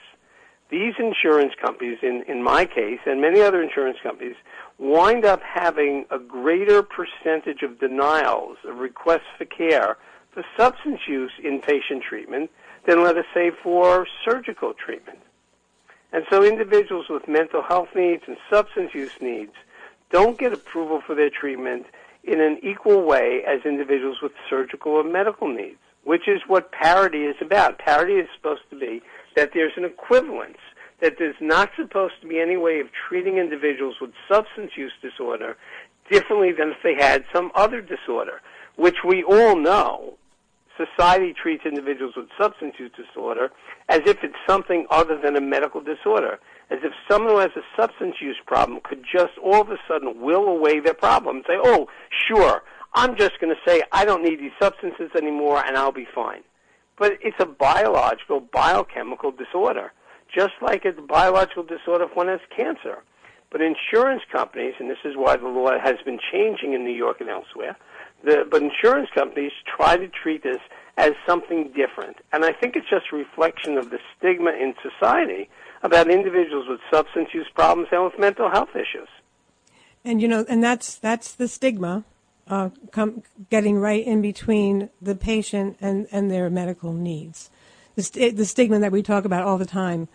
these 0.70 0.96
insurance 0.98 1.54
companies, 1.62 2.00
in, 2.02 2.24
in 2.28 2.42
my 2.42 2.66
case, 2.66 3.00
and 3.06 3.22
many 3.22 3.42
other 3.42 3.62
insurance 3.62 3.98
companies, 4.02 4.36
wind 4.80 5.26
up 5.26 5.42
having 5.44 6.06
a 6.10 6.18
greater 6.18 6.82
percentage 6.82 7.62
of 7.62 7.80
denials 7.80 8.58
of 8.66 8.78
requests 8.78 9.30
for 9.38 9.46
care 9.46 9.98
for 10.32 10.44
substance 10.58 11.02
use 11.08 11.32
inpatient 11.44 12.02
treatment 12.02 12.50
than, 12.88 13.04
let 13.04 13.18
us 13.18 13.26
say, 13.34 13.52
for 13.62 14.08
surgical 14.26 14.74
treatment. 14.74 15.20
And 16.12 16.26
so 16.30 16.44
individuals 16.44 17.06
with 17.10 17.28
mental 17.28 17.62
health 17.62 17.90
needs 17.96 18.24
and 18.28 18.38
substance 18.50 18.94
use 18.94 19.14
needs 19.22 19.54
don't 20.12 20.38
get 20.38 20.54
approval 20.54 21.02
for 21.06 21.16
their 21.16 21.30
treatment 21.30 21.86
in 22.24 22.40
an 22.40 22.60
equal 22.64 23.04
way 23.04 23.44
as 23.48 23.66
individuals 23.66 24.22
with 24.22 24.32
surgical 24.50 24.94
or 24.94 25.04
medical 25.04 25.48
needs, 25.48 25.80
which 26.04 26.28
is 26.28 26.42
what 26.48 26.72
parity 26.72 27.24
is 27.24 27.36
about. 27.42 27.80
Parity 27.80 28.14
is 28.14 28.28
supposed 28.36 28.62
to 28.70 28.78
be 28.78 29.02
that 29.36 29.52
there's 29.54 29.74
an 29.78 29.86
equivalence, 29.86 30.58
that 31.02 31.16
there's 31.18 31.36
not 31.42 31.70
supposed 31.76 32.14
to 32.22 32.28
be 32.28 32.40
any 32.40 32.58
way 32.58 32.80
of 32.80 32.88
treating 33.08 33.38
individuals 33.38 33.96
with 34.02 34.12
substance 34.32 34.72
use 34.76 34.94
disorder 35.02 35.58
differently 36.12 36.52
than 36.52 36.70
if 36.70 36.78
they 36.84 36.96
had 36.96 37.24
some 37.34 37.52
other 37.56 37.82
disorder, 37.82 38.42
which 38.76 38.98
we 39.06 39.24
all 39.24 39.56
know 39.56 40.18
society 40.78 41.34
treats 41.34 41.66
individuals 41.66 42.16
with 42.16 42.28
substance 42.40 42.74
use 42.80 42.92
disorder 42.96 43.52
as 43.90 44.02
if 44.06 44.24
it's 44.24 44.36
something 44.48 44.86
other 44.90 45.20
than 45.22 45.36
a 45.36 45.42
medical 45.42 45.82
disorder, 45.82 46.40
as 46.70 46.80
if 46.84 46.92
someone 47.10 47.34
who 47.34 47.40
has 47.40 47.52
a 47.56 47.82
substance 47.82 48.16
use 48.20 48.38
problem 48.46 48.80
could 48.84 49.04
just 49.04 49.38
all 49.44 49.62
of 49.62 49.70
a 49.70 49.78
sudden 49.88 50.22
will 50.22 50.46
away 50.46 50.80
their 50.80 50.94
problem 50.94 51.38
and 51.38 51.46
say, 51.48 51.58
oh, 51.64 51.88
sure, 52.28 52.64
I'm 52.96 53.18
just 53.18 53.40
going 53.40 53.54
to 53.54 53.70
say 53.70 53.84
I 53.92 54.06
don't 54.06 54.24
need 54.24 54.40
these 54.40 54.52
substances 54.62 55.12
anymore 55.16 55.64
and 55.66 55.78
I'll 55.78 55.92
be 55.92 56.08
fine. 56.14 56.44
But 56.98 57.14
it's 57.22 57.38
a 57.40 57.46
biological, 57.46 58.40
biochemical 58.40 59.32
disorder, 59.32 59.92
just 60.34 60.54
like 60.62 60.86
it's 60.86 61.00
a 61.00 61.02
biological 61.02 61.64
disorder 61.64 62.06
if 62.06 62.16
one 62.16 62.28
has 62.28 62.40
cancer. 62.56 63.04
But 63.52 63.62
insurance 63.62 64.24
companies, 64.32 64.74
and 64.80 64.90
this 64.90 64.98
is 65.06 65.16
why 65.16 65.38
the 65.38 65.48
law 65.48 65.78
has 65.80 65.96
been 66.06 66.20
changing 66.32 66.74
in 66.74 66.84
New 66.84 66.94
York 66.94 67.22
and 67.22 67.30
elsewhere, 67.30 67.76
the, 68.24 68.48
but 68.50 68.62
insurance 68.64 69.10
companies 69.14 69.52
try 69.78 69.98
to 69.98 70.08
treat 70.08 70.44
this 70.44 70.60
as 70.98 71.12
something 71.28 71.72
different. 71.76 72.18
And 72.32 72.46
I 72.46 72.52
think 72.52 72.76
it's 72.76 72.90
just 72.90 73.06
a 73.12 73.16
reflection 73.16 73.78
of 73.78 73.90
the 73.90 74.00
stigma 74.18 74.52
in 74.52 74.74
society 74.82 75.50
about 75.82 76.10
individuals 76.10 76.66
with 76.68 76.80
substance 76.92 77.30
use 77.34 77.48
problems 77.54 77.90
and 77.92 78.04
with 78.04 78.18
mental 78.18 78.50
health 78.50 78.76
issues. 78.76 79.10
And 80.06 80.22
you 80.22 80.28
know, 80.28 80.46
and 80.50 80.64
that's 80.64 80.96
that's 80.96 81.34
the 81.34 81.48
stigma, 81.48 82.04
uh, 82.48 82.70
com- 82.92 83.24
getting 83.50 83.78
right 83.78 84.06
in 84.06 84.22
between 84.22 84.90
the 85.02 85.16
patient 85.16 85.78
and, 85.80 86.08
and 86.12 86.30
their 86.30 86.50
medical 86.50 86.94
needs. 86.94 87.50
The, 87.96 88.04
st- 88.04 88.38
the 88.38 88.46
stigma 88.46 88.80
that 88.80 88.92
we 88.92 89.04
talk 89.04 89.26
about 89.26 89.44
all 89.44 89.58
the 89.58 89.66
time 89.66 90.08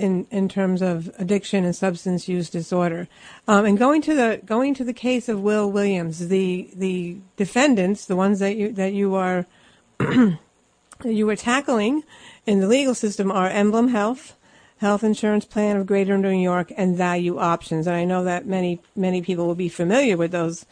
in 0.00 0.26
in 0.30 0.48
terms 0.48 0.82
of 0.82 1.10
addiction 1.18 1.64
and 1.64 1.76
substance 1.76 2.26
use 2.26 2.50
disorder. 2.50 3.06
Um, 3.46 3.66
and 3.66 3.78
going 3.78 4.02
to 4.02 4.14
the 4.14 4.40
going 4.44 4.74
to 4.74 4.84
the 4.84 4.94
case 4.94 5.28
of 5.28 5.40
Will 5.40 5.70
Williams, 5.70 6.28
the 6.28 6.70
the 6.74 7.18
defendants, 7.36 8.06
the 8.06 8.16
ones 8.16 8.38
that 8.38 8.56
you 8.56 8.72
that 8.72 8.94
you 8.94 9.14
are 9.14 9.46
you 10.00 11.26
were 11.26 11.36
tackling 11.36 12.02
in 12.46 12.60
the 12.60 12.66
legal 12.66 12.94
system 12.94 13.30
are 13.30 13.48
Emblem 13.48 13.88
Health, 13.88 14.36
Health 14.78 15.04
Insurance 15.04 15.44
Plan 15.44 15.76
of 15.76 15.86
Greater 15.86 16.16
New 16.16 16.30
York, 16.30 16.72
and 16.76 16.96
Value 16.96 17.38
Options. 17.38 17.86
And 17.86 17.94
I 17.94 18.04
know 18.04 18.24
that 18.24 18.46
many 18.46 18.80
many 18.96 19.20
people 19.20 19.46
will 19.46 19.54
be 19.54 19.68
familiar 19.68 20.16
with 20.16 20.32
those 20.32 20.64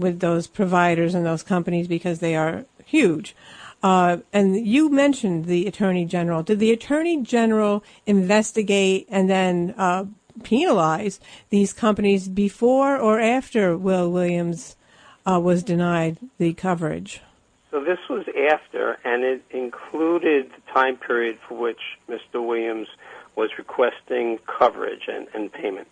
with 0.00 0.20
those 0.20 0.46
providers 0.46 1.14
and 1.14 1.24
those 1.24 1.42
companies 1.42 1.86
because 1.86 2.18
they 2.18 2.34
are 2.34 2.64
huge. 2.84 3.36
Uh, 3.82 4.18
and 4.32 4.66
you 4.66 4.90
mentioned 4.90 5.46
the 5.46 5.66
attorney 5.66 6.04
general. 6.04 6.42
Did 6.42 6.58
the 6.58 6.72
attorney 6.72 7.22
general 7.22 7.82
investigate 8.06 9.06
and 9.08 9.30
then 9.30 9.74
uh, 9.78 10.04
penalize 10.42 11.20
these 11.48 11.72
companies 11.72 12.28
before 12.28 12.96
or 12.98 13.20
after 13.20 13.76
Will 13.76 14.10
Williams 14.10 14.76
uh, 15.24 15.40
was 15.40 15.62
denied 15.62 16.18
the 16.38 16.52
coverage? 16.52 17.22
So 17.70 17.82
this 17.82 17.98
was 18.08 18.26
after, 18.50 18.98
and 19.04 19.22
it 19.22 19.42
included 19.50 20.50
the 20.50 20.72
time 20.72 20.96
period 20.96 21.38
for 21.48 21.56
which 21.56 21.80
Mr. 22.08 22.44
Williams 22.44 22.88
was 23.36 23.50
requesting 23.56 24.38
coverage 24.46 25.08
and, 25.08 25.28
and 25.34 25.52
payment. 25.52 25.86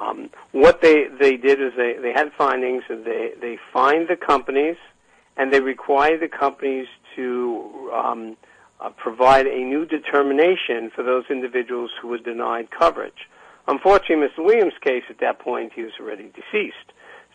Um, 0.00 0.30
what 0.52 0.80
they, 0.80 1.06
they 1.20 1.36
did 1.36 1.60
is 1.60 1.72
they, 1.76 1.94
they 2.00 2.12
had 2.12 2.32
findings, 2.36 2.84
and 2.88 3.04
they, 3.04 3.32
they 3.40 3.58
fined 3.72 4.08
the 4.08 4.16
companies, 4.16 4.76
and 5.36 5.52
they 5.52 5.60
required 5.60 6.20
the 6.20 6.28
companies 6.28 6.86
to 7.16 7.90
um, 7.94 8.36
uh, 8.80 8.90
provide 8.90 9.46
a 9.46 9.58
new 9.58 9.84
determination 9.84 10.90
for 10.94 11.02
those 11.02 11.24
individuals 11.28 11.90
who 12.00 12.08
were 12.08 12.18
denied 12.18 12.70
coverage. 12.70 13.28
Unfortunately, 13.68 14.26
Mr. 14.26 14.44
Williams' 14.44 14.72
case 14.80 15.04
at 15.10 15.20
that 15.20 15.38
point, 15.38 15.72
he 15.74 15.82
was 15.82 15.92
already 16.00 16.30
deceased. 16.34 16.92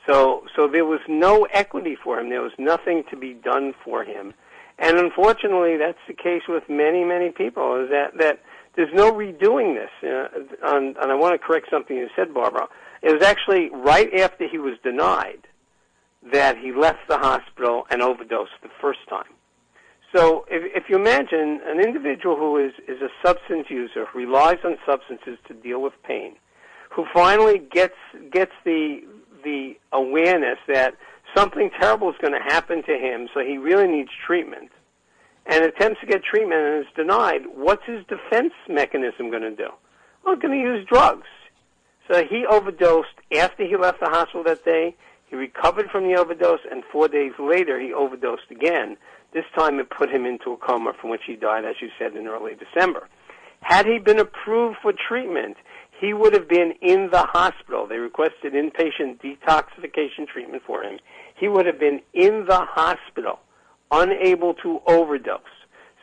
So, 0.07 0.45
so 0.55 0.67
there 0.67 0.85
was 0.85 0.99
no 1.07 1.47
equity 1.51 1.95
for 1.95 2.19
him. 2.19 2.29
There 2.29 2.41
was 2.41 2.51
nothing 2.57 3.03
to 3.09 3.15
be 3.15 3.33
done 3.33 3.73
for 3.83 4.03
him. 4.03 4.33
And 4.77 4.97
unfortunately, 4.97 5.77
that's 5.77 5.99
the 6.07 6.13
case 6.13 6.43
with 6.47 6.63
many, 6.67 7.03
many 7.03 7.29
people. 7.29 7.81
Is 7.83 7.89
that 7.89 8.17
that 8.17 8.41
there's 8.75 8.93
no 8.93 9.11
redoing 9.11 9.75
this. 9.75 9.89
Uh, 10.03 10.27
and, 10.75 10.97
and 10.97 11.11
I 11.11 11.15
want 11.15 11.33
to 11.33 11.39
correct 11.39 11.67
something 11.69 11.95
you 11.95 12.09
said, 12.15 12.33
Barbara. 12.33 12.67
It 13.01 13.13
was 13.13 13.23
actually 13.23 13.69
right 13.71 14.13
after 14.15 14.47
he 14.47 14.57
was 14.57 14.77
denied 14.83 15.47
that 16.31 16.57
he 16.57 16.71
left 16.71 17.07
the 17.07 17.17
hospital 17.17 17.85
and 17.89 18.01
overdosed 18.01 18.51
the 18.63 18.69
first 18.81 18.99
time. 19.07 19.25
So 20.15 20.45
if, 20.49 20.63
if 20.75 20.89
you 20.89 20.95
imagine 20.95 21.59
an 21.65 21.79
individual 21.79 22.35
who 22.35 22.57
is, 22.57 22.73
is 22.87 23.01
a 23.01 23.09
substance 23.25 23.67
user, 23.69 24.05
who 24.05 24.19
relies 24.19 24.59
on 24.63 24.77
substances 24.85 25.37
to 25.47 25.53
deal 25.53 25.81
with 25.81 25.93
pain, 26.03 26.35
who 26.89 27.05
finally 27.13 27.59
gets 27.59 27.95
gets 28.31 28.53
the 28.63 29.01
the 29.43 29.77
awareness 29.91 30.57
that 30.67 30.95
something 31.35 31.69
terrible 31.79 32.09
is 32.09 32.15
going 32.21 32.33
to 32.33 32.39
happen 32.39 32.81
to 32.83 32.93
him, 32.97 33.27
so 33.33 33.41
he 33.41 33.57
really 33.57 33.87
needs 33.87 34.09
treatment, 34.25 34.71
and 35.45 35.63
attempts 35.63 35.99
to 36.01 36.07
get 36.07 36.23
treatment 36.23 36.61
and 36.61 36.85
is 36.85 36.91
denied, 36.95 37.43
what's 37.53 37.85
his 37.85 38.05
defense 38.07 38.53
mechanism 38.67 39.29
going 39.29 39.43
to 39.43 39.55
do? 39.55 39.69
Well, 40.25 40.35
going 40.35 40.59
to 40.59 40.59
use 40.59 40.87
drugs. 40.87 41.27
So 42.11 42.23
he 42.23 42.45
overdosed 42.45 43.15
after 43.35 43.65
he 43.65 43.75
left 43.77 43.99
the 43.99 44.09
hospital 44.09 44.43
that 44.43 44.65
day. 44.65 44.95
He 45.27 45.35
recovered 45.35 45.89
from 45.91 46.07
the 46.07 46.19
overdose, 46.19 46.59
and 46.69 46.83
four 46.91 47.07
days 47.07 47.33
later, 47.39 47.79
he 47.79 47.93
overdosed 47.93 48.51
again. 48.51 48.97
This 49.33 49.45
time 49.57 49.79
it 49.79 49.89
put 49.89 50.09
him 50.09 50.25
into 50.25 50.51
a 50.51 50.57
coma 50.57 50.93
from 50.99 51.09
which 51.09 51.23
he 51.25 51.35
died, 51.35 51.65
as 51.65 51.75
you 51.81 51.89
said, 51.97 52.15
in 52.15 52.27
early 52.27 52.53
December. 52.55 53.07
Had 53.61 53.87
he 53.87 53.97
been 53.97 54.19
approved 54.19 54.77
for 54.81 54.93
treatment, 54.93 55.57
he 55.99 56.13
would 56.13 56.33
have 56.33 56.47
been 56.47 56.73
in 56.81 57.09
the 57.11 57.23
hospital. 57.23 57.87
They 57.87 57.97
requested 57.97 58.53
inpatient 58.53 59.19
detoxification 59.21 60.27
treatment 60.31 60.63
for 60.65 60.83
him. 60.83 60.99
He 61.35 61.47
would 61.47 61.65
have 61.65 61.79
been 61.79 62.01
in 62.13 62.45
the 62.45 62.59
hospital, 62.59 63.39
unable 63.91 64.53
to 64.55 64.81
overdose. 64.87 65.41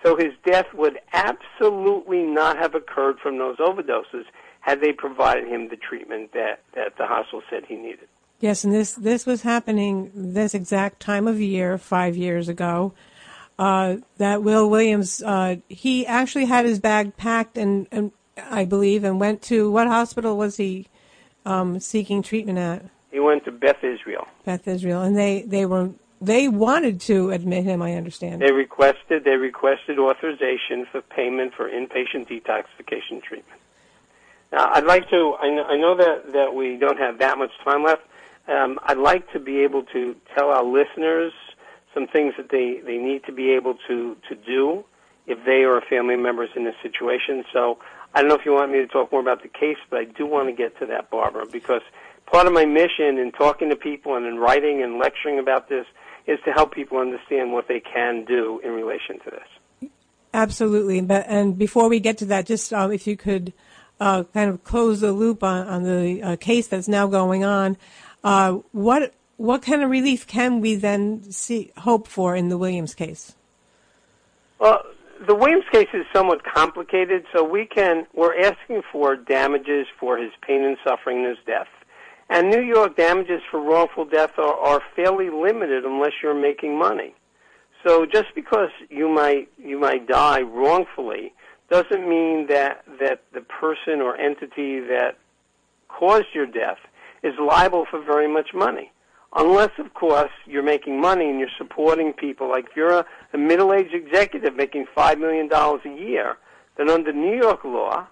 So 0.04 0.16
his 0.16 0.32
death 0.44 0.66
would 0.74 0.98
absolutely 1.12 2.22
not 2.22 2.56
have 2.58 2.74
occurred 2.74 3.18
from 3.20 3.38
those 3.38 3.56
overdoses 3.58 4.24
had 4.60 4.80
they 4.80 4.92
provided 4.92 5.46
him 5.48 5.68
the 5.68 5.76
treatment 5.76 6.32
that, 6.32 6.60
that 6.74 6.96
the 6.98 7.06
hospital 7.06 7.42
said 7.50 7.64
he 7.66 7.76
needed. 7.76 8.08
Yes, 8.40 8.64
and 8.64 8.74
this 8.74 8.94
this 8.94 9.24
was 9.24 9.42
happening 9.42 10.10
this 10.14 10.52
exact 10.52 10.98
time 10.98 11.28
of 11.28 11.40
year 11.40 11.78
five 11.78 12.16
years 12.16 12.48
ago 12.48 12.92
uh, 13.58 13.96
that 14.16 14.42
Will 14.42 14.68
Williams, 14.68 15.22
uh, 15.22 15.56
he 15.68 16.06
actually 16.06 16.46
had 16.46 16.64
his 16.64 16.80
bag 16.80 17.16
packed 17.16 17.56
and, 17.56 17.86
and, 17.92 18.10
I 18.36 18.64
believe, 18.64 19.04
and 19.04 19.20
went 19.20 19.42
to 19.42 19.70
what 19.70 19.86
hospital 19.86 20.36
was 20.36 20.56
he 20.56 20.88
um, 21.44 21.78
seeking 21.78 22.22
treatment 22.22 22.58
at? 22.58 22.84
He 23.10 23.20
went 23.20 23.44
to 23.44 23.52
Beth 23.52 23.84
Israel. 23.84 24.26
Beth 24.44 24.66
Israel, 24.66 25.02
and 25.02 25.16
they 25.16 25.42
they 25.42 25.66
were 25.66 25.90
they 26.22 26.48
wanted 26.48 27.00
to 27.02 27.30
admit 27.30 27.64
him. 27.64 27.82
I 27.82 27.94
understand. 27.94 28.40
They 28.40 28.52
requested 28.52 29.24
they 29.24 29.36
requested 29.36 29.98
authorization 29.98 30.86
for 30.90 31.02
payment 31.02 31.54
for 31.54 31.68
inpatient 31.68 32.28
detoxification 32.28 33.22
treatment. 33.22 33.60
Now, 34.52 34.70
I'd 34.72 34.84
like 34.84 35.08
to. 35.10 35.36
I 35.40 35.50
know, 35.50 35.64
I 35.64 35.76
know 35.76 35.96
that 35.96 36.32
that 36.32 36.54
we 36.54 36.76
don't 36.76 36.98
have 36.98 37.18
that 37.18 37.38
much 37.38 37.52
time 37.64 37.82
left. 37.84 38.02
Um, 38.48 38.78
I'd 38.84 38.98
like 38.98 39.30
to 39.32 39.38
be 39.38 39.60
able 39.60 39.84
to 39.92 40.16
tell 40.34 40.50
our 40.50 40.64
listeners 40.64 41.32
some 41.94 42.06
things 42.06 42.34
that 42.36 42.50
they, 42.50 42.80
they 42.84 42.96
need 42.96 43.24
to 43.24 43.32
be 43.32 43.50
able 43.50 43.74
to, 43.88 44.16
to 44.28 44.34
do 44.34 44.84
if 45.26 45.38
they 45.44 45.62
or 45.62 45.78
a 45.78 45.82
family 45.82 46.16
member 46.16 46.44
is 46.44 46.50
in 46.56 46.64
this 46.64 46.74
situation. 46.82 47.44
So 47.52 47.78
I 48.14 48.20
don't 48.20 48.28
know 48.28 48.34
if 48.34 48.44
you 48.44 48.52
want 48.52 48.72
me 48.72 48.78
to 48.78 48.86
talk 48.86 49.12
more 49.12 49.20
about 49.20 49.42
the 49.42 49.48
case, 49.48 49.76
but 49.90 50.00
I 50.00 50.04
do 50.04 50.26
want 50.26 50.48
to 50.48 50.52
get 50.52 50.78
to 50.80 50.86
that, 50.86 51.10
Barbara, 51.10 51.46
because 51.46 51.82
part 52.26 52.46
of 52.46 52.52
my 52.52 52.64
mission 52.64 53.18
in 53.18 53.30
talking 53.32 53.68
to 53.70 53.76
people 53.76 54.16
and 54.16 54.26
in 54.26 54.38
writing 54.38 54.82
and 54.82 54.98
lecturing 54.98 55.38
about 55.38 55.68
this 55.68 55.86
is 56.26 56.38
to 56.44 56.52
help 56.52 56.72
people 56.72 56.98
understand 56.98 57.52
what 57.52 57.68
they 57.68 57.80
can 57.80 58.24
do 58.24 58.60
in 58.64 58.70
relation 58.70 59.18
to 59.20 59.30
this. 59.30 59.90
Absolutely. 60.34 61.00
But, 61.00 61.26
and 61.28 61.58
before 61.58 61.88
we 61.88 62.00
get 62.00 62.18
to 62.18 62.26
that, 62.26 62.46
just 62.46 62.72
um, 62.72 62.92
if 62.92 63.06
you 63.06 63.16
could 63.16 63.52
uh, 64.00 64.24
kind 64.34 64.50
of 64.50 64.64
close 64.64 65.00
the 65.00 65.12
loop 65.12 65.42
on, 65.42 65.66
on 65.66 65.82
the 65.82 66.22
uh, 66.22 66.36
case 66.36 66.68
that's 66.68 66.88
now 66.88 67.06
going 67.06 67.44
on, 67.44 67.76
uh, 68.24 68.58
what 68.72 69.14
what 69.36 69.62
kind 69.62 69.82
of 69.82 69.90
relief 69.90 70.26
can 70.26 70.60
we 70.60 70.76
then 70.76 71.20
see 71.32 71.72
hope 71.78 72.06
for 72.06 72.36
in 72.36 72.48
the 72.48 72.56
Williams 72.56 72.94
case? 72.94 73.34
Well, 74.60 74.84
the 75.26 75.34
Williams 75.34 75.64
case 75.72 75.88
is 75.92 76.04
somewhat 76.12 76.44
complicated, 76.44 77.24
so 77.32 77.42
we 77.42 77.66
can 77.66 78.06
we're 78.14 78.38
asking 78.40 78.82
for 78.92 79.16
damages 79.16 79.86
for 79.98 80.16
his 80.16 80.30
pain 80.46 80.62
and 80.62 80.76
suffering 80.84 81.18
and 81.18 81.36
his 81.36 81.38
death. 81.44 81.68
And 82.32 82.48
New 82.48 82.62
York 82.62 82.96
damages 82.96 83.42
for 83.50 83.60
wrongful 83.60 84.06
death 84.06 84.38
are, 84.38 84.54
are 84.54 84.80
fairly 84.96 85.28
limited 85.28 85.84
unless 85.84 86.12
you're 86.22 86.32
making 86.32 86.78
money. 86.78 87.14
So 87.86 88.06
just 88.06 88.28
because 88.34 88.70
you 88.88 89.06
might 89.06 89.50
you 89.58 89.78
might 89.78 90.08
die 90.08 90.40
wrongfully 90.40 91.34
doesn't 91.68 92.08
mean 92.08 92.46
that 92.46 92.84
that 93.00 93.20
the 93.34 93.42
person 93.42 94.00
or 94.00 94.16
entity 94.16 94.80
that 94.80 95.18
caused 95.88 96.28
your 96.32 96.46
death 96.46 96.78
is 97.22 97.34
liable 97.38 97.84
for 97.90 98.02
very 98.02 98.32
much 98.32 98.54
money 98.54 98.90
unless, 99.36 99.70
of 99.78 99.92
course, 99.92 100.30
you're 100.46 100.62
making 100.62 101.02
money 101.02 101.28
and 101.28 101.38
you're 101.38 101.58
supporting 101.58 102.14
people. 102.14 102.48
Like 102.48 102.66
if 102.70 102.76
you're 102.76 103.00
a, 103.00 103.06
a 103.34 103.38
middle-aged 103.38 103.94
executive 103.94 104.56
making 104.56 104.86
$5 104.96 105.18
million 105.18 105.50
a 105.52 106.02
year, 106.02 106.38
then 106.78 106.88
under 106.88 107.12
New 107.12 107.36
York 107.36 107.64
law, 107.64 108.06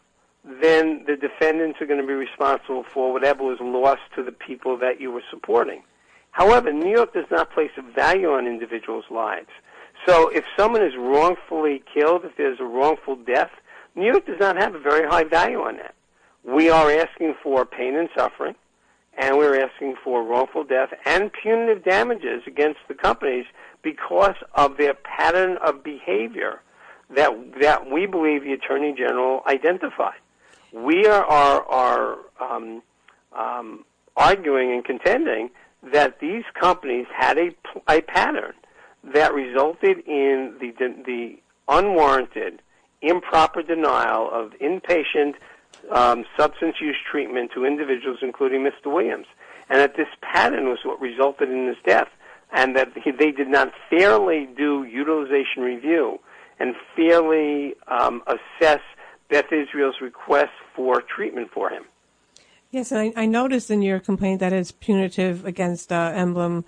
then 0.44 1.04
the 1.06 1.16
defendants 1.16 1.80
are 1.80 1.86
going 1.86 2.00
to 2.00 2.06
be 2.06 2.12
responsible 2.12 2.84
for 2.94 3.12
whatever 3.12 3.44
was 3.44 3.58
lost 3.60 4.00
to 4.16 4.22
the 4.22 4.32
people 4.32 4.76
that 4.78 5.00
you 5.00 5.10
were 5.10 5.22
supporting. 5.30 5.82
However, 6.30 6.72
New 6.72 6.90
York 6.90 7.12
does 7.12 7.26
not 7.30 7.52
place 7.52 7.70
a 7.76 7.82
value 7.82 8.30
on 8.30 8.46
individuals' 8.46 9.04
lives. 9.10 9.50
So 10.06 10.28
if 10.28 10.44
someone 10.56 10.82
is 10.82 10.96
wrongfully 10.96 11.82
killed, 11.92 12.24
if 12.24 12.36
there's 12.36 12.60
a 12.60 12.64
wrongful 12.64 13.16
death, 13.16 13.50
New 13.94 14.06
York 14.06 14.26
does 14.26 14.40
not 14.40 14.56
have 14.56 14.74
a 14.74 14.78
very 14.78 15.06
high 15.06 15.24
value 15.24 15.60
on 15.60 15.76
that. 15.76 15.94
We 16.42 16.70
are 16.70 16.90
asking 16.90 17.34
for 17.42 17.66
pain 17.66 17.96
and 17.96 18.08
suffering 18.16 18.54
and 19.18 19.36
we're 19.36 19.60
asking 19.60 19.96
for 20.02 20.22
wrongful 20.22 20.64
death 20.64 20.90
and 21.04 21.30
punitive 21.32 21.84
damages 21.84 22.42
against 22.46 22.80
the 22.88 22.94
companies 22.94 23.44
because 23.82 24.36
of 24.54 24.76
their 24.76 24.94
pattern 24.94 25.58
of 25.64 25.82
behavior 25.84 26.60
that 27.14 27.30
that 27.60 27.90
we 27.90 28.06
believe 28.06 28.44
the 28.44 28.52
attorney 28.52 28.94
general 28.96 29.42
identified. 29.46 30.20
We 30.72 31.06
are 31.06 31.24
are, 31.24 31.64
are 31.68 32.18
um, 32.40 32.82
um, 33.32 33.84
arguing 34.16 34.72
and 34.72 34.84
contending 34.84 35.50
that 35.92 36.20
these 36.20 36.44
companies 36.58 37.06
had 37.14 37.38
a 37.38 37.54
a 37.88 38.00
pattern 38.02 38.52
that 39.02 39.34
resulted 39.34 39.98
in 40.06 40.54
the 40.60 40.72
the 41.04 41.38
unwarranted, 41.68 42.60
improper 43.00 43.62
denial 43.62 44.30
of 44.30 44.52
inpatient 44.60 45.34
um, 45.90 46.24
substance 46.36 46.76
use 46.80 46.96
treatment 47.10 47.52
to 47.54 47.64
individuals, 47.64 48.18
including 48.22 48.60
Mr. 48.60 48.92
Williams, 48.92 49.26
and 49.68 49.78
that 49.80 49.96
this 49.96 50.08
pattern 50.20 50.68
was 50.68 50.78
what 50.84 51.00
resulted 51.00 51.48
in 51.48 51.68
his 51.68 51.76
death, 51.86 52.08
and 52.52 52.76
that 52.76 52.88
he, 53.02 53.10
they 53.12 53.30
did 53.30 53.48
not 53.48 53.72
fairly 53.88 54.48
do 54.56 54.84
utilization 54.84 55.62
review 55.62 56.18
and 56.58 56.74
fairly 56.94 57.74
um, 57.88 58.22
assess 58.26 58.80
Beth 59.30 59.52
Israel's 59.52 60.00
request 60.00 60.52
for 60.74 61.02
treatment 61.02 61.50
for 61.52 61.70
him. 61.70 61.84
Yes, 62.70 62.92
and 62.92 63.00
I, 63.16 63.22
I 63.22 63.26
noticed 63.26 63.70
in 63.70 63.82
your 63.82 63.98
complaint 63.98 64.40
that 64.40 64.52
it's 64.52 64.70
punitive 64.70 65.44
against 65.44 65.92
uh, 65.92 66.12
Emblem 66.14 66.64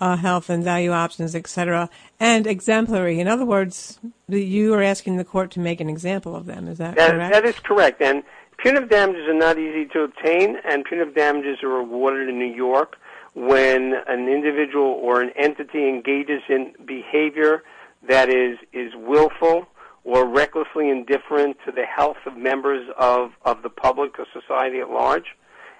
uh, 0.00 0.16
Health 0.16 0.48
and 0.48 0.64
Value 0.64 0.90
Options, 0.90 1.34
etc., 1.34 1.88
and 2.18 2.46
exemplary. 2.46 3.20
In 3.20 3.28
other 3.28 3.44
words, 3.44 3.98
you 4.28 4.72
are 4.74 4.82
asking 4.82 5.16
the 5.16 5.24
court 5.24 5.50
to 5.52 5.60
make 5.60 5.80
an 5.80 5.88
example 5.88 6.34
of 6.34 6.46
them. 6.46 6.66
Is 6.66 6.78
that, 6.78 6.96
that 6.96 7.12
correct? 7.12 7.32
That 7.32 7.44
is 7.44 7.58
correct, 7.60 8.00
and 8.00 8.22
Punitive 8.64 8.88
damages 8.88 9.28
are 9.28 9.34
not 9.34 9.58
easy 9.58 9.84
to 9.86 10.00
obtain, 10.00 10.56
and 10.64 10.84
punitive 10.84 11.14
damages 11.14 11.62
are 11.62 11.76
awarded 11.76 12.30
in 12.30 12.38
New 12.38 12.54
York. 12.54 12.96
when 13.34 13.94
an 14.06 14.28
individual 14.28 14.86
or 15.02 15.20
an 15.20 15.30
entity 15.36 15.88
engages 15.88 16.40
in 16.48 16.72
behavior 16.86 17.64
that 18.08 18.28
is, 18.30 18.56
is 18.72 18.92
willful 18.94 19.66
or 20.04 20.26
recklessly 20.26 20.90
indifferent 20.90 21.56
to 21.64 21.72
the 21.72 21.84
health 21.84 22.18
of 22.26 22.36
members 22.36 22.86
of, 22.98 23.30
of 23.44 23.62
the 23.62 23.70
public 23.70 24.18
or 24.18 24.26
society 24.32 24.80
at 24.80 24.90
large. 24.90 25.34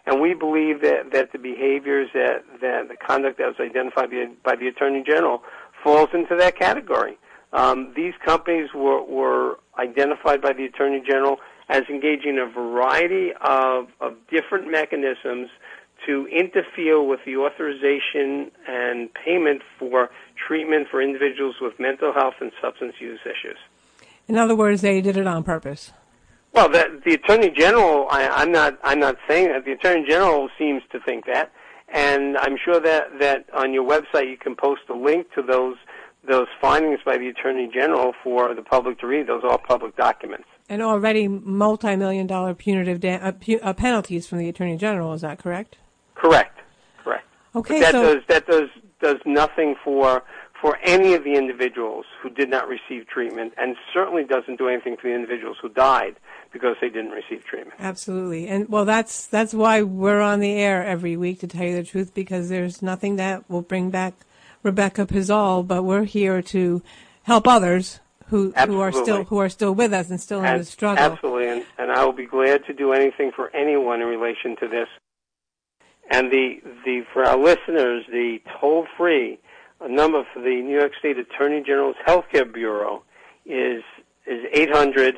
And 0.07 0.21
we 0.21 0.35
believe 0.35 0.81
that, 0.83 1.13
that 1.13 1.33
the 1.33 1.39
behaviors 1.39 2.09
that, 2.15 2.45
that 2.61 2.89
the 2.89 2.97
conduct 2.97 3.39
that 3.39 3.47
was 3.47 3.57
identified 3.61 4.11
by, 4.11 4.27
by 4.43 4.57
the 4.57 4.69
Attorney 4.69 5.03
General 5.07 5.43
falls 5.83 6.09
into 6.13 6.37
that 6.37 6.59
category. 6.59 7.19
Um, 7.53 7.93
these 7.95 8.15
companies 8.25 8.71
were, 8.75 9.03
were 9.03 9.59
identified 9.79 10.43
by 10.43 10.53
the 10.53 10.65
Attorney 10.65 11.03
General 11.07 11.37
as 11.69 11.83
engaging 11.89 12.35
in 12.35 12.39
a 12.39 12.47
variety 12.47 13.31
of, 13.41 13.89
of 14.01 14.15
different 14.31 14.71
mechanisms 14.71 15.49
to 16.07 16.27
interfere 16.27 17.03
with 17.03 17.21
the 17.25 17.37
authorization 17.37 18.51
and 18.69 19.09
payment 19.15 19.63
for 19.79 20.11
treatment 20.47 20.89
for 20.91 21.01
individuals 21.01 21.57
with 21.61 21.79
mental 21.79 22.13
health 22.13 22.35
and 22.41 22.53
substance 22.61 22.95
use 23.01 23.21
issues. 23.25 23.57
In 24.29 24.37
other 24.37 24.57
words, 24.57 24.81
they 24.81 25.01
did 25.01 25.17
it 25.17 25.27
on 25.27 25.45
purpose. 25.45 25.93
Well, 26.53 26.69
the, 26.69 27.01
the 27.05 27.15
attorney 27.15 27.51
general, 27.51 28.07
I, 28.11 28.29
I'm 28.29 28.53
not, 28.53 28.79
I'm 28.85 29.01
not 29.01 29.17
saying 29.29 29.49
that. 29.49 29.65
The 29.65 29.73
attorney 29.73 30.07
general 30.09 30.49
seems 30.57 30.83
to 30.93 31.01
think 31.01 31.27
that, 31.27 31.53
and 31.89 32.39
I'm 32.39 32.57
sure 32.65 32.81
that 32.81 33.19
that 33.21 33.47
on 33.53 33.73
your 33.73 33.85
website 33.85 34.31
you 34.31 34.37
can 34.37 34.55
post 34.55 34.83
a 34.89 34.95
link 34.95 35.33
to 35.35 35.43
those 35.43 35.77
those 36.27 36.47
findings 36.61 37.01
by 37.05 37.19
the 37.19 37.29
attorney 37.29 37.71
general 37.73 38.15
for 38.23 38.55
the 38.55 38.63
public 38.63 38.99
to 39.01 39.07
read. 39.07 39.27
Those 39.27 39.43
are 39.45 39.51
all 39.51 39.59
public 39.59 39.97
documents. 39.97 40.47
And 40.69 40.81
already 40.81 41.29
multi-million 41.29 42.27
dollar 42.27 42.55
punitive 42.55 43.01
da- 43.01 43.17
uh, 43.17 43.33
pu- 43.33 43.61
uh, 43.63 43.75
penalties 43.75 44.27
from 44.27 44.39
the 44.39 44.49
attorney 44.49 44.77
general. 44.79 45.13
Is 45.13 45.21
that 45.21 45.39
correct? 45.39 45.77
Correct. 46.15 46.59
Correct. 47.03 47.27
Okay. 47.55 47.81
But 47.81 47.81
that 47.81 47.93
so 47.93 48.15
does 48.15 48.25
that 48.29 48.47
does 48.47 48.69
does 49.01 49.17
nothing 49.27 49.75
for 49.85 50.23
for 50.65 50.79
any 50.83 51.13
of 51.13 51.25
the 51.25 51.35
individuals 51.35 52.07
who 52.23 52.31
did 52.31 52.49
not 52.49 52.67
receive 52.67 53.07
treatment, 53.07 53.53
and 53.59 53.77
certainly 53.93 54.25
doesn't 54.25 54.57
do 54.57 54.67
anything 54.67 54.97
for 54.97 55.09
the 55.09 55.15
individuals 55.15 55.59
who 55.61 55.69
died 55.69 56.17
because 56.55 56.75
they 56.81 56.89
didn't 56.89 57.11
receive 57.11 57.45
treatment. 57.45 57.79
absolutely, 57.81 58.49
and 58.49 58.67
well, 58.71 58.87
that's 58.87 59.27
that's 59.27 59.53
why 59.53 59.83
we're 59.83 60.23
on 60.23 60.41
the 60.41 60.53
air 60.53 60.83
every 60.83 61.19
week 61.19 61.39
to 61.39 61.47
tell 61.47 61.67
you 61.67 61.77
the 61.77 61.83
truth 61.83 62.15
because 62.15 62.49
there's 62.49 62.81
nothing 62.81 63.17
that 63.17 63.45
will 63.51 63.61
bring 63.61 63.91
back 63.91 64.15
Rebecca 64.63 65.05
Pizzol, 65.05 65.67
but 65.67 65.83
we're 65.83 66.05
here 66.05 66.41
to 66.41 66.83
help 67.25 67.47
others 67.47 68.01
who 68.29 68.53
who 68.53 68.81
are 68.81 68.91
still 68.91 69.25
who 69.25 69.37
are 69.37 69.51
still 69.51 69.75
with 69.75 69.93
us 69.93 70.09
and 70.09 70.19
still 70.19 70.43
in 70.43 70.57
the 70.57 70.65
struggle. 70.65 71.05
Absolutely, 71.05 71.47
and, 71.47 71.67
and 71.77 71.93
I 71.93 72.07
will 72.07 72.15
be 72.15 72.25
glad 72.25 72.65
to 72.69 72.73
do 72.73 72.95
anything 72.95 73.33
for 73.37 73.55
anyone 73.55 74.01
in 74.01 74.09
relation 74.09 74.57
to 74.61 74.69
this. 74.69 74.89
And 76.11 76.33
the, 76.33 76.63
the 76.87 77.03
for 77.13 77.23
our 77.23 77.37
listeners, 77.37 78.07
the 78.11 78.39
toll 78.59 78.87
free 78.97 79.39
number 79.89 80.25
for 80.33 80.41
the 80.41 80.63
New 80.63 80.79
York 80.79 80.93
State 80.99 81.19
Attorney 81.19 81.63
General's 81.63 81.97
Healthcare 82.07 82.51
Bureau 82.53 83.03
is 83.47 83.83
is 84.27 84.45
eight 84.53 84.71
hundred 84.71 85.17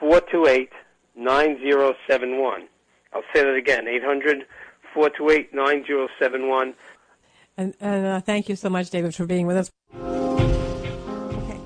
four 0.00 0.20
two 0.20 0.46
eight 0.46 0.70
nine 1.14 1.58
zero 1.60 1.94
seven 2.08 2.40
one. 2.40 2.68
I'll 3.12 3.22
say 3.34 3.42
that 3.42 3.54
again, 3.54 3.86
eight 3.86 4.02
hundred 4.02 4.46
four 4.92 5.10
two 5.10 5.30
eight 5.30 5.52
nine 5.54 5.84
zero 5.86 6.08
seven 6.18 6.48
one. 6.48 6.74
And, 7.56 7.74
and 7.80 8.06
uh, 8.06 8.20
thank 8.20 8.48
you 8.48 8.56
so 8.56 8.68
much, 8.68 8.90
David, 8.90 9.14
for 9.14 9.26
being 9.26 9.46
with 9.46 9.56
us. 9.56 9.70
Okay. 9.94 11.60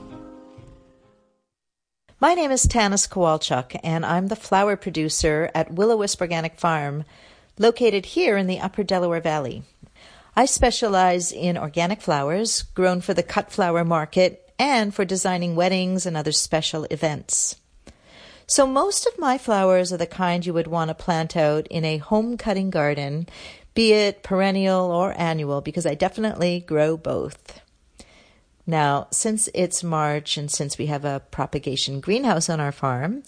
My 2.21 2.35
name 2.35 2.51
is 2.51 2.67
Tanis 2.67 3.09
Kowalchuk, 3.09 3.79
and 3.83 4.05
I'm 4.05 4.27
the 4.27 4.37
flower 4.37 4.77
producer 4.77 5.51
at 5.55 5.73
Willow 5.73 5.97
Wisp 5.97 6.21
Organic 6.21 6.59
Farm, 6.59 7.05
located 7.59 8.05
here 8.05 8.37
in 8.37 8.47
the 8.49 8.61
Upper 8.61 8.83
Delaware 8.83 9.23
Valley. 9.23 9.63
I 10.39 10.45
specialize 10.45 11.33
in 11.33 11.59
organic 11.59 12.01
flowers 12.01 12.63
grown 12.63 13.01
for 13.01 13.13
the 13.13 13.25
cut 13.25 13.51
flower 13.51 13.85
market 13.85 14.49
and 14.57 14.95
for 14.95 15.05
designing 15.05 15.57
weddings 15.57 16.07
and 16.07 16.17
other 16.17 16.31
special 16.31 16.85
events. 16.93 17.57
So 18.47 18.65
most 18.65 19.05
of 19.09 19.19
my 19.19 19.37
flowers 19.37 19.93
are 19.93 19.97
the 19.97 20.07
kind 20.07 20.47
you 20.47 20.55
would 20.55 20.69
want 20.69 20.91
to 20.91 20.95
plant 20.95 21.37
out 21.37 21.67
in 21.67 21.85
a 21.85 21.97
home 21.97 22.37
cutting 22.37 22.71
garden, 22.71 23.29
be 23.75 23.93
it 23.93 24.23
perennial 24.23 24.93
or 24.93 25.13
annual, 25.21 25.61
because 25.61 25.87
I 25.87 25.97
definitely 25.97 26.61
grow 26.61 26.97
both. 26.97 27.61
Now, 28.65 29.09
since 29.11 29.49
it's 29.55 29.83
March 29.83 30.37
and 30.37 30.49
since 30.49 30.79
we 30.79 30.87
have 30.87 31.05
a 31.05 31.21
propagation 31.33 31.99
greenhouse 31.99 32.49
on 32.49 32.61
our 32.61 32.71
farm, 32.71 33.25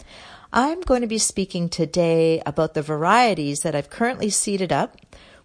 I'm 0.53 0.81
going 0.83 1.01
to 1.01 1.09
be 1.09 1.19
speaking 1.19 1.71
today 1.71 2.41
about 2.47 2.75
the 2.75 2.83
varieties 2.83 3.63
that 3.63 3.75
I've 3.75 3.91
currently 3.91 4.31
seeded 4.31 4.71
up 4.71 4.97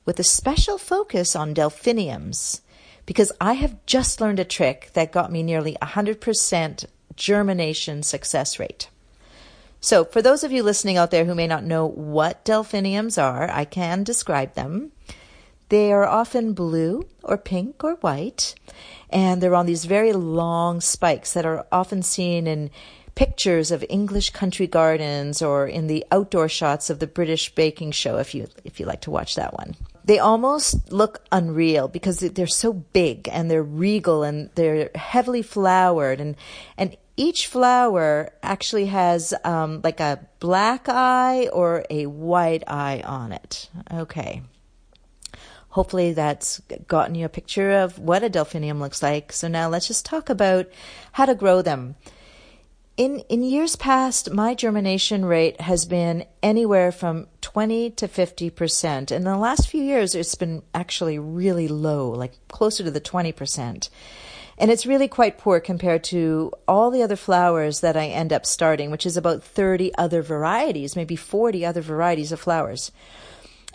with 0.06 0.20
a 0.20 0.24
special 0.24 0.78
focus 0.78 1.36
on 1.36 1.54
delphiniums 1.54 2.62
because 3.06 3.32
I 3.40 3.54
have 3.54 3.86
just 3.86 4.22
learned 4.22 4.40
a 4.40 4.46
trick 4.46 4.92
that 4.94 5.12
got 5.12 5.32
me 5.32 5.44
nearly 5.44 5.78
100% 5.82 6.86
germination 7.16 8.04
success 8.04 8.60
rate. 8.60 8.90
So, 9.80 10.04
for 10.04 10.22
those 10.22 10.44
of 10.44 10.52
you 10.52 10.64
listening 10.64 10.98
out 10.98 11.12
there 11.12 11.26
who 11.26 11.36
may 11.36 11.46
not 11.46 11.64
know 11.64 11.86
what 11.86 12.44
delphiniums 12.44 13.18
are, 13.18 13.50
I 13.52 13.66
can 13.66 14.04
describe 14.04 14.56
them. 14.56 14.92
They 15.70 15.92
are 15.92 16.06
often 16.06 16.54
blue 16.54 17.08
or 17.24 17.38
pink 17.38 17.84
or 17.84 17.96
white, 17.96 18.56
and 19.10 19.42
they're 19.42 19.56
on 19.56 19.66
these 19.66 19.86
very 19.86 20.14
long 20.14 20.82
spikes 20.82 21.34
that 21.34 21.46
are 21.46 21.68
often 21.72 22.02
seen 22.02 22.48
in 22.48 22.72
pictures 23.16 23.72
of 23.72 23.86
English 23.90 24.32
country 24.32 24.68
gardens 24.68 25.42
or 25.42 25.68
in 25.68 25.88
the 25.88 26.06
outdoor 26.12 26.50
shots 26.50 26.90
of 26.90 27.00
the 27.00 27.08
British 27.08 27.54
baking 27.56 27.92
show 27.92 28.18
if 28.18 28.36
you 28.36 28.48
if 28.64 28.80
you 28.80 28.86
like 28.86 29.02
to 29.02 29.12
watch 29.12 29.36
that 29.36 29.54
one. 29.54 29.76
They 30.06 30.20
almost 30.20 30.92
look 30.92 31.26
unreal 31.32 31.88
because 31.88 32.20
they're 32.20 32.48
so 32.48 32.72
big 32.74 33.28
and 33.32 33.50
they're 33.50 33.64
regal 33.64 34.24
and 34.24 34.52
they're 34.54 34.92
heavily 34.94 35.42
flowered 35.42 36.22
and 36.22 36.36
and 36.78 36.96
each 37.18 37.48
flower 37.48 38.34
actually 38.44 38.88
has 38.88 39.34
um, 39.44 39.82
like 39.84 40.00
a 40.00 40.28
black 40.40 40.88
eye 40.90 41.48
or 41.48 41.86
a 41.90 42.06
white 42.08 42.64
eye 42.68 43.02
on 43.06 43.32
it. 43.32 43.70
Okay. 43.92 44.42
Hopefully 45.70 46.14
that's 46.14 46.62
gotten 46.88 47.16
you 47.16 47.26
a 47.26 47.30
picture 47.30 47.72
of 47.72 48.00
what 48.00 48.24
a 48.24 48.30
delphinium 48.30 48.80
looks 48.80 49.02
like. 49.02 49.32
So 49.32 49.48
now 49.48 49.70
let's 49.70 49.88
just 49.88 50.06
talk 50.06 50.30
about 50.30 50.68
how 51.14 51.26
to 51.26 51.36
grow 51.36 51.62
them. 51.62 51.96
In 52.98 53.20
in 53.28 53.44
years 53.44 53.76
past, 53.76 54.32
my 54.32 54.54
germination 54.54 55.26
rate 55.26 55.60
has 55.60 55.86
been 55.86 56.26
anywhere 56.42 56.94
from 56.94 57.28
20 57.42 57.90
to 57.92 58.08
50%. 58.08 59.12
In 59.12 59.24
the 59.26 59.38
last 59.38 59.68
few 59.68 59.84
years, 59.84 60.16
it's 60.16 60.36
been 60.36 60.64
actually 60.74 61.20
really 61.20 61.68
low, 61.68 62.10
like 62.10 62.34
closer 62.48 62.86
to 62.86 62.92
the 62.92 63.02
20%. 63.02 63.90
And 64.58 64.72
it's 64.72 64.86
really 64.86 65.10
quite 65.10 65.38
poor 65.38 65.60
compared 65.60 66.06
to 66.06 66.54
all 66.70 66.90
the 66.90 67.04
other 67.04 67.18
flowers 67.18 67.82
that 67.82 67.98
I 67.98 68.08
end 68.08 68.32
up 68.32 68.46
starting, 68.46 68.92
which 68.92 69.06
is 69.06 69.18
about 69.18 69.44
30 69.44 69.94
other 69.96 70.22
varieties, 70.22 70.96
maybe 70.96 71.18
40 71.18 71.66
other 71.66 71.82
varieties 71.82 72.32
of 72.32 72.40
flowers. 72.40 72.94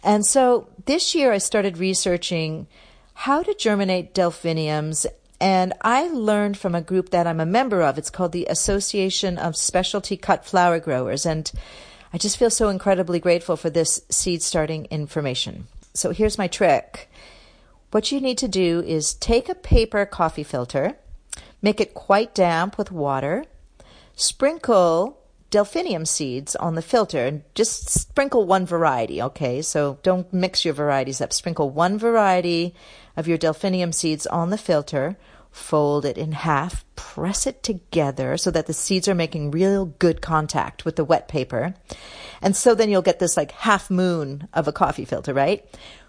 And 0.02 0.24
so 0.24 0.68
this 0.86 1.14
year 1.14 1.30
I 1.30 1.38
started 1.38 1.76
researching 1.76 2.66
how 3.12 3.42
to 3.42 3.52
germinate 3.52 4.14
delphiniums 4.14 5.06
and 5.40 5.72
I 5.80 6.08
learned 6.08 6.58
from 6.58 6.74
a 6.74 6.82
group 6.82 7.10
that 7.10 7.26
I'm 7.26 7.40
a 7.40 7.46
member 7.46 7.80
of. 7.82 7.96
It's 7.96 8.10
called 8.10 8.32
the 8.32 8.46
Association 8.46 9.38
of 9.38 9.56
Specialty 9.56 10.16
Cut 10.16 10.44
Flower 10.44 10.78
Growers. 10.78 11.24
And 11.24 11.50
I 12.12 12.18
just 12.18 12.36
feel 12.36 12.50
so 12.50 12.68
incredibly 12.68 13.20
grateful 13.20 13.56
for 13.56 13.70
this 13.70 14.02
seed 14.10 14.42
starting 14.42 14.86
information. 14.86 15.66
So 15.94 16.10
here's 16.10 16.38
my 16.38 16.46
trick. 16.46 17.10
What 17.90 18.12
you 18.12 18.20
need 18.20 18.38
to 18.38 18.48
do 18.48 18.80
is 18.80 19.14
take 19.14 19.48
a 19.48 19.54
paper 19.54 20.04
coffee 20.04 20.44
filter, 20.44 20.96
make 21.62 21.80
it 21.80 21.94
quite 21.94 22.34
damp 22.34 22.76
with 22.76 22.92
water, 22.92 23.44
sprinkle 24.14 25.20
delphinium 25.50 26.06
seeds 26.06 26.54
on 26.56 26.76
the 26.76 26.82
filter 26.82 27.26
and 27.26 27.42
just 27.54 27.88
sprinkle 27.88 28.46
one 28.46 28.64
variety, 28.64 29.20
okay? 29.20 29.60
So 29.62 29.98
don't 30.02 30.32
mix 30.32 30.64
your 30.64 30.74
varieties 30.74 31.20
up. 31.20 31.32
Sprinkle 31.32 31.70
one 31.70 31.98
variety 31.98 32.74
of 33.16 33.26
your 33.26 33.38
delphinium 33.38 33.92
seeds 33.92 34.26
on 34.28 34.50
the 34.50 34.58
filter, 34.58 35.16
fold 35.50 36.04
it 36.04 36.16
in 36.16 36.32
half, 36.32 36.84
press 36.96 37.46
it 37.46 37.62
together 37.62 38.36
so 38.36 38.50
that 38.50 38.66
the 38.66 38.72
seeds 38.72 39.08
are 39.08 39.14
making 39.14 39.50
real 39.50 39.86
good 39.86 40.20
contact 40.20 40.84
with 40.84 40.96
the 40.96 41.04
wet 41.04 41.28
paper. 41.28 41.74
And 42.40 42.56
so 42.56 42.74
then 42.74 42.90
you'll 42.90 43.02
get 43.02 43.18
this 43.18 43.36
like 43.36 43.52
half 43.52 43.90
moon 43.90 44.48
of 44.52 44.68
a 44.68 44.72
coffee 44.72 45.04
filter, 45.04 45.34
right? 45.34 45.64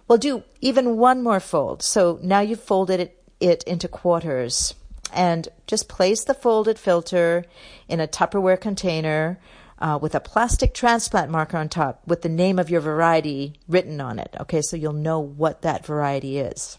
Well, 0.08 0.18
do 0.18 0.44
even 0.60 0.98
one 0.98 1.24
more 1.24 1.40
fold. 1.40 1.82
So 1.82 2.20
now 2.22 2.42
you've 2.42 2.62
folded 2.62 3.00
it, 3.00 3.24
it 3.40 3.64
into 3.64 3.88
quarters 3.88 4.76
and 5.14 5.48
just 5.68 5.90
place 5.90 6.24
the 6.24 6.34
folded 6.34 6.78
filter 6.78 7.46
in 7.88 8.00
a 8.00 8.08
Tupperware 8.08 8.60
container 8.60 9.40
uh, 9.80 9.98
with 10.02 10.14
a 10.16 10.20
plastic 10.20 10.74
transplant 10.74 11.32
marker 11.32 11.58
on 11.58 11.68
top 11.68 12.02
with 12.06 12.22
the 12.22 12.30
name 12.30 12.60
of 12.60 12.70
your 12.70 12.82
variety 12.82 13.54
written 13.68 14.00
on 14.00 14.20
it. 14.20 14.36
Okay, 14.40 14.62
so 14.62 14.78
you'll 14.78 14.94
know 14.94 15.20
what 15.20 15.64
that 15.64 15.86
variety 15.86 16.38
is. 16.38 16.78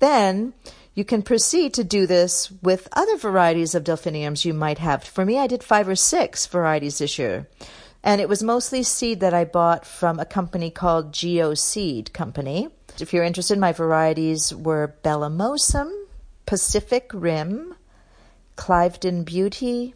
Then 0.00 0.52
you 0.98 1.04
can 1.04 1.22
proceed 1.22 1.74
to 1.74 1.84
do 1.84 2.08
this 2.08 2.50
with 2.60 2.88
other 2.92 3.16
varieties 3.16 3.76
of 3.76 3.84
delphiniums 3.84 4.44
you 4.44 4.52
might 4.52 4.78
have. 4.78 5.04
For 5.04 5.24
me, 5.24 5.38
I 5.38 5.46
did 5.46 5.62
five 5.62 5.88
or 5.88 5.94
six 5.94 6.46
varieties 6.46 6.98
this 6.98 7.20
year. 7.20 7.46
And 8.02 8.20
it 8.20 8.28
was 8.28 8.42
mostly 8.42 8.82
seed 8.82 9.20
that 9.20 9.32
I 9.32 9.44
bought 9.44 9.86
from 9.86 10.18
a 10.18 10.24
company 10.24 10.72
called 10.72 11.14
Geo 11.14 11.54
Seed 11.54 12.12
Company. 12.12 12.68
If 12.98 13.12
you're 13.12 13.22
interested, 13.22 13.60
my 13.60 13.70
varieties 13.70 14.52
were 14.52 14.96
Bellamosum, 15.04 15.88
Pacific 16.46 17.12
Rim, 17.14 17.76
Cliveden 18.56 19.24
Beauty, 19.24 19.94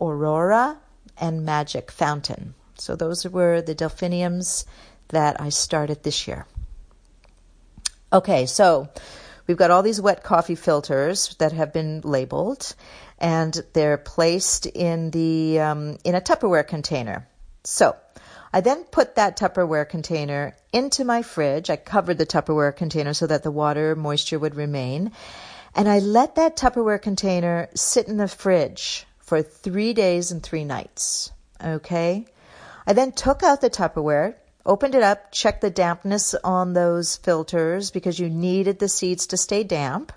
Aurora, 0.00 0.78
and 1.18 1.44
Magic 1.44 1.90
Fountain. 1.90 2.54
So 2.76 2.94
those 2.94 3.26
were 3.26 3.62
the 3.62 3.74
delphiniums 3.74 4.64
that 5.08 5.40
I 5.40 5.48
started 5.48 6.04
this 6.04 6.28
year. 6.28 6.46
Okay, 8.12 8.46
so 8.46 8.90
we've 9.46 9.56
got 9.56 9.70
all 9.70 9.82
these 9.82 10.00
wet 10.00 10.22
coffee 10.22 10.54
filters 10.54 11.34
that 11.38 11.52
have 11.52 11.72
been 11.72 12.00
labeled, 12.02 12.74
and 13.18 13.60
they're 13.72 13.98
placed 13.98 14.66
in 14.66 15.10
the 15.10 15.60
um, 15.60 15.98
in 16.04 16.14
a 16.14 16.20
Tupperware 16.20 16.66
container. 16.66 17.28
So 17.64 17.96
I 18.52 18.60
then 18.60 18.84
put 18.84 19.14
that 19.14 19.36
Tupperware 19.36 19.88
container 19.88 20.56
into 20.72 21.04
my 21.04 21.22
fridge. 21.22 21.70
I 21.70 21.76
covered 21.76 22.18
the 22.18 22.26
Tupperware 22.26 22.74
container 22.74 23.14
so 23.14 23.26
that 23.26 23.42
the 23.42 23.50
water 23.50 23.94
moisture 23.94 24.38
would 24.38 24.56
remain. 24.56 25.12
And 25.74 25.88
I 25.88 26.00
let 26.00 26.34
that 26.34 26.56
Tupperware 26.56 27.00
container 27.00 27.68
sit 27.74 28.08
in 28.08 28.16
the 28.16 28.26
fridge 28.26 29.06
for 29.18 29.42
three 29.42 29.92
days 29.92 30.32
and 30.32 30.42
three 30.42 30.64
nights. 30.64 31.30
Okay. 31.64 32.26
I 32.86 32.92
then 32.92 33.12
took 33.12 33.44
out 33.44 33.60
the 33.60 33.70
Tupperware, 33.70 34.34
opened 34.64 34.94
it 34.94 35.02
up, 35.02 35.32
checked 35.32 35.60
the 35.60 35.70
dampness 35.70 36.34
on 36.44 36.72
those 36.72 37.16
filters 37.16 37.90
because 37.90 38.18
you 38.18 38.28
needed 38.28 38.78
the 38.78 38.88
seeds 38.88 39.26
to 39.28 39.36
stay 39.36 39.64
damp. 39.64 40.12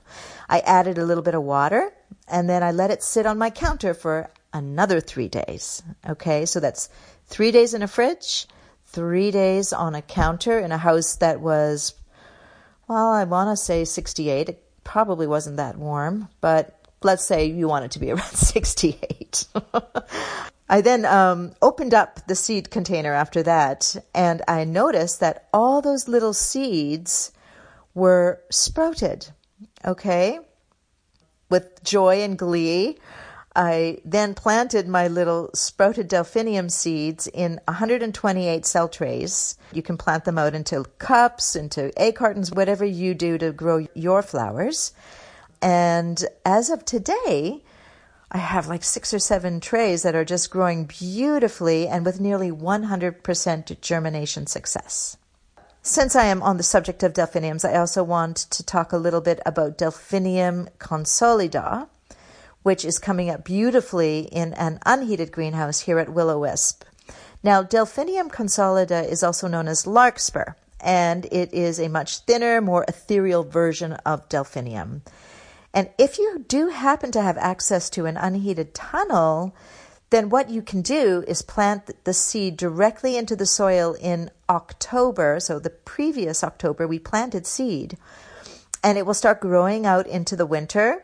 I 0.50 0.60
added 0.60 0.98
a 0.98 1.06
little 1.06 1.24
bit 1.24 1.36
of 1.36 1.44
water 1.44 1.94
and 2.28 2.50
then 2.50 2.64
I 2.64 2.72
let 2.72 2.92
it 2.92 3.04
sit 3.04 3.26
on 3.26 3.38
my 3.38 3.50
counter 3.50 3.94
for 3.94 4.30
another 4.54 5.00
three 5.00 5.28
days. 5.28 5.82
Okay. 6.08 6.46
So 6.46 6.60
that's 6.60 6.90
three 7.26 7.52
days 7.52 7.74
in 7.74 7.82
a 7.82 7.88
fridge, 7.88 8.48
three 8.86 9.32
days 9.32 9.74
on 9.74 9.96
a 9.96 10.02
counter 10.02 10.60
in 10.60 10.72
a 10.72 10.78
house 10.78 11.16
that 11.18 11.42
was, 11.42 11.96
well, 12.88 13.10
I 13.10 13.24
want 13.24 13.50
to 13.50 13.58
say 13.58 13.86
68. 13.86 14.50
It 14.50 14.64
probably 14.84 15.28
wasn't 15.28 15.58
that 15.58 15.78
warm, 15.78 16.30
but 16.42 16.83
let's 17.04 17.26
say 17.26 17.46
you 17.46 17.68
want 17.68 17.86
it 17.86 17.92
to 17.92 18.00
be 18.00 18.12
around 18.14 18.24
68. 18.24 19.48
I 20.70 20.82
then 20.82 21.06
um, 21.06 21.54
opened 21.62 21.94
up 21.94 22.26
the 22.28 22.36
seed 22.36 22.72
container 22.72 23.14
after 23.14 23.44
that, 23.44 23.96
and 24.16 24.42
I 24.48 24.64
noticed 24.64 25.20
that 25.20 25.48
all 25.54 25.82
those 25.82 26.08
little 26.08 26.34
seeds 26.34 27.32
were 27.94 28.42
sprouted. 28.50 29.30
Okay? 29.86 30.40
With 31.50 31.84
joy 31.84 32.22
and 32.22 32.38
glee, 32.38 32.98
I 33.56 34.00
then 34.04 34.34
planted 34.34 34.88
my 34.88 35.08
little 35.08 35.52
sprouted 35.54 36.08
delphinium 36.08 36.70
seeds 36.70 37.28
in 37.28 37.60
128 37.68 38.66
cell 38.66 38.90
trays. 38.90 39.58
You 39.72 39.84
can 39.84 39.98
plant 39.98 40.26
them 40.26 40.40
out 40.40 40.56
into 40.56 40.84
cups, 40.98 41.56
into 41.56 41.92
egg 42.00 42.16
cartons, 42.16 42.52
whatever 42.52 42.84
you 42.84 43.14
do 43.14 43.38
to 43.38 43.52
grow 43.52 43.86
your 43.94 44.24
flowers. 44.24 44.94
And 45.64 46.26
as 46.44 46.70
of 46.70 46.84
today, 46.84 47.64
I 48.30 48.38
have 48.38 48.68
like 48.68 48.84
six 48.84 49.14
or 49.14 49.20
seven 49.20 49.62
trays 49.62 50.04
that 50.04 50.14
are 50.14 50.26
just 50.26 50.52
growing 50.52 50.84
beautifully 50.84 51.88
and 51.88 52.06
with 52.06 52.20
nearly 52.20 52.52
100% 52.52 53.80
germination 53.80 54.46
success. 54.46 55.16
Since 55.82 56.18
I 56.18 56.26
am 56.26 56.44
on 56.44 56.58
the 56.58 56.64
subject 56.64 57.02
of 57.02 57.14
delphiniums, 57.14 57.64
I 57.64 57.78
also 57.78 58.04
want 58.04 58.36
to 58.38 58.62
talk 58.64 58.92
a 58.92 58.98
little 58.98 59.22
bit 59.22 59.40
about 59.46 59.78
Delphinium 59.78 60.68
consolida, 60.80 61.88
which 62.64 62.84
is 62.84 63.00
coming 63.00 63.30
up 63.30 63.46
beautifully 63.46 64.28
in 64.34 64.54
an 64.56 64.80
unheated 64.86 65.32
greenhouse 65.32 65.82
here 65.82 66.00
at 66.00 66.14
Willow 66.14 66.40
Wisp. 66.40 66.84
Now, 67.42 67.64
Delphinium 67.64 68.30
consolida 68.30 69.10
is 69.10 69.24
also 69.24 69.48
known 69.48 69.70
as 69.70 69.88
larkspur, 69.88 70.56
and 70.82 71.26
it 71.32 71.54
is 71.54 71.80
a 71.80 71.88
much 71.88 72.20
thinner, 72.20 72.60
more 72.60 72.84
ethereal 72.88 73.44
version 73.44 73.94
of 74.06 74.28
Delphinium. 74.28 75.04
And 75.74 75.90
if 75.98 76.20
you 76.20 76.46
do 76.48 76.70
happen 76.70 77.12
to 77.12 77.22
have 77.22 77.38
access 77.38 77.90
to 77.92 78.06
an 78.06 78.18
unheated 78.18 78.74
tunnel, 78.74 79.56
then 80.12 80.30
what 80.30 80.52
you 80.52 80.62
can 80.62 80.84
do 80.84 81.24
is 81.28 81.42
plant 81.42 81.90
the 82.04 82.14
seed 82.14 82.56
directly 82.56 83.18
into 83.18 83.36
the 83.36 83.48
soil 83.48 83.96
in 84.00 84.30
October. 84.48 85.40
So 85.40 85.58
the 85.58 85.72
previous 85.72 86.44
October, 86.44 86.88
we 86.88 87.00
planted 87.00 87.48
seed, 87.48 87.98
and 88.84 88.98
it 88.98 89.08
will 89.08 89.16
start 89.16 89.42
growing 89.42 89.88
out 89.88 90.06
into 90.06 90.36
the 90.36 90.46
winter. 90.46 91.04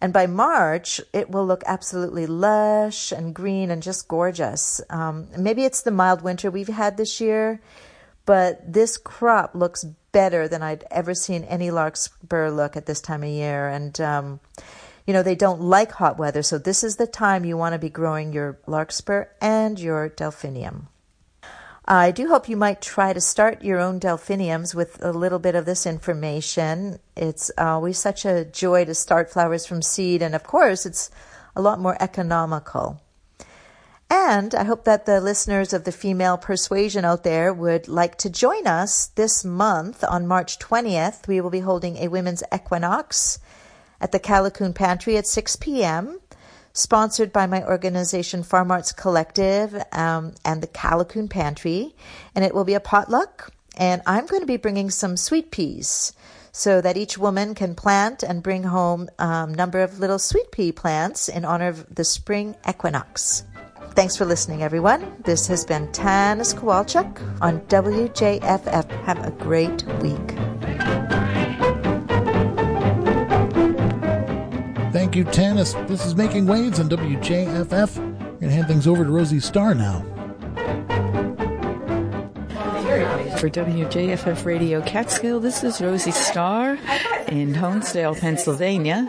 And 0.00 0.12
by 0.12 0.26
March, 0.26 1.00
it 1.12 1.30
will 1.30 1.46
look 1.46 1.64
absolutely 1.66 2.26
lush 2.26 3.10
and 3.10 3.34
green 3.34 3.72
and 3.72 3.82
just 3.82 4.06
gorgeous. 4.06 4.80
Um, 4.90 5.28
maybe 5.36 5.64
it's 5.64 5.82
the 5.82 5.90
mild 5.90 6.22
winter 6.22 6.50
we've 6.50 6.68
had 6.68 6.96
this 6.96 7.20
year, 7.20 7.60
but 8.26 8.72
this 8.72 8.96
crop 8.96 9.56
looks 9.56 9.84
better 10.14 10.48
than 10.48 10.62
I'd 10.62 10.84
ever 10.90 11.12
seen 11.12 11.44
any 11.44 11.70
larkspur 11.70 12.48
look 12.48 12.76
at 12.76 12.86
this 12.86 13.02
time 13.02 13.22
of 13.22 13.28
year. 13.28 13.68
And, 13.68 14.00
um, 14.00 14.40
you 15.06 15.12
know, 15.12 15.22
they 15.22 15.34
don't 15.34 15.60
like 15.60 15.92
hot 15.92 16.16
weather, 16.18 16.42
so 16.42 16.56
this 16.56 16.82
is 16.82 16.96
the 16.96 17.06
time 17.06 17.44
you 17.44 17.58
want 17.58 17.74
to 17.74 17.78
be 17.78 17.90
growing 17.90 18.32
your 18.32 18.58
larkspur 18.66 19.26
and 19.42 19.78
your 19.78 20.08
delphinium. 20.08 20.88
I 21.84 22.12
do 22.12 22.28
hope 22.28 22.48
you 22.48 22.56
might 22.56 22.80
try 22.80 23.12
to 23.12 23.20
start 23.20 23.62
your 23.62 23.78
own 23.78 23.98
delphiniums 23.98 24.74
with 24.74 25.04
a 25.04 25.12
little 25.12 25.38
bit 25.38 25.54
of 25.54 25.66
this 25.66 25.84
information. 25.84 26.98
It's 27.14 27.50
always 27.58 27.98
such 27.98 28.24
a 28.24 28.46
joy 28.46 28.86
to 28.86 28.94
start 28.94 29.30
flowers 29.30 29.66
from 29.66 29.82
seed, 29.82 30.22
and 30.22 30.34
of 30.34 30.44
course, 30.44 30.86
it's 30.86 31.10
a 31.54 31.60
lot 31.60 31.78
more 31.78 31.98
economical. 32.00 33.02
And 34.16 34.54
I 34.54 34.62
hope 34.62 34.84
that 34.84 35.06
the 35.06 35.20
listeners 35.20 35.72
of 35.72 35.82
the 35.82 35.90
female 35.90 36.38
persuasion 36.38 37.04
out 37.04 37.24
there 37.24 37.52
would 37.52 37.88
like 37.88 38.16
to 38.18 38.30
join 38.30 38.64
us 38.64 39.06
this 39.16 39.44
month 39.44 40.04
on 40.04 40.28
March 40.28 40.60
20th. 40.60 41.26
We 41.26 41.40
will 41.40 41.50
be 41.50 41.58
holding 41.58 41.96
a 41.96 42.06
women's 42.06 42.44
equinox 42.54 43.40
at 44.00 44.12
the 44.12 44.20
Callicoon 44.20 44.72
Pantry 44.72 45.16
at 45.16 45.26
6 45.26 45.56
p.m 45.56 46.20
sponsored 46.76 47.32
by 47.32 47.46
my 47.46 47.64
organization 47.64 48.42
Farm 48.42 48.70
Arts 48.70 48.92
Collective 48.92 49.80
um, 49.92 50.34
and 50.44 50.62
the 50.62 50.66
Callicoon 50.68 51.28
Pantry. 51.28 51.94
And 52.36 52.44
it 52.44 52.54
will 52.54 52.64
be 52.64 52.74
a 52.74 52.80
potluck. 52.80 53.52
And 53.76 54.00
I'm 54.06 54.26
going 54.26 54.42
to 54.42 54.46
be 54.46 54.56
bringing 54.56 54.90
some 54.90 55.16
sweet 55.16 55.50
peas 55.50 56.12
so 56.52 56.80
that 56.80 56.96
each 56.96 57.18
woman 57.18 57.54
can 57.54 57.74
plant 57.74 58.22
and 58.22 58.44
bring 58.44 58.62
home 58.62 59.08
a 59.18 59.24
um, 59.24 59.54
number 59.54 59.82
of 59.82 59.98
little 59.98 60.20
sweet 60.20 60.52
pea 60.52 60.70
plants 60.70 61.28
in 61.28 61.44
honor 61.44 61.68
of 61.68 61.92
the 61.94 62.04
spring 62.04 62.54
equinox. 62.68 63.44
Thanks 63.94 64.16
for 64.16 64.24
listening, 64.24 64.64
everyone. 64.64 65.14
This 65.22 65.46
has 65.46 65.64
been 65.64 65.86
Tanis 65.88 66.52
Kowalczyk 66.52 67.40
on 67.40 67.60
WJFF. 67.60 68.90
Have 69.04 69.24
a 69.24 69.30
great 69.30 69.84
week. 70.02 70.18
Thank 74.92 75.14
you, 75.14 75.24
Tanis. 75.24 75.86
This 75.86 76.04
is 76.04 76.16
Making 76.16 76.46
Waves 76.46 76.80
on 76.80 76.88
WJFF. 76.88 77.96
We're 77.96 78.04
going 78.04 78.40
to 78.40 78.50
hand 78.50 78.66
things 78.66 78.88
over 78.88 79.04
to 79.04 79.10
Rosie 79.10 79.38
Starr 79.38 79.76
now. 79.76 80.04
For 83.38 83.50
WJFF 83.50 84.44
Radio 84.44 84.80
Catskill, 84.80 85.40
this 85.40 85.62
is 85.64 85.80
Rosie 85.80 86.12
Starr 86.12 86.78
in 87.28 87.52
Honesdale, 87.54 88.18
Pennsylvania, 88.18 89.06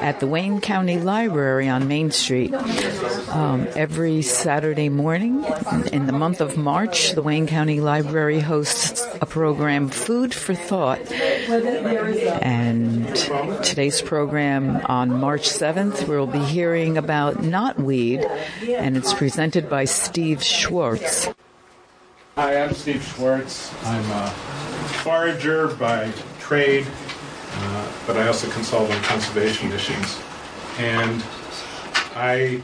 at 0.00 0.20
the 0.20 0.26
Wayne 0.26 0.60
County 0.60 0.98
Library 0.98 1.68
on 1.68 1.88
Main 1.88 2.10
Street. 2.10 2.52
Um, 2.52 3.66
every 3.74 4.20
Saturday 4.22 4.88
morning 4.88 5.44
in 5.92 6.06
the 6.06 6.12
month 6.12 6.40
of 6.40 6.56
March, 6.58 7.12
the 7.12 7.22
Wayne 7.22 7.46
County 7.46 7.80
Library 7.80 8.40
hosts 8.40 9.06
a 9.20 9.26
program, 9.26 9.88
Food 9.88 10.34
for 10.34 10.54
Thought. 10.54 11.10
And 12.42 13.14
today's 13.64 14.02
program 14.02 14.84
on 14.86 15.18
March 15.18 15.48
7th, 15.48 16.08
we'll 16.08 16.26
be 16.26 16.44
hearing 16.44 16.98
about 16.98 17.36
knotweed, 17.36 18.24
and 18.68 18.96
it's 18.96 19.14
presented 19.14 19.70
by 19.70 19.84
Steve 19.86 20.42
Schwartz. 20.42 21.28
Hi, 22.34 22.62
I'm 22.62 22.72
Steve 22.72 23.04
Schwartz. 23.04 23.70
I'm 23.84 24.10
a 24.10 24.30
forager 25.02 25.68
by 25.74 26.10
trade, 26.40 26.86
uh, 27.52 27.92
but 28.06 28.16
I 28.16 28.26
also 28.26 28.50
consult 28.52 28.90
on 28.90 29.02
conservation 29.02 29.70
issues. 29.70 30.18
And 30.78 31.22
I 32.16 32.62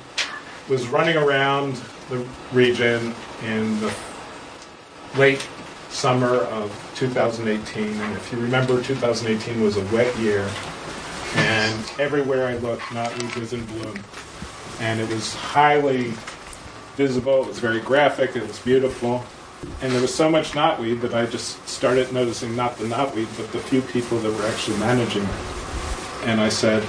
was 0.70 0.86
running 0.88 1.18
around 1.18 1.82
the 2.08 2.26
region 2.50 3.14
in 3.44 3.78
the 3.80 3.94
late 5.18 5.46
summer 5.90 6.36
of 6.36 6.72
2018. 6.96 8.00
And 8.00 8.16
if 8.16 8.32
you 8.32 8.38
remember, 8.38 8.82
2018 8.82 9.60
was 9.60 9.76
a 9.76 9.84
wet 9.94 10.16
year. 10.16 10.48
And 11.34 11.92
everywhere 11.98 12.46
I 12.46 12.56
looked, 12.56 12.84
knotweed 12.84 13.38
was 13.38 13.52
in 13.52 13.66
bloom. 13.66 14.02
And 14.80 14.98
it 14.98 15.10
was 15.10 15.34
highly 15.34 16.14
visible, 16.96 17.42
it 17.42 17.48
was 17.48 17.58
very 17.58 17.80
graphic, 17.80 18.34
it 18.34 18.48
was 18.48 18.58
beautiful. 18.60 19.22
And 19.82 19.92
there 19.92 20.00
was 20.00 20.14
so 20.14 20.30
much 20.30 20.52
knotweed 20.52 21.00
that 21.00 21.14
I 21.14 21.26
just 21.26 21.66
started 21.68 22.12
noticing 22.12 22.54
not 22.54 22.76
the 22.78 22.84
knotweed, 22.84 23.28
but 23.36 23.50
the 23.52 23.58
few 23.58 23.82
people 23.82 24.18
that 24.18 24.32
were 24.32 24.46
actually 24.46 24.78
managing 24.78 25.24
it. 25.24 26.26
And 26.26 26.40
I 26.40 26.48
said, 26.48 26.82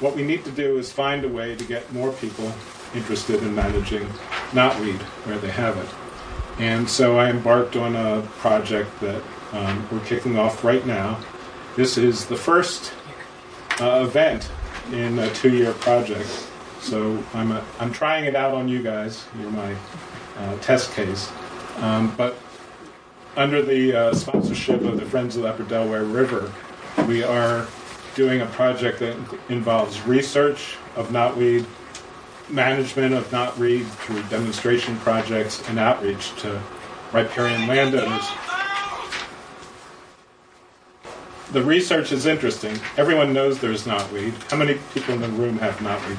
what 0.00 0.14
we 0.14 0.22
need 0.22 0.44
to 0.44 0.50
do 0.50 0.78
is 0.78 0.92
find 0.92 1.24
a 1.24 1.28
way 1.28 1.56
to 1.56 1.64
get 1.64 1.92
more 1.92 2.12
people 2.12 2.52
interested 2.94 3.42
in 3.42 3.54
managing 3.54 4.06
knotweed 4.52 5.00
where 5.26 5.38
they 5.38 5.50
have 5.50 5.76
it. 5.76 5.88
And 6.60 6.88
so 6.88 7.18
I 7.18 7.30
embarked 7.30 7.76
on 7.76 7.96
a 7.96 8.22
project 8.38 8.90
that 9.00 9.22
Um, 9.52 9.86
we're 9.92 10.04
kicking 10.04 10.36
off 10.36 10.64
right 10.64 10.84
now. 10.84 11.18
This 11.76 11.96
is 11.96 12.26
the 12.26 12.36
first 12.36 12.92
uh, 13.80 14.04
event 14.04 14.50
in 14.92 15.18
a 15.20 15.30
two-year 15.30 15.72
project. 15.72 16.28
So 16.80 17.22
I'm 17.32 17.52
a, 17.52 17.62
I'm 17.78 17.92
trying 17.92 18.26
it 18.26 18.34
out 18.34 18.54
on 18.54 18.68
you 18.68 18.82
guys. 18.82 19.24
You're 19.38 19.52
my 19.52 19.72
uh, 20.36 20.58
test 20.60 20.92
case. 20.96 21.30
Um, 21.76 22.14
but 22.16 22.36
under 23.36 23.62
the 23.62 23.94
uh, 23.94 24.14
sponsorship 24.14 24.80
of 24.82 24.98
the 24.98 25.04
Friends 25.04 25.36
of 25.36 25.42
the 25.42 25.48
Upper 25.48 25.64
Delaware 25.64 26.04
River, 26.04 26.52
we 27.06 27.22
are 27.22 27.66
doing 28.14 28.40
a 28.40 28.46
project 28.46 29.00
that 29.00 29.16
involves 29.50 30.00
research 30.06 30.76
of 30.96 31.10
knotweed, 31.10 31.66
management 32.48 33.14
of 33.14 33.30
knotweed 33.30 33.86
through 33.86 34.22
demonstration 34.24 34.96
projects, 35.00 35.62
and 35.68 35.78
outreach 35.78 36.34
to 36.40 36.60
riparian 37.12 37.66
landowners. 37.66 38.26
The 41.52 41.62
research 41.62 42.10
is 42.10 42.24
interesting. 42.24 42.78
Everyone 42.96 43.32
knows 43.32 43.60
there's 43.60 43.84
knotweed. 43.84 44.32
How 44.50 44.56
many 44.56 44.78
people 44.94 45.14
in 45.14 45.20
the 45.20 45.28
room 45.28 45.58
have 45.58 45.76
knotweed? 45.76 46.18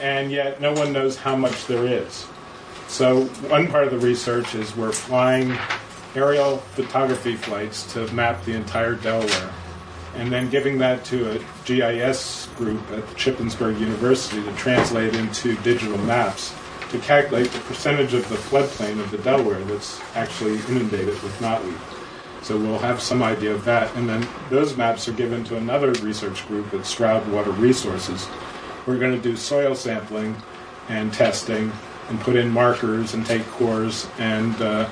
And 0.00 0.30
yet, 0.30 0.60
no 0.60 0.72
one 0.72 0.92
knows 0.92 1.16
how 1.16 1.34
much 1.34 1.66
there 1.66 1.86
is. 1.86 2.26
So, 2.92 3.24
one 3.48 3.68
part 3.68 3.84
of 3.84 3.90
the 3.90 4.06
research 4.06 4.54
is 4.54 4.76
we're 4.76 4.92
flying 4.92 5.56
aerial 6.14 6.58
photography 6.58 7.36
flights 7.36 7.90
to 7.94 8.06
map 8.12 8.44
the 8.44 8.52
entire 8.52 8.96
Delaware, 8.96 9.50
and 10.14 10.30
then 10.30 10.50
giving 10.50 10.76
that 10.76 11.02
to 11.06 11.36
a 11.36 11.44
GIS 11.64 12.50
group 12.58 12.82
at 12.90 13.02
Shippensburg 13.16 13.80
University 13.80 14.44
to 14.44 14.52
translate 14.56 15.14
into 15.14 15.56
digital 15.62 15.96
maps 16.00 16.54
to 16.90 16.98
calculate 16.98 17.50
the 17.50 17.60
percentage 17.60 18.12
of 18.12 18.28
the 18.28 18.34
floodplain 18.34 19.00
of 19.00 19.10
the 19.10 19.16
Delaware 19.18 19.64
that's 19.64 19.98
actually 20.14 20.58
inundated 20.68 21.20
with 21.22 21.34
knotweed. 21.40 21.78
So 22.44 22.58
we'll 22.58 22.78
have 22.78 23.00
some 23.00 23.22
idea 23.22 23.54
of 23.54 23.64
that, 23.64 23.96
and 23.96 24.06
then 24.06 24.28
those 24.50 24.76
maps 24.76 25.08
are 25.08 25.12
given 25.12 25.44
to 25.44 25.56
another 25.56 25.92
research 26.02 26.46
group 26.46 26.74
at 26.74 26.84
Stroud 26.84 27.26
Water 27.28 27.52
Resources. 27.52 28.28
We're 28.84 28.98
going 28.98 29.16
to 29.16 29.22
do 29.22 29.34
soil 29.34 29.74
sampling 29.74 30.36
and 30.90 31.10
testing 31.10 31.72
and 32.08 32.20
put 32.20 32.36
in 32.36 32.50
markers 32.50 33.14
and 33.14 33.24
take 33.24 33.46
cores 33.48 34.06
and 34.18 34.60
uh, 34.60 34.88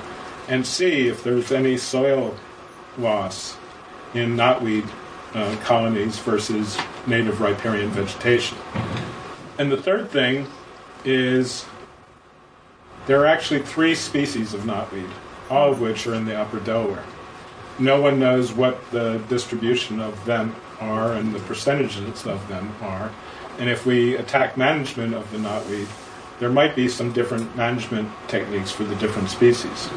and 0.47 0.65
see 0.65 1.07
if 1.07 1.23
there's 1.23 1.51
any 1.51 1.77
soil 1.77 2.35
loss 2.97 3.57
in 4.13 4.35
knotweed 4.35 4.87
uh, 5.33 5.55
colonies 5.63 6.17
versus 6.19 6.77
native 7.07 7.39
riparian 7.39 7.89
vegetation. 7.89 8.57
And 9.57 9.71
the 9.71 9.77
third 9.77 10.09
thing 10.09 10.47
is 11.05 11.65
there 13.07 13.21
are 13.21 13.27
actually 13.27 13.61
three 13.61 13.95
species 13.95 14.53
of 14.53 14.61
knotweed, 14.61 15.09
all 15.49 15.71
of 15.71 15.81
which 15.81 16.05
are 16.07 16.13
in 16.13 16.25
the 16.25 16.35
upper 16.35 16.59
Delaware. 16.59 17.03
No 17.79 18.01
one 18.01 18.19
knows 18.19 18.53
what 18.53 18.79
the 18.91 19.17
distribution 19.29 19.99
of 19.99 20.23
them 20.25 20.55
are 20.79 21.13
and 21.13 21.33
the 21.33 21.39
percentages 21.39 22.25
of 22.25 22.45
them 22.47 22.75
are. 22.81 23.11
And 23.57 23.69
if 23.69 23.85
we 23.85 24.15
attack 24.15 24.57
management 24.57 25.13
of 25.13 25.29
the 25.31 25.37
knotweed, 25.37 25.87
there 26.41 26.49
might 26.49 26.75
be 26.75 26.89
some 26.89 27.13
different 27.13 27.55
management 27.55 28.09
techniques 28.27 28.71
for 28.71 28.83
the 28.83 28.95
different 28.95 29.29
species. 29.29 29.87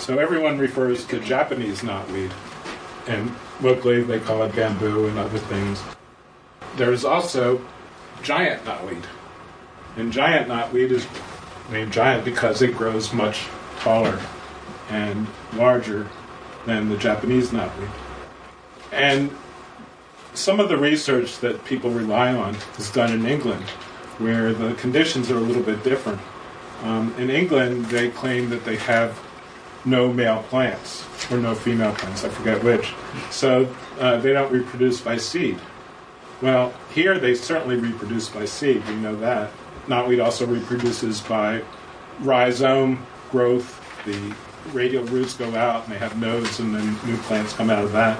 So 0.00 0.18
everyone 0.18 0.58
refers 0.58 1.06
to 1.06 1.20
Japanese 1.20 1.82
knotweed, 1.82 2.32
and 3.06 3.32
locally 3.60 4.02
they 4.02 4.18
call 4.18 4.42
it 4.42 4.52
bamboo 4.56 5.06
and 5.06 5.16
other 5.16 5.38
things. 5.38 5.80
There's 6.74 7.04
also 7.04 7.64
giant 8.24 8.64
knotweed, 8.64 9.04
and 9.96 10.12
giant 10.12 10.48
knotweed 10.48 10.90
is 10.90 11.06
named 11.70 11.92
giant 11.92 12.24
because 12.24 12.62
it 12.62 12.74
grows 12.74 13.12
much 13.12 13.44
taller 13.78 14.20
and 14.90 15.28
larger 15.52 16.08
than 16.66 16.88
the 16.88 16.96
Japanese 16.96 17.50
knotweed. 17.50 17.90
And 18.90 19.30
some 20.34 20.58
of 20.58 20.68
the 20.68 20.78
research 20.78 21.38
that 21.38 21.64
people 21.64 21.90
rely 21.90 22.34
on 22.34 22.56
is 22.76 22.90
done 22.90 23.12
in 23.12 23.24
England 23.24 23.66
where 24.22 24.52
the 24.52 24.74
conditions 24.74 25.30
are 25.30 25.36
a 25.36 25.40
little 25.40 25.62
bit 25.62 25.82
different. 25.82 26.20
Um, 26.82 27.14
in 27.18 27.30
England, 27.30 27.86
they 27.86 28.10
claim 28.10 28.50
that 28.50 28.64
they 28.64 28.76
have 28.76 29.18
no 29.84 30.12
male 30.12 30.42
plants 30.44 31.04
or 31.30 31.38
no 31.38 31.54
female 31.54 31.94
plants, 31.94 32.24
I 32.24 32.28
forget 32.28 32.62
which. 32.62 32.92
So 33.30 33.72
uh, 33.98 34.18
they 34.18 34.32
don't 34.32 34.52
reproduce 34.52 35.00
by 35.00 35.16
seed. 35.16 35.58
Well, 36.40 36.72
here 36.92 37.18
they 37.18 37.34
certainly 37.34 37.76
reproduce 37.76 38.28
by 38.28 38.46
seed, 38.46 38.86
we 38.88 38.96
know 38.96 39.16
that. 39.16 39.50
Knotweed 39.86 40.22
also 40.22 40.46
reproduces 40.46 41.20
by 41.20 41.62
rhizome 42.20 43.04
growth. 43.30 43.80
The 44.04 44.34
radial 44.72 45.04
roots 45.04 45.34
go 45.34 45.54
out 45.54 45.84
and 45.84 45.92
they 45.92 45.98
have 45.98 46.18
nodes, 46.20 46.60
and 46.60 46.74
then 46.74 46.98
new 47.06 47.16
plants 47.18 47.52
come 47.52 47.70
out 47.70 47.84
of 47.84 47.92
that. 47.92 48.18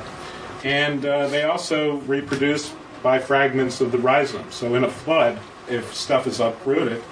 And 0.64 1.04
uh, 1.04 1.28
they 1.28 1.42
also 1.42 1.96
reproduce 2.00 2.72
by 3.02 3.18
fragments 3.18 3.80
of 3.80 3.90
the 3.90 3.98
rhizome. 3.98 4.50
So 4.50 4.74
in 4.74 4.84
a 4.84 4.90
flood, 4.90 5.38
if 5.72 5.94
stuff 5.94 6.26
is 6.26 6.40
uprooted, 6.40 7.02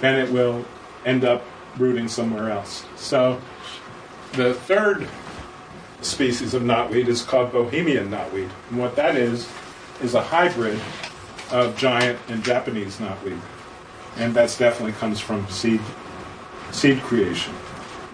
then 0.00 0.18
it 0.18 0.30
will 0.32 0.64
end 1.04 1.24
up 1.24 1.44
rooting 1.78 2.08
somewhere 2.08 2.50
else. 2.50 2.84
So 2.96 3.40
the 4.32 4.54
third 4.54 5.08
species 6.00 6.54
of 6.54 6.62
knotweed 6.62 7.08
is 7.08 7.22
called 7.22 7.52
Bohemian 7.52 8.10
knotweed. 8.10 8.50
And 8.70 8.78
what 8.78 8.96
that 8.96 9.16
is, 9.16 9.48
is 10.00 10.14
a 10.14 10.22
hybrid 10.22 10.78
of 11.50 11.76
giant 11.76 12.18
and 12.28 12.42
Japanese 12.44 12.98
knotweed. 12.98 13.40
And 14.16 14.34
that 14.34 14.54
definitely 14.58 14.92
comes 14.92 15.20
from 15.20 15.48
seed, 15.48 15.80
seed 16.72 17.00
creation. 17.02 17.54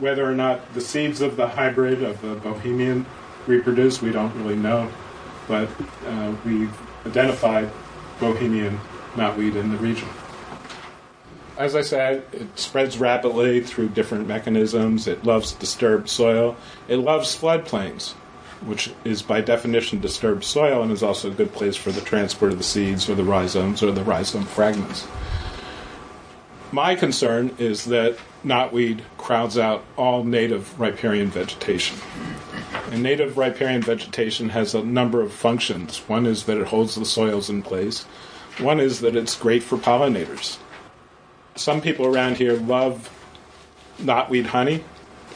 Whether 0.01 0.29
or 0.29 0.35
not 0.35 0.73
the 0.75 0.81
seeds 0.81 1.21
of 1.21 1.37
the 1.37 1.47
hybrid 1.47 2.03
of 2.03 2.21
the 2.21 2.35
Bohemian 2.37 3.07
reproduce, 3.47 4.03
we 4.03 4.13
don't 4.13 4.35
really 4.37 4.57
know. 4.57 4.91
But 5.47 5.69
uh, 6.07 6.35
we've 6.45 6.75
identified 7.07 7.71
Bohemian 8.19 8.81
knotweed 9.17 9.57
in 9.57 9.71
the 9.71 9.79
region. 9.79 10.09
As 11.57 11.77
I 11.77 11.83
said, 11.83 12.25
it 12.33 12.59
spreads 12.59 12.99
rapidly 12.99 13.61
through 13.61 13.91
different 13.91 14.27
mechanisms. 14.27 15.07
It 15.07 15.25
loves 15.25 15.53
disturbed 15.53 16.09
soil. 16.09 16.57
It 16.89 16.97
loves 16.97 17.39
floodplains, 17.39 18.13
which 18.65 18.93
is 19.05 19.23
by 19.23 19.41
definition 19.41 20.01
disturbed 20.01 20.43
soil 20.43 20.83
and 20.83 20.91
is 20.91 21.03
also 21.03 21.31
a 21.31 21.35
good 21.35 21.53
place 21.53 21.77
for 21.77 21.93
the 21.93 22.01
transport 22.01 22.51
of 22.51 22.59
the 22.59 22.65
seeds 22.65 23.09
or 23.09 23.15
the 23.15 23.23
rhizomes 23.23 23.83
or 23.85 23.93
the 23.93 24.03
rhizome 24.03 24.45
fragments. 24.45 25.07
My 26.73 26.97
concern 26.97 27.55
is 27.59 27.85
that 27.85 28.19
knotweed 28.45 29.03
crowds 29.17 29.57
out 29.57 29.85
all 29.97 30.25
native 30.25 30.79
riparian 30.81 31.29
vegetation. 31.29 31.97
And 32.91 33.01
native 33.01 33.39
riparian 33.39 33.81
vegetation 33.81 34.49
has 34.49 34.75
a 34.75 34.83
number 34.83 35.23
of 35.23 35.33
functions. 35.33 35.99
One 36.09 36.27
is 36.27 36.47
that 36.47 36.59
it 36.59 36.67
holds 36.67 36.97
the 36.97 37.05
soils 37.05 37.49
in 37.49 37.63
place. 37.63 38.07
One 38.59 38.81
is 38.81 39.01
that 39.01 39.17
it's 39.17 39.37
great 39.37 39.63
for 39.63 39.77
pollinators. 39.77 40.59
Some 41.57 41.81
people 41.81 42.07
around 42.07 42.37
here 42.37 42.55
love 42.55 43.11
knotweed 43.99 44.47
honey 44.47 44.85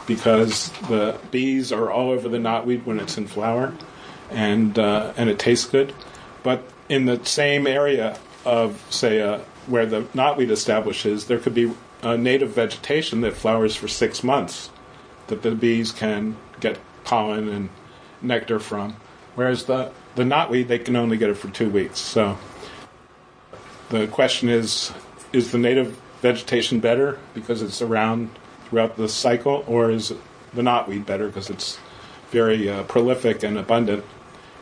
because 0.07 0.71
the 0.89 1.19
bees 1.31 1.71
are 1.71 1.91
all 1.91 2.11
over 2.11 2.29
the 2.29 2.39
knotweed 2.39 2.85
when 2.85 2.99
it's 2.99 3.19
in 3.19 3.27
flower, 3.27 3.75
and 4.31 4.79
uh, 4.79 5.13
and 5.17 5.29
it 5.29 5.39
tastes 5.39 5.67
good. 5.67 5.93
But 6.43 6.63
in 6.89 7.05
the 7.05 7.25
same 7.25 7.67
area 7.67 8.19
of 8.45 8.85
say 8.91 9.21
uh, 9.21 9.41
where 9.67 9.87
the 9.87 10.03
knotweed 10.15 10.51
establishes, 10.51 11.27
there 11.27 11.39
could 11.39 11.55
be 11.55 11.73
a 12.03 12.17
native 12.17 12.51
vegetation 12.51 13.21
that 13.21 13.35
flowers 13.35 13.77
for 13.77 13.89
six 13.89 14.23
months 14.23 14.71
that 15.27 15.43
the 15.43 15.51
bees 15.51 15.93
can 15.93 16.37
get 16.61 16.79
pollen 17.05 17.49
and 17.49 17.69
nectar 18.23 18.59
from, 18.59 18.97
whereas 19.35 19.65
the 19.65 19.93
the 20.15 20.25
knotweed 20.25 20.69
they 20.69 20.79
can 20.79 20.97
only 20.97 21.17
get 21.17 21.31
it 21.31 21.35
for 21.35 21.49
two 21.49 21.69
weeks. 21.69 21.99
So 21.99 22.39
the 23.91 24.07
question 24.07 24.49
is 24.49 24.93
is 25.33 25.53
the 25.53 25.59
native 25.59 25.99
vegetation 26.21 26.81
better 26.81 27.19
because 27.35 27.63
it's 27.63 27.83
around 27.83 28.31
throughout 28.69 28.97
the 28.97 29.09
cycle, 29.09 29.65
or 29.67 29.91
is 29.91 30.13
the 30.55 30.63
knotweed 30.63 31.07
better 31.07 31.27
because 31.29 31.51
it's 31.51 31.79
very 32.31 32.69
uh, 32.69 32.83
prolific 32.85 33.43
and 33.43 33.59
abundant 33.59 34.05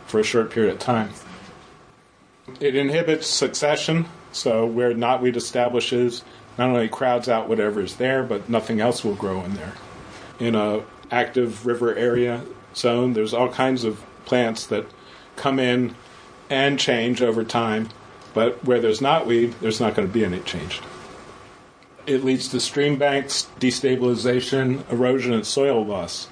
for 0.07 0.21
a 0.21 0.25
short 0.25 0.51
period 0.51 0.73
of 0.73 0.79
time? 0.79 1.11
It 2.61 2.77
inhibits 2.77 3.27
succession, 3.27 4.07
so 4.33 4.67
where 4.67 4.95
knotweed 4.95 5.37
establishes, 5.37 6.23
not 6.59 6.71
only 6.71 6.89
crowds 6.89 7.29
out 7.29 7.49
whatever 7.49 7.81
is 7.81 7.97
there, 7.97 8.23
but 8.23 8.49
nothing 8.49 8.81
else 8.81 9.05
will 9.05 9.15
grow 9.15 9.43
in 9.43 9.55
there. 9.55 9.73
In 10.39 10.55
a 10.55 10.83
active 11.11 11.67
river 11.67 11.95
area 11.95 12.45
zone, 12.75 13.15
there's 13.15 13.35
all 13.35 13.49
kinds 13.49 13.85
of 13.85 14.05
plants 14.25 14.67
that 14.67 14.87
come 15.35 15.59
in 15.59 15.95
and 16.49 16.79
change 16.79 17.23
over 17.23 17.43
time 17.43 17.89
but 18.37 18.63
where 18.67 18.81
there's 18.81 19.01
knotweed, 19.01 19.59
there's 19.61 19.81
not 19.81 19.95
going 19.95 20.07
to 20.07 20.13
be 20.13 20.23
any 20.23 20.41
change. 20.41 20.83
It 22.07 22.23
leads 22.23 22.49
to 22.49 22.61
stream 22.61 22.99
banks, 22.99 23.49
destabilization, 23.59 24.89
erosion, 24.93 25.33
and 25.33 25.47
soil 25.47 25.83
loss. 25.83 26.29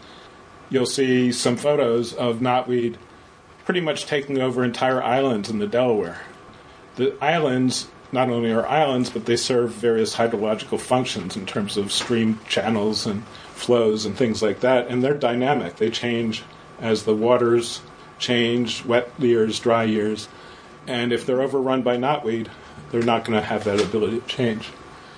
You'll 0.68 0.84
see 0.84 1.32
some 1.32 1.56
photos 1.56 2.12
of 2.12 2.40
knotweed 2.40 2.96
pretty 3.64 3.80
much 3.80 4.04
taking 4.04 4.38
over 4.38 4.62
entire 4.62 5.02
islands 5.02 5.48
in 5.48 5.60
the 5.60 5.66
Delaware. 5.66 6.20
The 6.96 7.16
islands 7.24 7.88
not 8.12 8.28
only 8.28 8.52
are 8.52 8.66
islands, 8.66 9.08
but 9.08 9.24
they 9.24 9.36
serve 9.36 9.70
various 9.70 10.14
hydrological 10.16 10.78
functions 10.78 11.36
in 11.36 11.46
terms 11.46 11.78
of 11.78 11.90
stream 11.90 12.38
channels 12.46 13.06
and 13.06 13.26
flows 13.54 14.04
and 14.04 14.14
things 14.14 14.42
like 14.42 14.60
that. 14.60 14.88
And 14.88 15.02
they're 15.02 15.14
dynamic. 15.14 15.76
They 15.76 15.88
change 15.88 16.42
as 16.82 17.04
the 17.04 17.16
waters 17.16 17.80
change, 18.18 18.84
wet 18.84 19.10
years, 19.18 19.58
dry 19.58 19.84
years. 19.84 20.28
And 20.86 21.12
if 21.12 21.26
they're 21.26 21.42
overrun 21.42 21.82
by 21.82 21.96
knotweed, 21.96 22.48
they're 22.90 23.02
not 23.02 23.24
going 23.24 23.40
to 23.40 23.46
have 23.46 23.64
that 23.64 23.80
ability 23.80 24.20
to 24.20 24.26
change. 24.26 24.68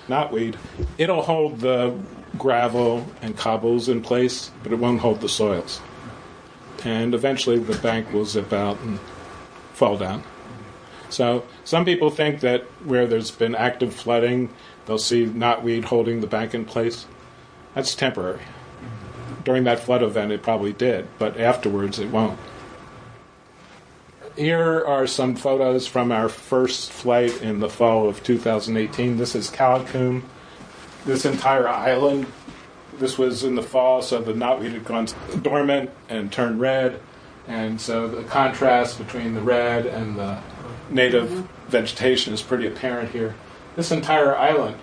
Knotweed, 0.07 0.55
it'll 0.97 1.21
hold 1.21 1.59
the 1.59 1.97
gravel 2.37 3.05
and 3.21 3.35
cobbles 3.35 3.89
in 3.89 4.01
place, 4.01 4.51
but 4.63 4.71
it 4.71 4.79
won't 4.79 5.01
hold 5.01 5.21
the 5.21 5.29
soils. 5.29 5.81
And 6.83 7.13
eventually 7.13 7.59
the 7.59 7.77
bank 7.79 8.13
will 8.13 8.25
zip 8.25 8.53
out 8.53 8.79
and 8.81 8.99
fall 9.73 9.97
down. 9.97 10.23
So 11.09 11.43
some 11.63 11.85
people 11.85 12.09
think 12.09 12.41
that 12.41 12.63
where 12.83 13.07
there's 13.07 13.31
been 13.31 13.55
active 13.55 13.93
flooding, 13.93 14.53
they'll 14.85 14.97
see 14.97 15.25
knotweed 15.25 15.85
holding 15.85 16.21
the 16.21 16.27
bank 16.27 16.53
in 16.53 16.65
place. 16.65 17.05
That's 17.75 17.95
temporary. 17.95 18.41
During 19.43 19.63
that 19.65 19.79
flood 19.79 20.03
event, 20.03 20.31
it 20.31 20.43
probably 20.43 20.73
did, 20.73 21.07
but 21.19 21.39
afterwards, 21.39 21.99
it 21.99 22.09
won't. 22.09 22.39
Here 24.37 24.85
are 24.85 25.07
some 25.07 25.35
photos 25.35 25.87
from 25.87 26.11
our 26.11 26.29
first 26.29 26.91
flight 26.91 27.41
in 27.41 27.59
the 27.59 27.69
fall 27.69 28.07
of 28.07 28.23
2018. 28.23 29.17
This 29.17 29.33
is 29.33 29.49
Callicoon. 29.49 30.21
This 31.05 31.25
entire 31.25 31.67
island, 31.67 32.27
this 32.99 33.17
was 33.17 33.43
in 33.43 33.55
the 33.55 33.63
fall, 33.63 34.03
so 34.03 34.21
the 34.21 34.33
knotweed 34.33 34.73
had 34.73 34.85
gone 34.85 35.07
dormant 35.41 35.89
and 36.07 36.31
turned 36.31 36.59
red. 36.59 37.01
And 37.47 37.81
so 37.81 38.07
the 38.07 38.21
contrast 38.25 38.99
between 38.99 39.33
the 39.33 39.41
red 39.41 39.87
and 39.87 40.15
the 40.19 40.39
native 40.91 41.29
vegetation 41.69 42.31
is 42.31 42.43
pretty 42.43 42.67
apparent 42.67 43.13
here. 43.13 43.33
This 43.75 43.91
entire 43.91 44.37
island 44.37 44.77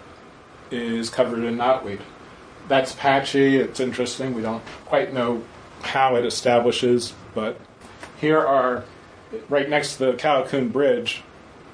is 0.73 1.11
covered 1.11 1.45
in 1.45 1.59
knotweed. 1.59 2.01
That's 2.67 2.93
patchy, 2.93 3.59
it's 3.59 3.79
interesting. 3.79 4.35
We 4.35 4.43
don't 4.43 4.65
quite 4.85 5.15
know 5.15 5.45
how 5.83 6.17
it 6.17 6.25
establishes, 6.25 7.15
but 7.37 7.61
here 8.21 8.41
are, 8.41 8.83
right 9.49 9.68
next 9.68 9.97
to 9.97 10.07
the 10.07 10.12
Callicoon 10.12 10.72
Bridge, 10.72 11.22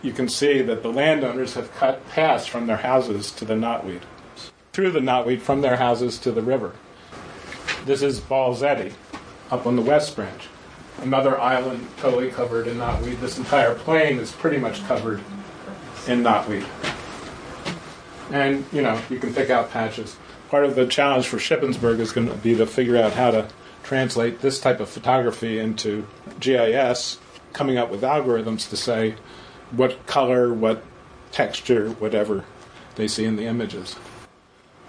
you 0.03 0.13
can 0.13 0.29
see 0.29 0.63
that 0.63 0.83
the 0.83 0.93
landowners 0.93 1.55
have 1.55 1.75
cut 1.75 2.07
paths 2.09 2.47
from 2.47 2.67
their 2.67 2.79
houses 2.79 3.31
to 3.33 3.45
the 3.45 3.55
knotweed, 3.55 4.03
through 4.73 4.91
the 4.91 5.01
knotweed 5.01 5.41
from 5.41 5.61
their 5.61 5.77
houses 5.77 6.19
to 6.19 6.33
the 6.33 6.43
river. 6.43 6.73
This 7.85 8.03
is 8.03 8.21
Balls 8.21 8.63
Eddy, 8.63 8.93
up 9.51 9.67
on 9.67 9.77
the 9.77 9.83
west 9.83 10.17
branch 10.17 10.49
another 11.03 11.41
island 11.41 11.87
totally 11.99 12.31
covered 12.31 12.67
in 12.67 12.77
knotweed. 12.77 13.21
This 13.21 13.39
entire 13.39 13.75
plain 13.75 14.19
is 14.19 14.33
pretty 14.33 14.59
much 14.59 14.85
covered 14.87 15.21
in 16.07 16.23
knotweed. 16.23 16.67
And, 18.31 18.65
you 18.73 18.83
know, 18.83 19.01
you 19.11 19.19
can 19.19 19.35
pick 19.35 19.51
out 19.51 19.71
patches. 19.71 20.17
Part 20.51 20.65
of 20.65 20.75
the 20.75 20.87
challenge 20.87 21.27
for 21.27 21.39
Shippensburg 21.39 21.99
is 22.01 22.13
going 22.13 22.29
to 22.29 22.35
be 22.35 22.55
to 22.57 22.67
figure 22.67 22.97
out 22.97 23.13
how 23.13 23.31
to 23.31 23.49
translate 23.83 24.41
this 24.41 24.61
type 24.61 24.81
of 24.81 24.89
photography 24.89 25.59
into 25.59 26.07
GIS, 26.39 27.19
coming 27.53 27.79
up 27.79 27.91
with 27.91 28.03
algorithms 28.03 28.69
to 28.71 28.77
say 28.77 29.15
what 29.71 30.07
color, 30.07 30.53
what 30.53 30.83
texture, 31.33 31.91
whatever 31.93 32.45
they 32.97 33.09
see 33.09 33.25
in 33.25 33.37
the 33.37 33.47
images. 33.47 33.97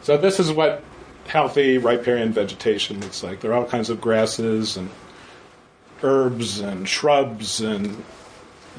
So 0.02 0.18
this 0.18 0.40
is 0.40 0.52
what 0.52 0.84
healthy 1.28 1.78
riparian 1.78 2.34
vegetation 2.34 3.00
looks 3.00 3.24
like. 3.24 3.42
There 3.42 3.52
are 3.52 3.56
all 3.56 3.66
kinds 3.66 3.90
of 3.90 4.02
grasses 4.02 4.76
and 4.76 4.90
herbs 6.04 6.60
and 6.60 6.90
shrubs 6.90 7.62
and 7.62 8.04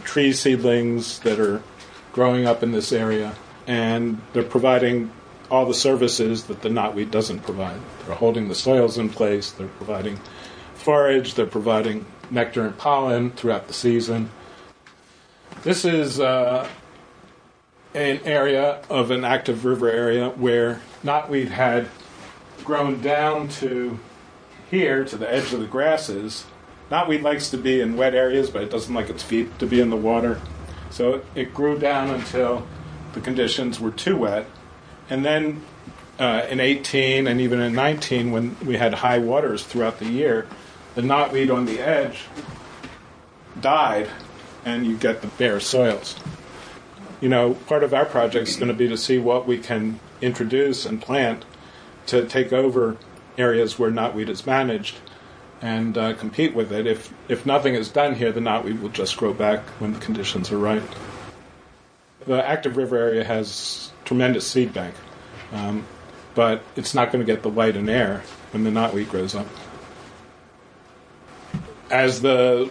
tree 0.05 0.33
seedlings 0.33 1.21
that 1.21 1.39
are 1.39 1.63
growing 2.13 2.47
up 2.47 2.63
in 2.63 2.73
this 2.73 2.93
area, 2.93 3.35
and 3.67 4.21
they're 4.33 4.43
providing 4.43 5.11
all 5.51 5.67
the 5.67 5.75
services 5.75 6.45
that 6.45 6.63
the 6.63 6.69
knotweed 6.69 7.11
doesn't 7.11 7.41
provide. 7.41 7.81
They're 8.07 8.17
holding 8.17 8.49
the 8.49 8.55
soils 8.55 8.99
in 8.99 9.09
place, 9.09 9.53
they're 9.53 9.69
providing 9.69 10.19
forage, 10.75 11.35
they're 11.35 11.47
providing 11.47 12.05
nectar 12.33 12.67
and 12.67 12.77
pollen 12.77 13.31
throughout 13.31 13.69
the 13.69 13.75
season. 13.75 14.31
This 15.63 15.85
is 15.85 16.19
uh, 16.19 16.67
an 17.95 18.21
area 18.25 18.83
of 18.89 19.11
an 19.11 19.25
active 19.25 19.65
river 19.65 19.91
area 19.91 20.31
where 20.31 20.81
knotweed 21.05 21.49
had 21.49 21.89
grown 22.65 23.01
down 23.01 23.49
to 23.49 23.99
here, 24.71 25.05
to 25.05 25.17
the 25.17 25.33
edge 25.33 25.53
of 25.53 25.61
the 25.61 25.67
grasses, 25.67 26.47
Knotweed 26.93 27.23
likes 27.23 27.49
to 27.49 27.57
be 27.57 27.81
in 27.81 27.97
wet 27.97 28.15
areas, 28.15 28.51
but 28.51 28.63
it 28.63 28.71
doesn't 28.71 28.95
like 28.95 29.09
its 29.09 29.23
feet 29.23 29.59
to 29.59 29.67
be 29.67 29.81
in 29.81 29.89
the 29.89 29.97
water. 29.97 30.39
So 30.91 31.23
it 31.35 31.55
grew 31.55 31.79
down 31.79 32.11
until 32.11 32.67
the 33.15 33.21
conditions 33.23 33.81
were 33.81 33.91
too 33.91 34.19
wet. 34.19 34.45
And 35.09 35.25
then 35.25 35.63
uh, 36.19 36.47
in 36.51 36.61
18 36.61 37.27
and 37.27 37.41
even 37.41 37.61
in 37.61 37.75
19, 37.75 38.31
when 38.31 38.59
we 38.63 38.77
had 38.77 38.93
high 38.93 39.17
waters 39.17 39.65
throughout 39.65 40.01
the 40.01 40.05
year, 40.05 40.47
the 40.95 41.03
knotweed 41.03 41.53
on 41.53 41.65
the 41.65 41.81
edge 41.81 42.25
died, 43.61 44.09
and 44.65 44.87
you 44.87 44.97
get 44.97 45.23
the 45.23 45.29
bare 45.29 45.61
soils. 45.61 46.17
You 47.21 47.29
know, 47.29 47.55
part 47.55 47.85
of 47.85 47.95
our 47.95 48.05
project 48.05 48.49
is 48.49 48.57
going 48.57 48.69
to 48.69 48.75
be 48.75 48.89
to 48.89 48.97
see 48.97 49.19
what 49.19 49.47
we 49.47 49.59
can 49.59 50.01
introduce 50.21 50.85
and 50.85 51.01
plant 51.01 51.45
to 52.07 52.27
take 52.27 52.53
over 52.53 52.97
areas 53.39 53.79
where 53.79 53.91
knotweed 53.91 54.29
is 54.29 54.45
managed 54.45 54.97
and 55.61 55.97
uh, 55.97 56.15
compete 56.15 56.55
with 56.55 56.73
it. 56.73 56.87
If 56.87 57.15
if 57.29 57.47
nothing 57.47 57.75
is 57.75 57.89
done 57.89 58.17
here, 58.17 58.33
the 58.33 58.41
knotweed 58.41 58.83
will 58.83 58.89
just 58.89 59.17
grow 59.17 59.33
back 59.33 59.61
when 59.79 59.93
the 59.93 60.01
conditions 60.01 60.51
are 60.51 60.59
right. 60.59 60.83
The 62.27 62.45
active 62.47 62.77
river 62.77 62.97
area 62.97 63.25
has 63.25 63.93
tremendous 64.05 64.47
seed 64.47 64.73
bank, 64.73 64.95
um, 65.53 65.87
but 66.35 66.63
it's 66.77 66.95
not 66.95 67.13
going 67.13 67.25
to 67.25 67.33
get 67.33 67.43
the 67.43 67.51
light 67.51 67.77
and 67.77 67.89
air 67.89 68.23
when 68.51 68.65
the 68.65 68.71
knotweed 68.71 69.09
grows 69.09 69.35
up. 69.35 69.47
As 71.93 72.23
the 72.23 72.71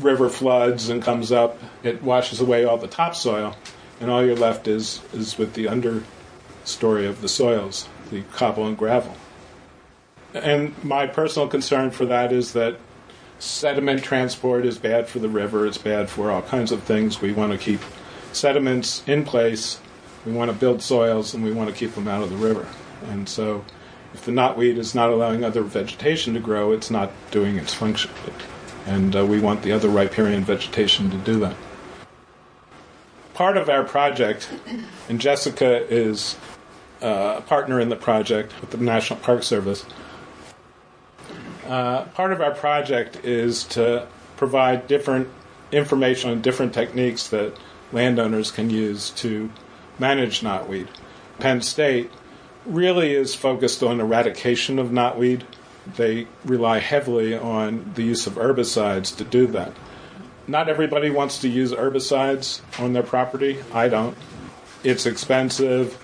river 0.00 0.28
floods 0.28 0.88
and 0.88 1.00
comes 1.00 1.30
up, 1.32 1.58
it 1.82 2.02
washes 2.02 2.40
away 2.40 2.64
all 2.64 2.76
the 2.76 2.88
topsoil, 2.88 3.56
and 4.00 4.10
all 4.10 4.24
you're 4.24 4.36
left 4.36 4.66
is 4.68 5.00
is 5.12 5.38
with 5.38 5.54
the 5.54 5.66
understory 5.66 7.08
of 7.08 7.22
the 7.22 7.28
soils, 7.28 7.88
the 8.10 8.22
cobble 8.32 8.66
and 8.66 8.76
gravel. 8.76 9.14
And 10.34 10.74
my 10.82 11.06
personal 11.06 11.48
concern 11.48 11.90
for 11.90 12.04
that 12.06 12.32
is 12.32 12.52
that 12.54 12.78
sediment 13.38 14.02
transport 14.02 14.64
is 14.64 14.78
bad 14.78 15.08
for 15.08 15.18
the 15.18 15.28
river, 15.28 15.66
it's 15.66 15.78
bad 15.78 16.08
for 16.08 16.30
all 16.30 16.42
kinds 16.42 16.72
of 16.72 16.82
things. 16.82 17.20
We 17.20 17.32
want 17.32 17.52
to 17.52 17.58
keep 17.58 17.80
sediments 18.32 19.02
in 19.06 19.24
place, 19.24 19.78
we 20.24 20.32
want 20.32 20.50
to 20.50 20.56
build 20.56 20.82
soils, 20.82 21.34
and 21.34 21.44
we 21.44 21.52
want 21.52 21.70
to 21.70 21.76
keep 21.76 21.94
them 21.94 22.08
out 22.08 22.22
of 22.22 22.30
the 22.30 22.36
river. 22.36 22.66
And 23.08 23.28
so, 23.28 23.64
if 24.14 24.24
the 24.24 24.32
knotweed 24.32 24.76
is 24.76 24.94
not 24.94 25.10
allowing 25.10 25.44
other 25.44 25.62
vegetation 25.62 26.34
to 26.34 26.40
grow, 26.40 26.72
it's 26.72 26.90
not 26.90 27.10
doing 27.30 27.56
its 27.56 27.72
function. 27.72 28.10
And 28.86 29.14
uh, 29.14 29.24
we 29.24 29.38
want 29.38 29.62
the 29.62 29.72
other 29.72 29.88
riparian 29.88 30.44
vegetation 30.44 31.10
to 31.10 31.16
do 31.18 31.38
that. 31.40 31.56
Part 33.34 33.56
of 33.56 33.68
our 33.68 33.84
project, 33.84 34.50
and 35.08 35.20
Jessica 35.20 35.86
is 35.88 36.36
uh, 37.02 37.36
a 37.38 37.40
partner 37.42 37.80
in 37.80 37.88
the 37.88 37.96
project 37.96 38.52
with 38.60 38.70
the 38.70 38.78
National 38.78 39.18
Park 39.20 39.42
Service 39.42 39.84
uh, 41.66 42.04
part 42.06 42.32
of 42.32 42.40
our 42.40 42.52
project 42.52 43.24
is 43.24 43.64
to 43.64 44.06
provide 44.36 44.86
different 44.86 45.28
information 45.70 46.30
on 46.30 46.42
different 46.42 46.74
techniques 46.74 47.28
that 47.28 47.56
landowners 47.92 48.50
can 48.50 48.70
use 48.70 49.10
to 49.10 49.50
manage 49.98 50.40
knotweed. 50.40 50.88
Penn 51.38 51.60
State 51.60 52.10
really 52.66 53.14
is 53.14 53.34
focused 53.34 53.82
on 53.82 54.00
eradication 54.00 54.78
of 54.78 54.88
knotweed. 54.88 55.42
They 55.96 56.26
rely 56.44 56.78
heavily 56.78 57.36
on 57.36 57.92
the 57.94 58.02
use 58.02 58.26
of 58.26 58.34
herbicides 58.34 59.16
to 59.16 59.24
do 59.24 59.46
that. 59.48 59.72
Not 60.46 60.68
everybody 60.68 61.10
wants 61.10 61.40
to 61.40 61.48
use 61.48 61.72
herbicides 61.72 62.60
on 62.80 62.92
their 62.92 63.02
property. 63.02 63.58
I 63.72 63.88
don't. 63.88 64.16
It's 64.84 65.06
expensive. 65.06 65.98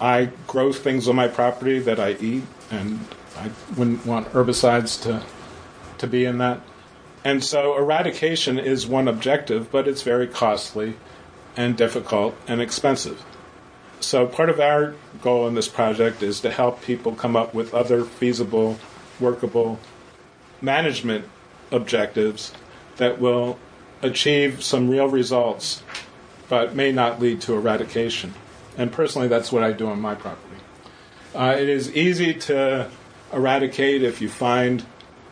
I 0.00 0.30
grow 0.46 0.72
things 0.72 1.08
on 1.08 1.16
my 1.16 1.28
property 1.28 1.78
that 1.80 1.98
I 1.98 2.12
eat, 2.12 2.44
and 2.70 3.00
I 3.36 3.50
wouldn't 3.76 4.06
want 4.06 4.28
herbicides 4.32 5.02
to 5.02 5.22
to 5.98 6.06
be 6.06 6.24
in 6.24 6.38
that. 6.38 6.60
And 7.24 7.42
so 7.42 7.76
eradication 7.76 8.58
is 8.58 8.86
one 8.86 9.08
objective, 9.08 9.70
but 9.70 9.88
it's 9.88 10.02
very 10.02 10.26
costly 10.26 10.96
and 11.56 11.76
difficult 11.76 12.36
and 12.46 12.62
expensive. 12.62 13.24
So 14.00 14.26
part 14.26 14.48
of 14.48 14.60
our 14.60 14.94
goal 15.22 15.48
in 15.48 15.54
this 15.54 15.68
project 15.68 16.22
is 16.22 16.40
to 16.40 16.50
help 16.50 16.82
people 16.82 17.14
come 17.14 17.36
up 17.36 17.54
with 17.54 17.74
other 17.74 18.04
feasible, 18.04 18.78
workable 19.18 19.78
management 20.60 21.24
objectives 21.70 22.52
that 22.96 23.20
will 23.20 23.58
achieve 24.02 24.62
some 24.62 24.88
real 24.88 25.08
results 25.08 25.82
but 26.48 26.74
may 26.74 26.92
not 26.92 27.20
lead 27.20 27.40
to 27.42 27.54
eradication. 27.54 28.34
And 28.76 28.90
personally, 28.90 29.28
that's 29.28 29.52
what 29.52 29.62
I 29.62 29.72
do 29.72 29.88
on 29.88 30.00
my 30.00 30.14
property. 30.14 30.56
Uh, 31.34 31.56
it 31.58 31.68
is 31.68 31.94
easy 31.94 32.32
to 32.32 32.88
eradicate 33.32 34.02
if 34.02 34.20
you 34.22 34.28
find 34.28 34.84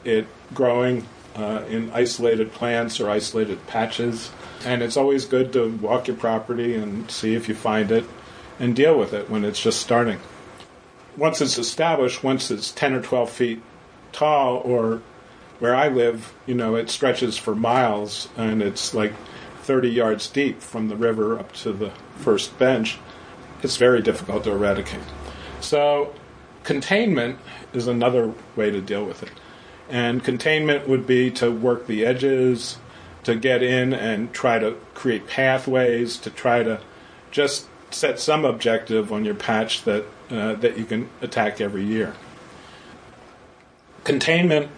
it 0.05 0.27
growing 0.53 1.07
uh, 1.35 1.63
in 1.69 1.91
isolated 1.93 2.53
plants 2.53 3.01
or 3.01 3.09
isolated 3.09 3.67
patches. 3.67 4.31
And 4.65 4.83
it's 4.83 4.97
always 4.97 5.25
good 5.25 5.53
to 5.55 5.71
walk 5.79 6.09
your 6.09 6.17
property 6.17 6.75
and 6.75 7.11
see 7.11 7.35
if 7.35 7.49
you 7.49 7.55
find 7.55 7.91
it 7.91 8.05
and 8.59 8.75
deal 8.75 8.99
with 8.99 9.13
it 9.13 9.29
when 9.31 9.45
it's 9.45 9.61
just 9.61 9.81
starting. 9.81 10.21
Once 11.17 11.41
it's 11.41 11.59
established, 11.59 12.23
once 12.23 12.51
it's 12.51 12.71
10 12.71 12.95
or 12.95 13.03
12 13.03 13.31
feet 13.31 13.63
tall, 14.13 14.57
or 14.59 15.03
where 15.59 15.75
I 15.75 15.89
live, 15.89 16.35
you 16.47 16.55
know, 16.55 16.75
it 16.77 16.91
stretches 16.91 17.37
for 17.37 17.55
miles 17.55 18.29
and 18.37 18.63
it's 18.63 18.95
like 18.95 19.13
30 19.63 19.89
yards 19.89 20.29
deep 20.29 20.61
from 20.61 20.89
the 20.89 20.97
river 20.97 21.39
up 21.39 21.53
to 21.55 21.73
the 21.73 21.91
first 22.19 22.59
bench, 22.59 22.99
it's 23.63 23.77
very 23.77 24.03
difficult 24.03 24.45
to 24.45 24.53
eradicate. 24.53 25.01
So, 25.61 26.15
containment 26.63 27.39
is 27.73 27.87
another 27.87 28.33
way 28.55 28.71
to 28.71 28.81
deal 28.81 29.05
with 29.05 29.23
it. 29.23 29.33
And 29.89 30.23
containment 30.23 30.89
would 30.89 31.07
be 31.07 31.31
to 31.33 31.51
work 31.51 31.87
the 31.87 32.05
edges, 32.05 32.79
to 33.25 33.35
get 33.35 33.63
in 33.63 33.93
and 33.93 34.33
try 34.33 34.59
to 34.59 34.77
create 34.95 35.27
pathways, 35.27 36.17
to 36.19 36.31
try 36.31 36.63
to 36.63 36.81
just 37.31 37.67
set 37.91 38.19
some 38.21 38.45
objective 38.45 39.13
on 39.13 39.25
your 39.25 39.35
patch 39.35 39.85
that 39.85 40.05
uh, 40.31 40.55
that 40.55 40.77
you 40.77 40.85
can 40.85 41.09
attack 41.23 41.61
every 41.61 41.85
year. 41.85 42.15
Containment 44.05 44.71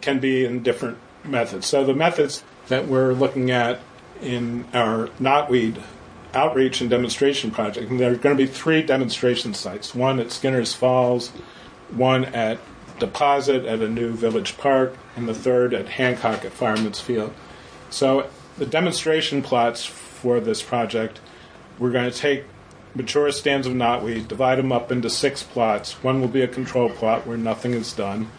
can 0.00 0.18
be 0.18 0.44
in 0.44 0.62
different 0.62 0.98
methods. 1.24 1.66
So 1.66 1.84
the 1.84 1.94
methods 1.94 2.42
that 2.68 2.86
we're 2.86 3.12
looking 3.12 3.50
at 3.50 3.80
in 4.22 4.64
our 4.72 5.08
knotweed 5.20 5.82
outreach 6.34 6.80
and 6.80 6.90
demonstration 6.90 7.50
project, 7.50 7.90
and 7.90 7.98
there 7.98 8.12
are 8.12 8.16
going 8.16 8.36
to 8.36 8.42
be 8.42 8.50
three 8.50 8.82
demonstration 8.82 9.54
sites: 9.54 9.94
one 9.94 10.18
at 10.18 10.30
Skinner's 10.30 10.74
Falls, 10.74 11.30
one 11.90 12.24
at 12.26 12.58
Deposit 12.98 13.64
at 13.64 13.80
a 13.80 13.88
new 13.88 14.12
village 14.12 14.58
park, 14.58 14.96
and 15.16 15.28
the 15.28 15.34
third 15.34 15.72
at 15.72 15.88
Hancock 15.88 16.44
at 16.44 16.52
Fireman's 16.52 17.00
Field. 17.00 17.32
So 17.90 18.28
the 18.56 18.66
demonstration 18.66 19.40
plots 19.40 19.84
for 19.84 20.40
this 20.40 20.62
project, 20.62 21.20
we're 21.78 21.90
going 21.90 22.10
to 22.10 22.16
take 22.16 22.44
mature 22.94 23.30
stands 23.30 23.66
of 23.66 23.74
knotweed, 23.74 24.28
divide 24.28 24.58
them 24.58 24.72
up 24.72 24.90
into 24.90 25.10
six 25.10 25.42
plots. 25.42 26.02
One 26.02 26.20
will 26.20 26.28
be 26.28 26.42
a 26.42 26.48
control 26.48 26.90
plot 26.90 27.26
where 27.26 27.36
nothing 27.36 27.72
is 27.72 27.92
done, 27.92 28.30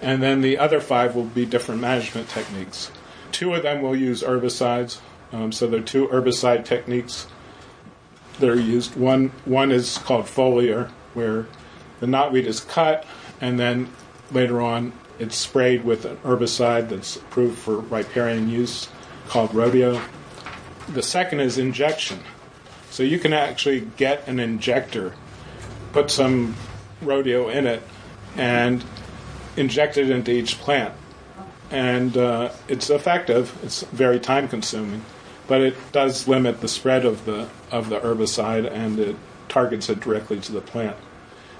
and 0.00 0.22
then 0.22 0.40
the 0.40 0.58
other 0.58 0.80
five 0.80 1.14
will 1.14 1.24
be 1.24 1.46
different 1.46 1.80
management 1.80 2.28
techniques. 2.28 2.90
Two 3.30 3.54
of 3.54 3.62
them 3.62 3.82
will 3.82 3.96
use 3.96 4.22
herbicides, 4.22 5.00
um, 5.32 5.52
so 5.52 5.66
there 5.66 5.80
are 5.80 5.84
two 5.84 6.08
herbicide 6.08 6.64
techniques 6.64 7.26
that 8.38 8.48
are 8.48 8.60
used. 8.60 8.96
One 8.96 9.28
one 9.44 9.70
is 9.70 9.98
called 9.98 10.26
foliar, 10.26 10.90
where 11.14 11.46
the 12.00 12.06
knotweed 12.06 12.46
is 12.46 12.60
cut 12.60 13.06
and 13.40 13.58
then 13.58 13.88
later 14.30 14.60
on 14.60 14.92
it's 15.18 15.36
sprayed 15.36 15.84
with 15.84 16.04
an 16.04 16.16
herbicide 16.18 16.88
that's 16.88 17.16
approved 17.16 17.58
for 17.58 17.78
riparian 17.78 18.48
use 18.48 18.88
called 19.28 19.54
rodeo. 19.54 20.00
The 20.88 21.02
second 21.02 21.40
is 21.40 21.58
injection. 21.58 22.18
So 22.92 23.02
you 23.02 23.18
can 23.18 23.32
actually 23.32 23.88
get 23.96 24.28
an 24.28 24.38
injector, 24.38 25.14
put 25.94 26.10
some 26.10 26.54
rodeo 27.00 27.48
in 27.48 27.66
it, 27.66 27.82
and 28.36 28.84
inject 29.56 29.96
it 29.96 30.10
into 30.10 30.30
each 30.30 30.58
plant. 30.58 30.92
And 31.70 32.14
uh, 32.18 32.52
it's 32.68 32.90
effective. 32.90 33.58
It's 33.62 33.82
very 33.84 34.20
time 34.20 34.46
consuming, 34.46 35.06
but 35.46 35.62
it 35.62 35.74
does 35.92 36.28
limit 36.28 36.60
the 36.60 36.68
spread 36.68 37.06
of 37.06 37.24
the 37.24 37.48
of 37.70 37.88
the 37.88 37.98
herbicide 38.00 38.70
and 38.70 38.98
it 38.98 39.16
targets 39.48 39.88
it 39.88 40.00
directly 40.00 40.38
to 40.40 40.52
the 40.52 40.60
plant. 40.60 40.98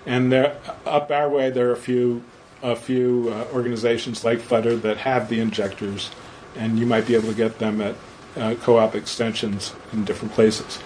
And 0.05 0.31
there, 0.31 0.59
up 0.85 1.11
our 1.11 1.31
way, 1.31 1.49
there 1.49 1.71
are 1.71 1.73
a 1.73 1.77
few 1.77 2.23
a 2.63 2.77
few 2.77 3.31
uh, 3.33 3.47
organizations 3.55 4.23
like 4.23 4.41
FUDR 4.41 4.83
that 4.83 4.99
have 4.99 5.31
the 5.31 5.41
injectors, 5.41 6.11
and 6.57 6.79
you 6.79 6.85
might 6.85 7.07
be 7.07 7.15
able 7.15 7.29
to 7.29 7.35
get 7.35 7.59
them 7.59 7.81
at 7.81 7.95
uh, 8.37 8.55
co-op 8.57 8.95
extensions 8.95 9.75
in 9.95 10.05
different 10.05 10.35
places. 10.35 10.79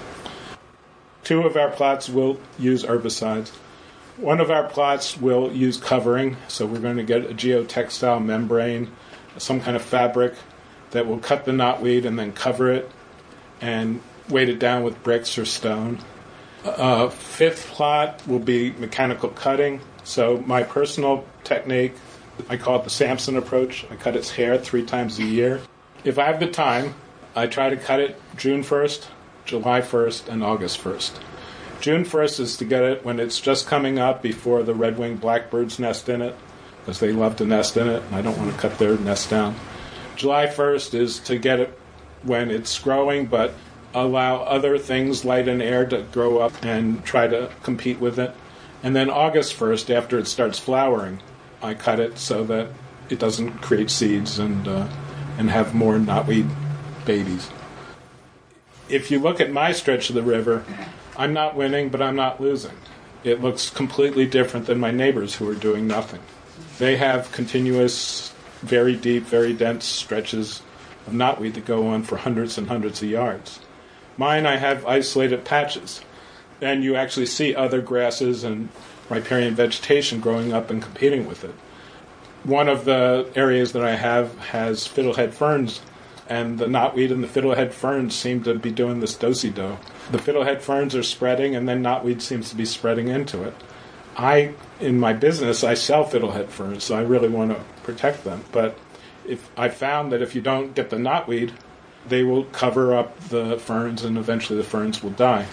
Two 1.26 1.42
of 1.42 1.56
our 1.56 1.70
plots 1.70 2.08
will 2.08 2.38
use 2.56 2.84
herbicides. 2.84 3.48
One 4.16 4.38
of 4.38 4.48
our 4.48 4.62
plots 4.62 5.16
will 5.16 5.50
use 5.50 5.76
covering, 5.76 6.36
so 6.46 6.66
we're 6.66 6.78
going 6.78 6.98
to 6.98 7.02
get 7.02 7.28
a 7.28 7.34
geotextile 7.34 8.24
membrane, 8.24 8.92
some 9.36 9.60
kind 9.60 9.74
of 9.74 9.82
fabric 9.82 10.34
that 10.92 11.08
will 11.08 11.18
cut 11.18 11.44
the 11.44 11.50
knotweed 11.50 12.04
and 12.04 12.16
then 12.16 12.32
cover 12.32 12.70
it 12.70 12.88
and 13.60 14.00
weight 14.28 14.48
it 14.48 14.60
down 14.60 14.84
with 14.84 15.02
bricks 15.02 15.36
or 15.36 15.44
stone. 15.44 15.98
Uh, 16.64 17.08
fifth 17.08 17.66
plot 17.70 18.24
will 18.28 18.38
be 18.38 18.70
mechanical 18.74 19.30
cutting. 19.30 19.80
So 20.04 20.44
my 20.46 20.62
personal 20.62 21.24
technique, 21.42 21.96
I 22.48 22.56
call 22.56 22.78
it 22.78 22.84
the 22.84 22.90
Samson 22.90 23.36
approach. 23.36 23.84
I 23.90 23.96
cut 23.96 24.14
its 24.14 24.30
hair 24.30 24.58
three 24.58 24.84
times 24.84 25.18
a 25.18 25.24
year. 25.24 25.60
If 26.04 26.20
I 26.20 26.26
have 26.26 26.38
the 26.38 26.46
time, 26.46 26.94
I 27.34 27.48
try 27.48 27.70
to 27.70 27.76
cut 27.76 27.98
it 27.98 28.22
June 28.36 28.62
1st, 28.62 29.06
July 29.46 29.80
1st, 29.80 30.28
and 30.28 30.42
August 30.44 30.82
1st. 30.82 31.12
June 31.80 32.04
1st 32.04 32.40
is 32.40 32.56
to 32.56 32.64
get 32.64 32.82
it 32.82 33.04
when 33.04 33.20
it's 33.20 33.40
just 33.40 33.66
coming 33.66 33.98
up 33.98 34.20
before 34.20 34.62
the 34.62 34.74
red 34.74 34.98
winged 34.98 35.20
blackbirds 35.20 35.78
nest 35.78 36.08
in 36.08 36.20
it, 36.20 36.34
because 36.80 37.00
they 37.00 37.12
love 37.12 37.36
to 37.36 37.46
nest 37.46 37.76
in 37.76 37.88
it, 37.88 38.02
and 38.02 38.14
I 38.14 38.22
don't 38.22 38.36
want 38.36 38.52
to 38.52 38.58
cut 38.58 38.78
their 38.78 38.98
nest 38.98 39.30
down. 39.30 39.54
July 40.16 40.46
1st 40.46 40.94
is 40.94 41.18
to 41.20 41.38
get 41.38 41.60
it 41.60 41.78
when 42.22 42.50
it's 42.50 42.78
growing, 42.78 43.26
but 43.26 43.54
allow 43.94 44.42
other 44.42 44.78
things, 44.78 45.24
light 45.24 45.48
and 45.48 45.62
air, 45.62 45.86
to 45.86 46.02
grow 46.12 46.38
up 46.38 46.52
and 46.64 47.04
try 47.04 47.26
to 47.28 47.50
compete 47.62 48.00
with 48.00 48.18
it. 48.18 48.34
And 48.82 48.96
then 48.96 49.08
August 49.08 49.56
1st, 49.56 49.94
after 49.94 50.18
it 50.18 50.26
starts 50.26 50.58
flowering, 50.58 51.20
I 51.62 51.74
cut 51.74 52.00
it 52.00 52.18
so 52.18 52.44
that 52.44 52.68
it 53.08 53.18
doesn't 53.18 53.62
create 53.62 53.90
seeds 53.90 54.38
and, 54.38 54.66
uh, 54.66 54.88
and 55.38 55.50
have 55.50 55.74
more 55.74 55.98
knotweed 55.98 56.48
babies. 57.04 57.48
If 58.88 59.10
you 59.10 59.18
look 59.18 59.40
at 59.40 59.50
my 59.50 59.72
stretch 59.72 60.08
of 60.10 60.14
the 60.14 60.22
river, 60.22 60.64
I'm 61.16 61.32
not 61.32 61.56
winning, 61.56 61.88
but 61.88 62.02
I'm 62.02 62.16
not 62.16 62.40
losing. 62.40 62.76
It 63.24 63.40
looks 63.40 63.70
completely 63.70 64.26
different 64.26 64.66
than 64.66 64.78
my 64.78 64.90
neighbors 64.90 65.34
who 65.34 65.48
are 65.50 65.54
doing 65.54 65.86
nothing. 65.86 66.20
They 66.78 66.96
have 66.96 67.32
continuous, 67.32 68.32
very 68.60 68.94
deep, 68.94 69.24
very 69.24 69.52
dense 69.52 69.84
stretches 69.84 70.62
of 71.06 71.12
knotweed 71.12 71.54
that 71.54 71.64
go 71.64 71.88
on 71.88 72.02
for 72.02 72.16
hundreds 72.16 72.58
and 72.58 72.68
hundreds 72.68 73.02
of 73.02 73.08
yards. 73.08 73.60
Mine, 74.16 74.46
I 74.46 74.56
have 74.56 74.86
isolated 74.86 75.44
patches 75.44 76.02
and 76.60 76.82
you 76.82 76.96
actually 76.96 77.26
see 77.26 77.54
other 77.54 77.80
grasses 77.80 78.44
and 78.44 78.68
riparian 79.08 79.54
vegetation 79.54 80.20
growing 80.20 80.52
up 80.52 80.70
and 80.70 80.82
competing 80.82 81.26
with 81.26 81.44
it. 81.44 81.54
One 82.44 82.68
of 82.68 82.84
the 82.84 83.30
areas 83.34 83.72
that 83.72 83.84
I 83.84 83.96
have 83.96 84.36
has 84.38 84.86
fiddlehead 84.86 85.32
ferns, 85.32 85.80
and 86.28 86.58
the 86.58 86.66
knotweed 86.66 87.12
and 87.12 87.22
the 87.22 87.28
fiddlehead 87.28 87.72
ferns 87.72 88.14
seem 88.14 88.42
to 88.44 88.54
be 88.58 88.70
doing 88.70 89.00
this 89.00 89.16
dosey 89.16 89.54
do. 89.54 89.78
The 90.10 90.18
fiddlehead 90.18 90.60
ferns 90.60 90.94
are 90.94 91.02
spreading, 91.02 91.54
and 91.54 91.68
then 91.68 91.82
knotweed 91.82 92.20
seems 92.20 92.50
to 92.50 92.56
be 92.56 92.64
spreading 92.64 93.08
into 93.08 93.42
it. 93.42 93.54
I, 94.16 94.54
in 94.80 94.98
my 94.98 95.12
business, 95.12 95.62
I 95.62 95.74
sell 95.74 96.04
fiddlehead 96.04 96.48
ferns, 96.48 96.84
so 96.84 96.96
I 96.96 97.02
really 97.02 97.28
want 97.28 97.50
to 97.50 97.62
protect 97.82 98.24
them. 98.24 98.44
But 98.50 98.78
if 99.26 99.50
I 99.56 99.68
found 99.68 100.12
that 100.12 100.22
if 100.22 100.34
you 100.34 100.40
don't 100.40 100.74
get 100.74 100.90
the 100.90 100.96
knotweed, 100.96 101.52
they 102.08 102.22
will 102.22 102.44
cover 102.44 102.94
up 102.96 103.18
the 103.28 103.58
ferns, 103.58 104.04
and 104.04 104.16
eventually 104.16 104.56
the 104.56 104.64
ferns 104.64 105.02
will 105.02 105.10
die. 105.10 105.46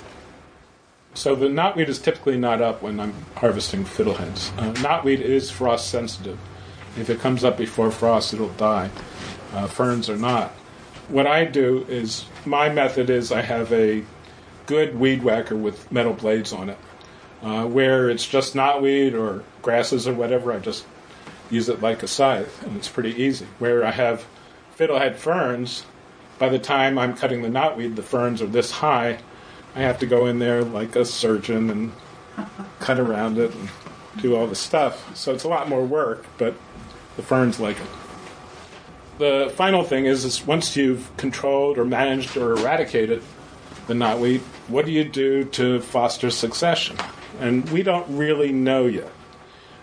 So 1.14 1.36
the 1.36 1.48
knotweed 1.48 1.90
is 1.90 2.00
typically 2.00 2.38
not 2.38 2.62
up 2.62 2.82
when 2.82 3.00
I'm 3.00 3.14
harvesting 3.36 3.86
fiddleheads. 3.86 4.58
Uh, 4.58 4.74
knotweed 4.82 5.20
is 5.20 5.52
frost 5.52 5.90
sensitive. 5.90 6.40
If 6.98 7.10
it 7.10 7.20
comes 7.20 7.44
up 7.44 7.58
before 7.58 7.92
frost, 7.92 8.34
it'll 8.34 8.50
die. 8.50 8.90
Uh, 9.52 9.68
ferns 9.68 10.10
are 10.10 10.18
not. 10.18 10.54
What 11.08 11.28
I 11.28 11.46
do 11.46 11.86
is 11.90 12.26
my 12.46 12.70
method 12.70 13.10
is 13.10 13.32
I 13.32 13.42
have 13.42 13.72
a 13.74 14.04
good 14.66 14.98
weed 14.98 15.24
whacker 15.24 15.56
with 15.56 15.92
metal 15.92 16.14
blades 16.14 16.54
on 16.54 16.70
it. 16.70 16.78
Uh, 17.42 17.66
where 17.66 18.10
it's 18.10 18.26
just 18.26 18.54
knotweed 18.54 19.14
or 19.14 19.44
grasses 19.62 20.08
or 20.08 20.14
whatever, 20.14 20.54
I 20.54 20.60
just 20.60 20.86
use 21.50 21.68
it 21.68 21.82
like 21.82 22.02
a 22.02 22.08
scythe, 22.08 22.64
and 22.64 22.78
it's 22.78 22.88
pretty 22.88 23.22
easy. 23.22 23.46
Where 23.60 23.84
I 23.84 23.92
have 23.92 24.26
fiddlehead 24.78 25.18
ferns, 25.18 25.86
by 26.40 26.48
the 26.48 26.58
time 26.58 26.98
I'm 26.98 27.16
cutting 27.16 27.42
the 27.42 27.50
knotweed, 27.50 27.98
the 27.98 28.02
ferns 28.02 28.42
are 28.42 28.48
this 28.48 28.72
high, 28.72 29.20
I 29.76 29.82
have 29.82 30.00
to 30.00 30.06
go 30.06 30.26
in 30.26 30.40
there 30.40 30.64
like 30.64 30.96
a 30.96 31.04
surgeon 31.04 31.70
and 31.70 31.92
cut 32.80 33.00
around 33.00 33.38
it 33.38 33.54
and 33.54 33.70
do 34.22 34.36
all 34.36 34.48
the 34.48 34.56
stuff. 34.56 35.16
So 35.16 35.34
it's 35.34 35.44
a 35.44 35.50
lot 35.50 35.68
more 35.68 35.84
work, 35.84 36.26
but 36.38 36.56
the 37.18 37.24
ferns 37.24 37.60
like 37.60 37.78
it. 37.78 37.88
The 39.18 39.54
final 39.56 39.84
thing 39.84 40.06
is, 40.06 40.26
is 40.26 40.46
once 40.46 40.76
you've 40.76 41.16
controlled 41.18 41.78
or 41.78 41.86
managed 41.86 42.36
or 42.36 42.54
eradicated 42.54 43.22
the 43.88 43.94
knotweed, 43.94 44.42
what 44.68 44.86
do 44.86 44.92
you 44.92 45.04
do 45.04 45.44
to 45.46 45.82
foster 45.82 46.30
succession? 46.30 46.98
And 47.40 47.70
we 47.70 47.84
don't 47.84 48.18
really 48.18 48.52
know 48.52 48.86
yet. 48.86 49.12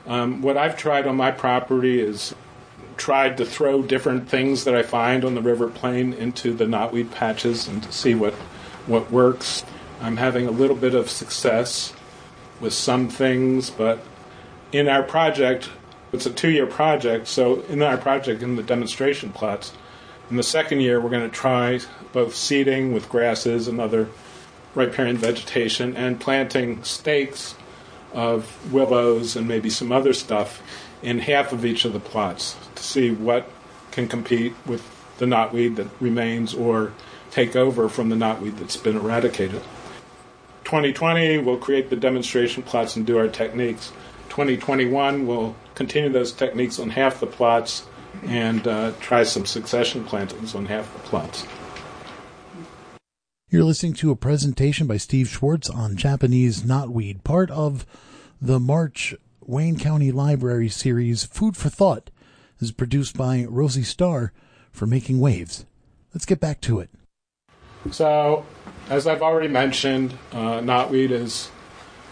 Um, 0.07 0.43
what 0.43 0.57
I've 0.57 0.77
tried 0.77 1.07
on 1.07 1.17
my 1.17 1.31
property 1.31 2.01
is 2.01 2.35
tried 2.97 3.37
to 3.39 3.47
throw 3.47 3.83
different 3.83 4.29
things 4.29 4.65
that 4.65 4.75
I 4.75 4.83
find 4.83 5.25
on 5.25 5.35
the 5.35 5.41
river 5.41 5.69
plain 5.69 6.13
into 6.13 6.53
the 6.53 6.65
knotweed 6.65 7.11
patches 7.11 7.69
and 7.69 7.83
to 7.83 7.93
see 7.93 8.15
what 8.15 8.35
what 8.87 9.11
works. 9.11 9.65
I'm 10.01 10.17
having 10.17 10.47
a 10.47 10.51
little 10.51 10.77
bit 10.77 10.95
of 10.95 11.11
success 11.11 11.93
with 12.61 12.73
some 12.73 13.09
things, 13.09 13.71
but 13.71 14.03
in 14.73 14.89
our 14.89 15.03
project, 15.03 15.71
It's 16.13 16.27
a 16.27 16.31
two 16.31 16.51
year 16.51 16.67
project, 16.67 17.29
so 17.29 17.61
in 17.63 17.83
our 17.83 17.97
project, 17.97 18.43
in 18.43 18.57
the 18.57 18.63
demonstration 18.63 19.31
plots, 19.31 19.73
in 20.31 20.37
the 20.37 20.43
second 20.43 20.81
year, 20.81 21.01
we're 21.01 21.11
going 21.11 21.29
to 21.29 21.37
try 21.37 21.81
both 22.13 22.35
seeding 22.35 22.93
with 22.93 23.09
grasses 23.09 23.67
and 23.67 23.81
other 23.81 24.09
riparian 24.75 25.17
vegetation 25.17 25.97
and 25.97 26.21
planting 26.21 26.83
stakes 26.85 27.57
of 28.13 28.73
willows 28.73 29.35
and 29.35 29.49
maybe 29.49 29.69
some 29.69 29.91
other 29.91 30.13
stuff 30.13 30.63
in 31.03 31.19
half 31.19 31.53
of 31.53 31.65
each 31.65 31.85
of 31.85 31.93
the 31.93 32.01
plots 32.01 32.57
to 32.77 32.83
see 32.83 33.11
what 33.11 33.49
can 33.91 34.07
compete 34.07 34.55
with 34.67 34.85
the 35.19 35.27
knotweed 35.27 35.77
that 35.77 35.89
remains 36.01 36.55
or 36.55 36.93
take 37.31 37.57
over 37.57 37.89
from 37.89 38.09
the 38.09 38.17
knotweed 38.17 38.57
that's 38.59 38.77
been 38.77 38.97
eradicated. 38.97 39.63
2020, 40.65 41.39
we'll 41.39 41.57
create 41.57 41.91
the 41.91 41.97
demonstration 41.97 42.63
plots 42.63 42.95
and 42.95 43.05
do 43.05 43.19
our 43.19 43.29
techniques. 43.29 43.93
2021, 44.29 45.27
we'll 45.27 45.57
continue 45.81 46.11
those 46.11 46.31
techniques 46.31 46.79
on 46.79 46.91
half 46.91 47.21
the 47.21 47.27
plots 47.27 47.87
and 48.27 48.69
uh, 48.69 48.93
try 49.01 49.23
some 49.23 49.47
succession 49.47 50.05
plantings 50.05 50.55
on 50.55 50.67
half 50.67 50.93
the 50.93 50.99
plots. 51.09 51.47
You're 53.49 53.65
listening 53.65 53.95
to 53.95 54.11
a 54.11 54.17
presentation 54.17 54.87
by 54.87 54.99
Steve 54.99 55.27
Schwartz 55.27 55.71
on 55.71 55.97
Japanese 55.97 56.65
knotweed, 56.65 57.25
part 57.25 57.51
of 57.51 57.87
the 58.43 58.61
March 58.61 59.15
Wayne 59.41 59.79
County 59.79 60.13
Library 60.13 60.69
series 60.69 61.25
Food 61.25 61.57
for 61.57 61.71
Thought. 61.71 62.11
This 62.59 62.69
is 62.69 62.73
produced 62.73 63.17
by 63.17 63.47
Rosie 63.49 63.83
Starr 63.83 64.35
for 64.71 64.87
Making 64.87 65.19
Waves. 65.19 65.65
Let's 66.13 66.27
get 66.27 66.41
back 66.41 66.61
to 66.61 66.81
it. 66.81 66.91
So, 67.91 68.45
as 68.91 69.07
I've 69.07 69.23
already 69.23 69.49
mentioned, 69.49 70.13
uh, 70.31 70.61
knotweed 70.61 71.11
is 71.11 71.51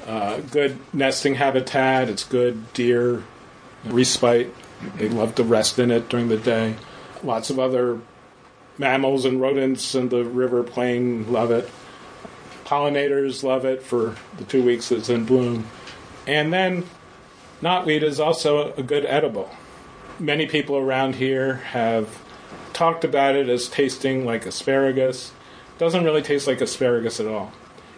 uh, 0.06 0.38
good 0.40 0.78
nesting 0.94 1.34
habitat. 1.34 2.08
It's 2.08 2.24
good 2.24 2.72
deer 2.72 3.24
respite. 3.84 4.54
They 4.96 5.08
love 5.08 5.34
to 5.36 5.44
rest 5.44 5.78
in 5.78 5.90
it 5.90 6.08
during 6.08 6.28
the 6.28 6.36
day. 6.36 6.76
Lots 7.22 7.50
of 7.50 7.58
other 7.58 8.00
mammals 8.78 9.24
and 9.24 9.40
rodents 9.40 9.94
in 9.94 10.08
the 10.08 10.24
river 10.24 10.62
plain 10.62 11.32
love 11.32 11.50
it. 11.50 11.68
Pollinators 12.64 13.42
love 13.42 13.64
it 13.64 13.82
for 13.82 14.14
the 14.36 14.44
two 14.44 14.62
weeks 14.62 14.92
it's 14.92 15.08
in 15.08 15.24
bloom. 15.24 15.66
And 16.26 16.52
then 16.52 16.84
knotweed 17.62 18.02
is 18.02 18.20
also 18.20 18.72
a 18.74 18.82
good 18.82 19.04
edible. 19.06 19.50
Many 20.18 20.46
people 20.46 20.76
around 20.76 21.16
here 21.16 21.54
have 21.54 22.22
talked 22.72 23.04
about 23.04 23.34
it 23.34 23.48
as 23.48 23.68
tasting 23.68 24.24
like 24.24 24.46
asparagus. 24.46 25.32
It 25.74 25.78
doesn't 25.78 26.04
really 26.04 26.22
taste 26.22 26.46
like 26.46 26.60
asparagus 26.60 27.18
at 27.18 27.26
all. 27.26 27.52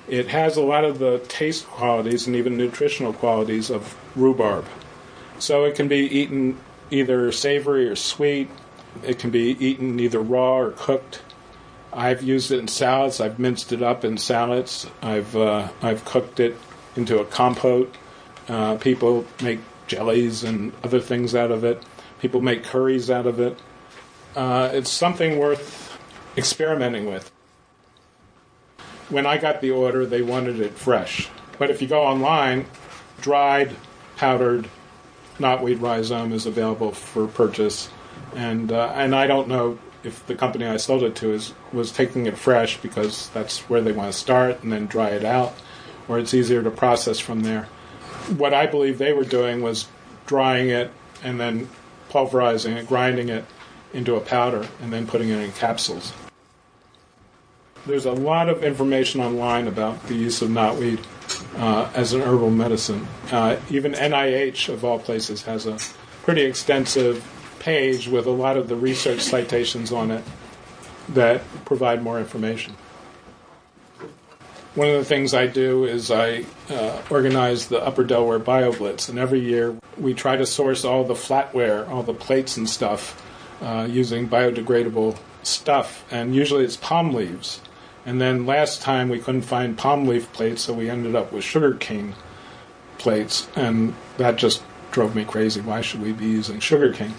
It 0.09 0.29
has 0.29 0.57
a 0.57 0.63
lot 0.63 0.85
of 0.85 0.99
the 0.99 1.19
taste 1.29 1.67
qualities 1.67 2.27
and 2.27 2.35
even 2.35 2.57
nutritional 2.57 3.13
qualities 3.13 3.71
of 3.71 3.97
rhubarb. 4.17 4.67
So 5.41 5.65
it 5.65 5.75
can 5.75 5.89
be 5.89 6.01
eaten 6.01 6.59
either 6.91 7.33
savory 7.33 7.89
or 7.89 7.97
sweet. 7.97 8.51
It 9.03 9.19
can 9.19 9.31
be 9.31 9.57
eaten 9.65 9.99
either 9.99 10.21
raw 10.21 10.59
or 10.59 10.71
cooked. 10.73 11.23
I've 11.93 12.23
used 12.23 12.51
it 12.53 12.59
in 12.59 12.69
salads. 12.69 13.21
I've 13.21 13.39
minced 13.39 13.73
it 13.73 13.83
up 13.83 14.05
in 14.05 14.19
salads. 14.19 14.87
I've 15.03 15.35
uh, 15.35 15.69
I've 15.83 16.05
cooked 16.05 16.41
it 16.41 16.57
into 16.95 17.19
a 17.19 17.25
compote. 17.25 17.95
Uh, 18.49 18.77
people 18.77 19.25
make 19.43 19.61
jellies 19.87 20.45
and 20.45 20.73
other 20.85 21.01
things 21.01 21.35
out 21.35 21.51
of 21.51 21.65
it. 21.65 21.83
People 22.21 22.43
make 22.43 22.63
curries 22.63 23.11
out 23.11 23.27
of 23.27 23.41
it. 23.41 23.59
Uh, 24.37 24.71
it's 24.73 24.91
something 24.91 25.39
worth 25.39 25.99
experimenting 26.37 27.07
with. 27.07 27.33
When 29.09 29.27
I 29.27 29.39
got 29.39 29.61
the 29.61 29.71
order, 29.71 30.07
they 30.07 30.23
wanted 30.23 30.61
it 30.61 30.73
fresh. 30.73 31.29
But 31.59 31.71
if 31.71 31.83
you 31.83 31.89
go 31.89 32.03
online, 32.03 32.67
dried, 33.21 33.75
powdered 34.17 34.69
knotweed 35.39 35.81
rhizome 35.81 36.33
is 36.33 36.47
available 36.47 36.93
for 36.93 37.27
purchase 37.27 37.91
and 38.35 38.73
uh, 38.73 38.93
and 38.95 39.15
I 39.15 39.27
don't 39.27 39.49
know 39.49 39.79
if 40.03 40.27
the 40.27 40.35
company 40.35 40.67
I 40.67 40.77
sold 40.77 41.03
it 41.03 41.15
to 41.17 41.33
is 41.33 41.53
was 41.73 41.93
taking 41.93 42.27
it 42.27 42.39
fresh 42.39 42.79
because 42.79 43.29
that's 43.31 43.61
where 43.69 43.81
they 43.81 43.93
want 43.93 44.13
to 44.13 44.19
start 44.19 44.63
and 44.63 44.73
then 44.73 44.87
dry 44.87 45.11
it 45.11 45.25
out, 45.25 45.55
or 46.09 46.19
it's 46.19 46.35
easier 46.35 46.63
to 46.63 46.71
process 46.71 47.19
from 47.19 47.41
there. 47.41 47.65
What 48.37 48.55
I 48.55 48.67
believe 48.67 48.99
they 48.99 49.13
were 49.13 49.25
doing 49.25 49.63
was 49.63 49.89
drying 50.27 50.69
it 50.71 50.91
and 51.23 51.39
then 51.39 51.69
pulverizing 52.09 52.77
it, 52.77 52.87
grinding 52.87 53.29
it 53.29 53.45
into 53.93 54.15
a 54.15 54.21
powder, 54.21 54.69
and 54.81 54.93
then 54.93 55.07
putting 55.07 55.29
it 55.29 55.39
in 55.39 55.53
capsules. 55.53 56.13
There's 57.87 58.07
a 58.07 58.13
lot 58.13 58.49
of 58.49 58.63
information 58.63 59.21
online 59.21 59.67
about 59.67 60.07
the 60.07 60.15
use 60.15 60.43
of 60.43 60.51
knotweed 60.51 61.03
uh, 61.57 61.91
as 61.95 62.13
an 62.13 62.21
herbal 62.21 62.51
medicine. 62.51 63.07
Uh, 63.31 63.57
even 63.71 63.93
NIH, 63.93 64.69
of 64.69 64.85
all 64.85 64.99
places, 64.99 65.43
has 65.43 65.67
a 65.67 65.79
pretty 66.23 66.43
extensive 66.43 67.27
page 67.59 68.09
with 68.09 68.27
a 68.27 68.31
lot 68.31 68.57
of 68.57 68.69
the 68.69 68.77
research 68.77 69.21
citations 69.21 69.93
on 69.93 70.11
it 70.11 70.25
that 71.11 71.43
provide 71.65 72.03
more 72.03 72.19
information. 72.19 72.75
One 74.75 74.89
of 74.89 74.95
the 74.95 75.05
things 75.05 75.35
I 75.35 75.49
do 75.49 75.85
is 75.85 76.11
I 76.13 76.45
uh, 76.69 77.03
organize 77.11 77.67
the 77.67 77.85
Upper 77.85 78.05
Delaware 78.05 78.39
BioBlitz, 78.39 79.09
and 79.09 79.19
every 79.19 79.41
year 79.41 79.77
we 79.99 80.15
try 80.15 80.37
to 80.37 80.47
source 80.47 80.85
all 80.85 81.03
the 81.03 81.15
flatware, 81.15 81.89
all 81.89 82.05
the 82.05 82.15
plates 82.15 82.57
and 82.57 82.71
stuff, 82.71 83.21
uh, 83.61 83.89
using 83.91 84.29
biodegradable 84.29 85.19
stuff, 85.43 86.05
and 86.13 86.35
usually 86.35 86.65
it's 86.65 86.77
palm 86.77 87.13
leaves. 87.13 87.61
And 88.11 88.21
then 88.21 88.45
last 88.45 88.83
time 88.83 89.09
we 89.09 89.21
couldn't 89.21 89.43
find 89.43 89.79
palm 89.79 90.05
leaf 90.05 90.33
plates, 90.33 90.63
so 90.63 90.73
we 90.73 90.91
ended 90.91 91.15
up 91.15 91.31
with 91.31 91.45
sugar 91.45 91.75
cane 91.75 92.15
plates, 92.99 93.47
and 93.55 93.95
that 94.17 94.35
just 94.35 94.65
drove 94.91 95.15
me 95.15 95.25
crazy. 95.25 95.61
Why 95.61 95.81
should 95.81 96.03
we 96.03 96.11
be 96.11 96.25
using 96.25 96.59
sugar 96.59 96.93
cane? 96.93 97.15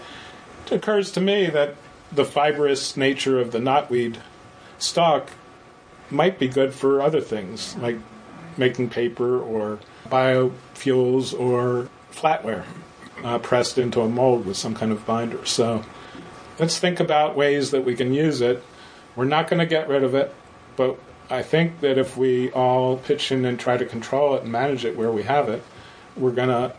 It 0.66 0.74
occurs 0.74 1.10
to 1.14 1.22
me 1.22 1.46
that 1.46 1.76
the 2.12 2.26
fibrous 2.26 2.98
nature 2.98 3.40
of 3.40 3.54
the 3.54 3.60
knotweed 3.60 4.18
stalk 4.80 5.30
might 6.10 6.38
be 6.38 6.50
good 6.50 6.74
for 6.74 7.02
other 7.02 7.22
things, 7.22 7.78
like 7.78 7.98
making 8.58 8.90
paper 8.90 9.40
or 9.40 9.80
biofuels 10.10 11.34
or 11.40 11.88
flatware 12.12 12.66
uh, 13.24 13.40
pressed 13.40 13.78
into 13.78 14.02
a 14.02 14.10
mold 14.10 14.46
with 14.46 14.58
some 14.58 14.76
kind 14.76 14.92
of 14.92 15.06
binder. 15.06 15.46
So 15.46 15.86
let's 16.60 16.80
think 16.80 17.00
about 17.00 17.38
ways 17.38 17.72
that 17.72 17.86
we 17.86 17.96
can 17.96 18.14
use 18.14 18.42
it. 18.42 18.62
We're 19.16 19.24
not 19.24 19.48
going 19.48 19.62
to 19.62 19.66
get 19.66 19.88
rid 19.88 20.04
of 20.04 20.16
it, 20.16 20.36
but 20.76 20.98
I 21.30 21.44
think 21.44 21.80
that 21.80 21.98
if 21.98 22.18
we 22.18 22.52
all 22.52 22.98
pitch 22.98 23.32
in 23.32 23.46
and 23.46 23.60
try 23.60 23.78
to 23.78 23.86
control 23.86 24.36
it 24.36 24.44
and 24.44 24.52
manage 24.52 24.84
it 24.84 24.98
where 24.98 25.12
we 25.12 25.24
have 25.24 25.48
it, 25.48 25.64
we're 26.18 26.32
going 26.32 26.50
to 26.50 26.74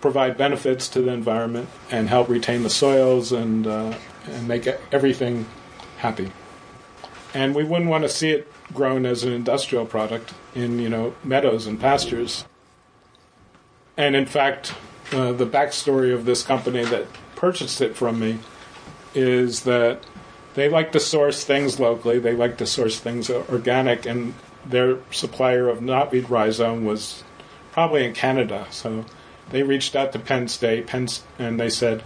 provide 0.00 0.36
benefits 0.36 0.88
to 0.88 1.00
the 1.00 1.12
environment 1.12 1.68
and 1.90 2.08
help 2.08 2.28
retain 2.28 2.62
the 2.62 2.70
soils 2.70 3.32
and 3.32 3.66
uh, 3.66 3.94
and 4.26 4.48
make 4.48 4.66
everything 4.92 5.46
happy. 5.98 6.30
And 7.32 7.54
we 7.54 7.64
wouldn't 7.64 7.88
want 7.88 8.02
to 8.04 8.08
see 8.08 8.30
it 8.30 8.50
grown 8.72 9.06
as 9.06 9.24
an 9.24 9.32
industrial 9.32 9.86
product 9.86 10.34
in 10.54 10.78
you 10.78 10.88
know 10.88 11.14
meadows 11.22 11.66
and 11.66 11.80
pastures. 11.80 12.44
And 13.96 14.16
in 14.16 14.26
fact, 14.26 14.74
uh, 15.12 15.32
the 15.32 15.46
backstory 15.46 16.12
of 16.12 16.24
this 16.24 16.42
company 16.42 16.84
that 16.84 17.06
purchased 17.36 17.80
it 17.80 17.96
from 17.96 18.18
me 18.18 18.38
is 19.14 19.62
that 19.62 20.02
they 20.54 20.68
like 20.68 20.92
to 20.92 21.00
source 21.00 21.44
things 21.44 21.78
locally. 21.78 22.18
They 22.18 22.34
like 22.34 22.58
to 22.58 22.66
source 22.66 22.98
things 22.98 23.30
organic, 23.30 24.06
and 24.06 24.34
their 24.64 24.98
supplier 25.10 25.68
of 25.68 25.80
knotweed 25.80 26.30
rhizome 26.30 26.84
was 26.84 27.22
probably 27.72 28.04
in 28.04 28.14
Canada. 28.14 28.66
So 28.70 29.04
they 29.50 29.62
reached 29.62 29.94
out 29.94 30.12
to 30.12 30.18
Penn 30.18 30.48
State, 30.48 30.86
Penn, 30.86 31.08
and 31.38 31.58
they 31.58 31.68
said, 31.68 32.02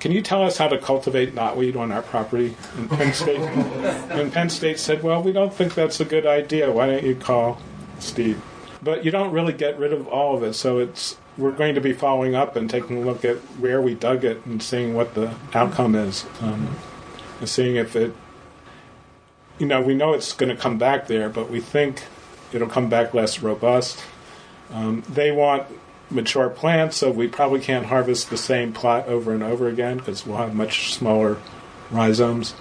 "Can 0.00 0.12
you 0.12 0.22
tell 0.22 0.42
us 0.42 0.58
how 0.58 0.68
to 0.68 0.78
cultivate 0.78 1.34
knotweed 1.34 1.76
on 1.76 1.92
our 1.92 2.02
property?" 2.02 2.56
And 2.76 2.90
Penn 2.90 3.12
State, 3.12 3.40
and 4.10 4.32
Penn 4.32 4.50
State 4.50 4.78
said, 4.78 5.02
"Well, 5.02 5.22
we 5.22 5.32
don't 5.32 5.54
think 5.54 5.74
that's 5.74 6.00
a 6.00 6.04
good 6.04 6.26
idea. 6.26 6.70
Why 6.70 6.86
don't 6.86 7.04
you 7.04 7.14
call 7.14 7.60
Steve?" 7.98 8.42
But 8.82 9.04
you 9.04 9.12
don't 9.12 9.32
really 9.32 9.52
get 9.52 9.78
rid 9.78 9.92
of 9.92 10.08
all 10.08 10.36
of 10.36 10.42
it, 10.42 10.54
so 10.54 10.78
it's 10.78 11.16
we're 11.38 11.52
going 11.52 11.74
to 11.74 11.80
be 11.80 11.92
following 11.92 12.34
up 12.34 12.56
and 12.56 12.68
taking 12.68 12.98
a 12.98 13.00
look 13.00 13.24
at 13.24 13.36
where 13.58 13.80
we 13.80 13.94
dug 13.94 14.24
it 14.24 14.44
and 14.44 14.62
seeing 14.62 14.94
what 14.94 15.14
the 15.14 15.34
outcome 15.54 15.94
is, 15.94 16.26
um, 16.40 16.76
and 17.42 17.48
seeing 17.48 17.76
if 17.76 17.94
it. 17.94 18.14
You 19.58 19.66
know, 19.66 19.82
we 19.82 19.94
know 19.94 20.14
it's 20.14 20.32
going 20.32 20.48
to 20.48 20.60
come 20.60 20.78
back 20.78 21.06
there, 21.06 21.28
but 21.28 21.50
we 21.50 21.60
think 21.60 22.02
it'll 22.52 22.68
come 22.68 22.88
back 22.88 23.12
less 23.12 23.42
robust. 23.42 24.02
Um, 24.72 25.02
they 25.08 25.30
want 25.30 25.66
mature 26.10 26.48
plants, 26.48 26.96
so 26.96 27.10
we 27.10 27.28
probably 27.28 27.60
can't 27.60 27.86
harvest 27.86 28.30
the 28.30 28.36
same 28.36 28.72
plot 28.72 29.06
over 29.06 29.32
and 29.32 29.42
over 29.42 29.68
again 29.68 29.98
because 29.98 30.26
we'll 30.26 30.38
have 30.38 30.54
much 30.54 30.94
smaller 30.94 31.36
rhizomes. 31.90 32.54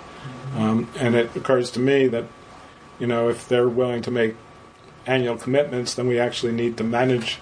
Um, 0.55 0.89
and 0.99 1.15
it 1.15 1.35
occurs 1.35 1.71
to 1.71 1.79
me 1.79 2.07
that, 2.07 2.25
you 2.99 3.07
know, 3.07 3.29
if 3.29 3.47
they're 3.47 3.69
willing 3.69 4.01
to 4.03 4.11
make 4.11 4.35
annual 5.05 5.37
commitments, 5.37 5.93
then 5.93 6.07
we 6.07 6.19
actually 6.19 6.51
need 6.51 6.77
to 6.77 6.83
manage 6.83 7.39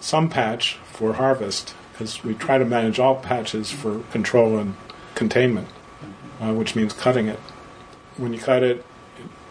some 0.00 0.28
patch 0.28 0.78
for 0.84 1.14
harvest 1.14 1.74
because 1.92 2.24
we 2.24 2.34
try 2.34 2.58
to 2.58 2.64
manage 2.64 2.98
all 2.98 3.16
patches 3.16 3.70
for 3.70 4.00
control 4.10 4.58
and 4.58 4.76
containment, 5.14 5.68
uh, 6.40 6.52
which 6.52 6.76
means 6.76 6.92
cutting 6.92 7.28
it. 7.28 7.38
When 8.16 8.32
you 8.32 8.38
cut 8.38 8.62
it, 8.62 8.84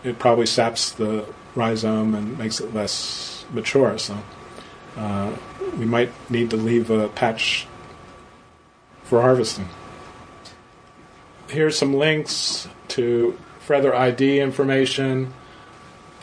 it, 0.04 0.10
it 0.10 0.20
probably 0.20 0.46
saps 0.46 0.92
the 0.92 1.26
rhizome 1.56 2.16
and 2.16 2.38
makes 2.38 2.60
it 2.60 2.74
less 2.74 3.46
mature. 3.52 3.98
So 3.98 4.18
uh, 4.98 5.36
we 5.78 5.86
might 5.86 6.12
need 6.30 6.50
to 6.52 6.58
leave 6.58 6.90
a 6.90 7.10
patch 7.10 7.68
for 9.04 9.22
harvesting. 9.22 9.70
Here's 11.48 11.78
some 11.78 11.94
links 11.94 12.68
to 12.90 13.38
further 13.60 13.96
ID 13.96 14.40
information 14.40 15.34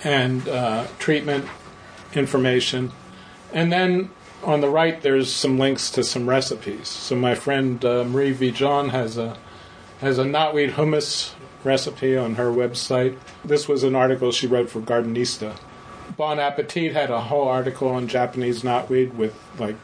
and 0.04 0.48
uh, 0.48 0.86
treatment 0.98 1.46
information. 2.14 2.90
And 3.52 3.72
then 3.72 4.10
on 4.42 4.60
the 4.60 4.68
right, 4.68 5.00
there's 5.00 5.32
some 5.32 5.58
links 5.58 5.90
to 5.92 6.02
some 6.02 6.28
recipes. 6.28 6.88
So 6.88 7.14
my 7.14 7.34
friend 7.34 7.84
uh, 7.84 8.04
Marie 8.04 8.34
Viljoen 8.34 8.90
has 8.90 9.16
a 9.16 9.36
has 10.02 10.18
a 10.18 10.24
knotweed 10.24 10.72
hummus 10.72 11.32
recipe 11.62 12.16
on 12.16 12.34
her 12.34 12.50
website. 12.50 13.16
This 13.44 13.68
was 13.68 13.84
an 13.84 13.94
article 13.94 14.32
she 14.32 14.48
wrote 14.48 14.68
for 14.68 14.80
Gardenista. 14.80 15.56
Bon 16.16 16.40
Appetit 16.40 16.92
had 16.92 17.10
a 17.10 17.20
whole 17.20 17.46
article 17.46 17.88
on 17.88 18.08
Japanese 18.08 18.62
knotweed 18.62 19.14
with 19.14 19.32
like 19.60 19.76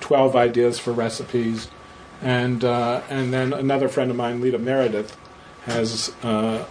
12 0.00 0.36
ideas 0.36 0.78
for 0.78 0.92
recipes. 0.92 1.68
And, 2.22 2.64
uh, 2.64 3.02
and 3.10 3.34
then 3.34 3.52
another 3.52 3.88
friend 3.88 4.08
of 4.08 4.16
mine, 4.16 4.40
Leda 4.40 4.58
Meredith, 4.58 5.16
has 5.64 6.14
uh, 6.22 6.64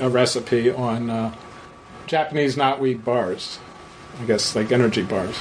a 0.00 0.08
recipe 0.08 0.70
on 0.70 1.10
uh, 1.10 1.34
Japanese 2.06 2.56
knotweed 2.56 3.04
bars. 3.04 3.58
I 4.22 4.24
guess 4.24 4.56
like 4.56 4.72
energy 4.72 5.02
bars. 5.02 5.38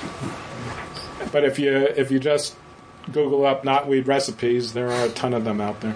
But 1.32 1.46
if 1.46 1.58
you 1.58 1.74
if 1.74 2.12
you 2.12 2.20
just 2.20 2.56
Google 3.12 3.46
up 3.46 3.64
knotweed 3.64 4.08
recipes, 4.08 4.74
there 4.74 4.92
are 4.92 5.06
a 5.06 5.10
ton 5.10 5.34
of 5.34 5.46
them 5.46 5.62
out 5.62 5.80
there. 5.80 5.96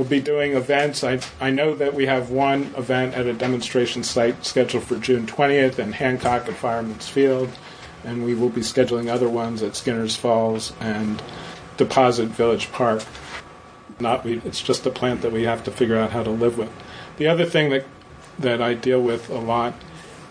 We'll 0.00 0.08
be 0.08 0.22
doing 0.22 0.54
events. 0.54 1.04
I, 1.04 1.20
I 1.42 1.50
know 1.50 1.74
that 1.74 1.92
we 1.92 2.06
have 2.06 2.30
one 2.30 2.72
event 2.74 3.12
at 3.12 3.26
a 3.26 3.34
demonstration 3.34 4.02
site 4.02 4.46
scheduled 4.46 4.84
for 4.84 4.96
June 4.96 5.26
20th 5.26 5.78
in 5.78 5.92
Hancock 5.92 6.48
at 6.48 6.54
Fireman's 6.54 7.06
Field, 7.06 7.50
and 8.02 8.24
we 8.24 8.34
will 8.34 8.48
be 8.48 8.62
scheduling 8.62 9.10
other 9.10 9.28
ones 9.28 9.62
at 9.62 9.76
Skinner's 9.76 10.16
Falls 10.16 10.72
and 10.80 11.22
Deposit 11.76 12.28
Village 12.28 12.72
Park. 12.72 13.02
Not 14.00 14.24
we, 14.24 14.40
it's 14.42 14.62
just 14.62 14.86
a 14.86 14.90
plant 14.90 15.20
that 15.20 15.32
we 15.32 15.42
have 15.42 15.64
to 15.64 15.70
figure 15.70 15.98
out 15.98 16.12
how 16.12 16.22
to 16.22 16.30
live 16.30 16.56
with. 16.56 16.72
The 17.18 17.26
other 17.26 17.44
thing 17.44 17.68
that 17.68 17.84
that 18.38 18.62
I 18.62 18.72
deal 18.72 19.02
with 19.02 19.28
a 19.28 19.38
lot 19.38 19.74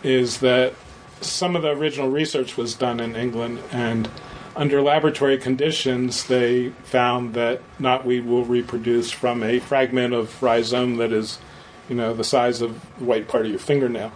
is 0.01 0.39
that 0.39 0.73
some 1.21 1.55
of 1.55 1.61
the 1.61 1.77
original 1.77 2.09
research 2.09 2.57
was 2.57 2.73
done 2.73 2.99
in 2.99 3.15
England 3.15 3.59
and 3.71 4.09
under 4.55 4.81
laboratory 4.81 5.37
conditions, 5.37 6.25
they 6.25 6.69
found 6.83 7.33
that 7.33 7.61
knotweed 7.79 8.25
will 8.25 8.45
reproduce 8.45 9.11
from 9.11 9.43
a 9.43 9.59
fragment 9.59 10.13
of 10.13 10.41
rhizome 10.41 10.97
that 10.97 11.11
is, 11.11 11.39
you 11.87 11.95
know, 11.95 12.13
the 12.13 12.23
size 12.23 12.61
of 12.61 12.73
the 12.97 13.05
white 13.05 13.27
part 13.27 13.45
of 13.45 13.51
your 13.51 13.59
fingernail. 13.59 14.11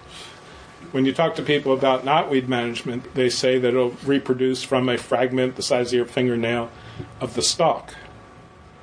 When 0.92 1.06
you 1.06 1.14
talk 1.14 1.36
to 1.36 1.42
people 1.42 1.74
about 1.74 2.06
knotweed 2.06 2.48
management, 2.48 3.14
they 3.16 3.30
say 3.30 3.58
that 3.58 3.70
it'll 3.70 3.96
reproduce 4.06 4.64
from 4.64 4.90
a 4.90 4.98
fragment 4.98 5.56
the 5.56 5.64
size 5.64 5.88
of 5.88 5.94
your 5.94 6.06
fingernail 6.06 6.70
of 7.20 7.34
the 7.34 7.42
stalk. 7.42 7.96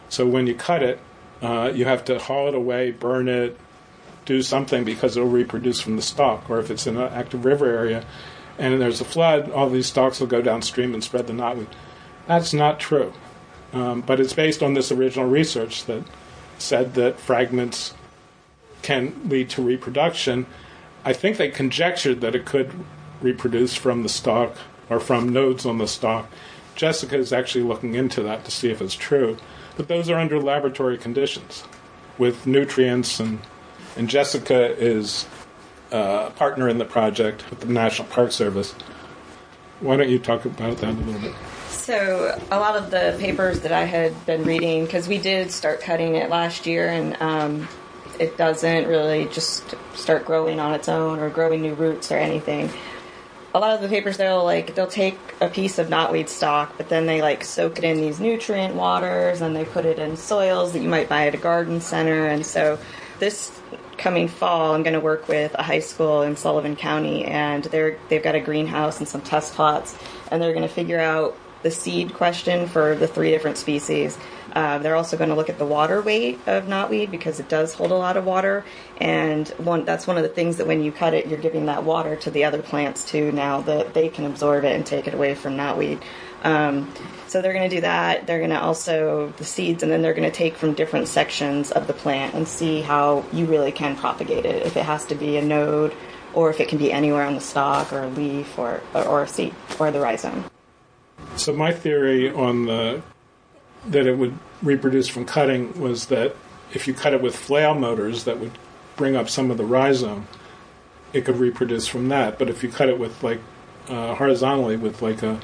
So 0.09 0.27
when 0.27 0.47
you 0.47 0.55
cut 0.55 0.83
it, 0.83 0.99
uh, 1.41 1.73
you 1.75 1.85
have 1.85 2.05
to 2.07 2.19
haul 2.19 2.49
it 2.49 2.55
away, 2.55 2.91
burn 2.91 3.29
it, 3.29 3.59
do 4.25 4.43
something 4.43 4.85
because 4.85 5.17
it'll 5.17 5.29
reproduce 5.29 5.81
from 5.81 5.97
the 5.97 6.03
stalk. 6.03 6.51
Or 6.51 6.59
if 6.59 6.71
it's 6.71 6.87
in 6.87 6.97
an 6.97 7.13
active 7.13 7.45
river 7.45 7.67
area, 7.67 8.05
and 8.61 8.81
there's 8.81 9.01
a 9.01 9.07
flood, 9.07 9.51
all 9.51 9.71
these 9.71 9.87
stalks 9.87 10.21
will 10.21 10.27
go 10.27 10.43
downstream 10.43 10.93
and 10.93 11.03
spread 11.03 11.27
the 11.27 11.33
knotweed. 11.33 11.67
That's 12.27 12.53
not 12.53 12.79
true. 12.79 13.15
Um, 13.73 14.03
but 14.03 14.21
it's 14.21 14.35
based 14.35 14.63
on 14.63 14.75
this 14.75 14.93
original 14.93 15.27
research 15.27 15.87
that 15.87 16.05
said 16.59 16.95
that 16.95 17.19
fragments 17.19 17.95
can 18.83 19.15
lead 19.29 19.49
to 19.51 19.63
reproduction. 19.63 20.47
I 21.05 21.15
think 21.15 21.39
they 21.39 21.49
conjectured 21.49 22.21
that 22.21 22.35
it 22.35 22.45
could 22.45 22.71
reproduce 23.23 23.75
from 23.75 24.03
the 24.03 24.09
stalk 24.11 24.57
or 24.91 25.01
from 25.01 25.31
nodes 25.31 25.65
on 25.65 25.79
the 25.79 25.89
stalk. 25.89 26.31
Jessica 26.75 27.17
is 27.17 27.33
actually 27.33 27.65
looking 27.65 27.95
into 27.95 28.23
that 28.23 28.45
to 28.45 28.51
see 28.51 28.71
if 28.71 28.83
it's 28.83 28.95
true. 28.95 29.39
But 29.77 29.89
those 29.89 30.11
are 30.11 30.19
under 30.19 30.39
laboratory 30.39 30.99
conditions 30.99 31.65
with 32.19 32.47
nutrients, 32.47 33.21
and, 33.21 33.39
and 33.97 34.11
Jessica 34.11 34.77
is 34.77 35.27
uh, 35.93 36.31
partner 36.31 36.69
in 36.69 36.79
the 36.79 36.85
project 36.85 37.49
with 37.51 37.61
the 37.61 37.67
National 37.67 38.09
Park 38.09 38.33
Service. 38.33 38.73
Why 39.81 39.97
don't 39.97 40.11
you 40.11 40.19
talk 40.19 40.45
about 40.45 40.79
that 40.79 40.91
a 40.91 40.93
little 40.93 41.21
bit? 41.21 41.35
So, 41.69 42.39
a 42.51 42.59
lot 42.59 42.77
of 42.77 42.91
the 42.91 43.17
papers 43.19 43.61
that 43.61 43.73
I 43.73 43.85
had 43.85 44.27
been 44.27 44.45
reading, 44.45 44.85
because 44.85 45.09
we 45.09 45.19
did 45.19 45.51
start 45.51 45.81
cutting 45.81 46.15
it 46.15 46.29
last 46.29 46.67
year, 46.67 46.89
and 46.89 47.17
um, 47.21 47.69
it 48.19 48.37
doesn't 48.37 48.87
really 48.87 49.27
just 49.27 49.75
start 49.95 50.27
growing 50.27 50.61
on 50.61 50.75
its 50.75 50.89
own 50.89 51.19
or 51.19 51.31
growing 51.31 51.63
new 51.63 51.75
roots 51.75 52.13
or 52.13 52.17
anything. 52.17 52.71
A 53.55 53.59
lot 53.59 53.75
of 53.75 53.81
the 53.81 53.89
papers, 53.89 54.19
they'll 54.19 54.45
like 54.45 54.75
they'll 54.77 54.87
take 54.87 55.19
a 55.41 55.49
piece 55.49 55.79
of 55.79 55.89
knotweed 55.89 56.29
stock, 56.29 56.75
but 56.77 56.89
then 56.89 57.07
they 57.07 57.23
like 57.23 57.43
soak 57.43 57.79
it 57.79 57.85
in 57.85 57.97
these 57.97 58.21
nutrient 58.21 58.75
waters, 58.75 59.41
and 59.41 59.57
they 59.57 59.65
put 59.65 59.87
it 59.87 59.99
in 59.99 60.17
soils 60.17 60.73
that 60.73 60.81
you 60.81 60.89
might 60.89 61.09
buy 61.09 61.27
at 61.27 61.35
a 61.35 61.39
garden 61.39 61.81
center, 61.81 62.27
and 62.27 62.47
so 62.47 62.79
this 63.19 63.51
coming 64.01 64.29
fall, 64.29 64.75
I'm 64.75 64.83
going 64.83 64.95
to 64.95 65.01
work 65.01 65.29
with 65.29 65.55
a 65.55 65.63
high 65.63 65.81
school 65.81 66.23
in 66.23 66.35
Sullivan 66.37 66.75
County, 66.75 67.25
and 67.25 67.65
they're 67.65 67.99
they've 68.09 68.23
got 68.23 68.35
a 68.35 68.41
greenhouse 68.41 68.99
and 68.99 69.07
some 69.07 69.21
test 69.21 69.55
plots, 69.55 69.97
and 70.31 70.43
they're 70.43 70.55
going 70.55 70.67
to 70.67 70.75
figure 70.75 70.99
out 70.99 71.37
the 71.63 71.71
seed 71.71 72.15
question 72.15 72.67
for 72.67 72.95
the 72.95 73.07
three 73.07 73.31
different 73.31 73.59
species. 73.59 74.19
Uh, 74.53 74.79
they're 74.79 74.97
also 74.97 75.17
going 75.17 75.31
to 75.31 75.37
look 75.37 75.51
at 75.51 75.59
the 75.59 75.67
water 75.67 76.01
weight 76.01 76.41
of 76.47 76.65
knotweed 76.65 77.11
because 77.11 77.39
it 77.39 77.49
does 77.49 77.75
hold 77.75 77.93
a 77.93 77.97
lot 77.97 78.17
of 78.17 78.25
water, 78.25 78.65
and 78.99 79.49
one 79.59 79.85
that's 79.85 80.07
one 80.07 80.17
of 80.17 80.23
the 80.23 80.29
things 80.29 80.57
that 80.57 80.67
when 80.67 80.83
you 80.83 80.91
cut 80.91 81.15
it, 81.15 81.27
you're 81.27 81.39
giving 81.39 81.67
that 81.67 81.85
water 81.85 82.17
to 82.17 82.31
the 82.31 82.45
other 82.45 82.63
plants 82.63 83.05
too. 83.05 83.31
Now 83.31 83.61
that 83.61 83.95
they 83.95 84.09
can 84.09 84.25
absorb 84.25 84.65
it 84.65 84.75
and 84.75 84.85
take 84.85 85.07
it 85.07 85.15
away 85.15 85.35
from 85.35 85.57
knotweed. 85.57 86.03
Um, 86.43 86.93
so 87.27 87.41
they're 87.43 87.53
going 87.53 87.69
to 87.69 87.77
do 87.77 87.83
that. 87.83 88.27
They're 88.27 88.39
going 88.39 88.51
to 88.51 88.61
also 88.61 89.33
the 89.37 89.45
seeds, 89.45 89.83
and 89.83 89.93
then 89.93 90.03
they're 90.03 90.15
going 90.15 90.31
to 90.31 90.37
take 90.37 90.57
from 90.57 90.75
different 90.75 91.09
sections 91.09 91.71
of 91.71 91.87
the 91.87 91.93
plant 91.93 92.35
and 92.35 92.49
see 92.49 92.81
how 92.81 93.25
you 93.33 93.47
really 93.47 93.73
can 93.73 93.97
propagate 93.97 94.45
it. 94.45 94.67
If 94.67 94.77
it 94.77 94.85
has 94.85 95.05
to 95.07 95.15
be 95.15 95.37
a 95.37 95.43
node, 95.43 95.95
or 96.35 96.51
if 96.51 96.61
it 96.61 96.69
can 96.69 96.79
be 96.79 96.93
anywhere 96.93 97.25
on 97.25 97.35
the 97.35 97.41
stalk 97.41 97.93
or 97.93 98.05
a 98.05 98.09
leaf 98.09 98.59
or 98.59 98.81
or, 98.95 99.23
a 99.23 99.29
seed 99.29 99.55
or 99.79 99.91
the 99.91 100.01
rhizome. 100.01 100.45
So 101.37 101.53
my 101.53 101.73
theory 101.73 102.31
on 102.31 102.67
the 102.67 103.03
that 103.87 104.07
it 104.07 104.17
would 104.17 104.39
reproduce 104.63 105.09
from 105.09 105.25
cutting 105.25 105.79
was 105.81 106.07
that 106.07 106.37
if 106.75 106.87
you 106.87 106.95
cut 106.95 107.15
it 107.15 107.23
with 107.23 107.35
flail 107.35 107.75
mowers 107.75 108.25
that 108.25 108.39
would 108.39 108.53
bring 108.97 109.17
up 109.17 109.29
some 109.29 109.51
of 109.51 109.57
the 109.57 109.65
rhizome, 109.65 110.29
it 111.13 111.25
could 111.25 111.39
reproduce 111.39 111.87
from 111.87 112.09
that. 112.11 112.39
But 112.39 112.51
if 112.51 112.63
you 112.63 112.69
cut 112.69 112.89
it 112.89 112.99
with 112.99 113.23
like 113.23 113.41
uh, 113.89 114.15
horizontally 114.15 114.77
with 114.77 115.03
like 115.03 115.23
a 115.23 115.41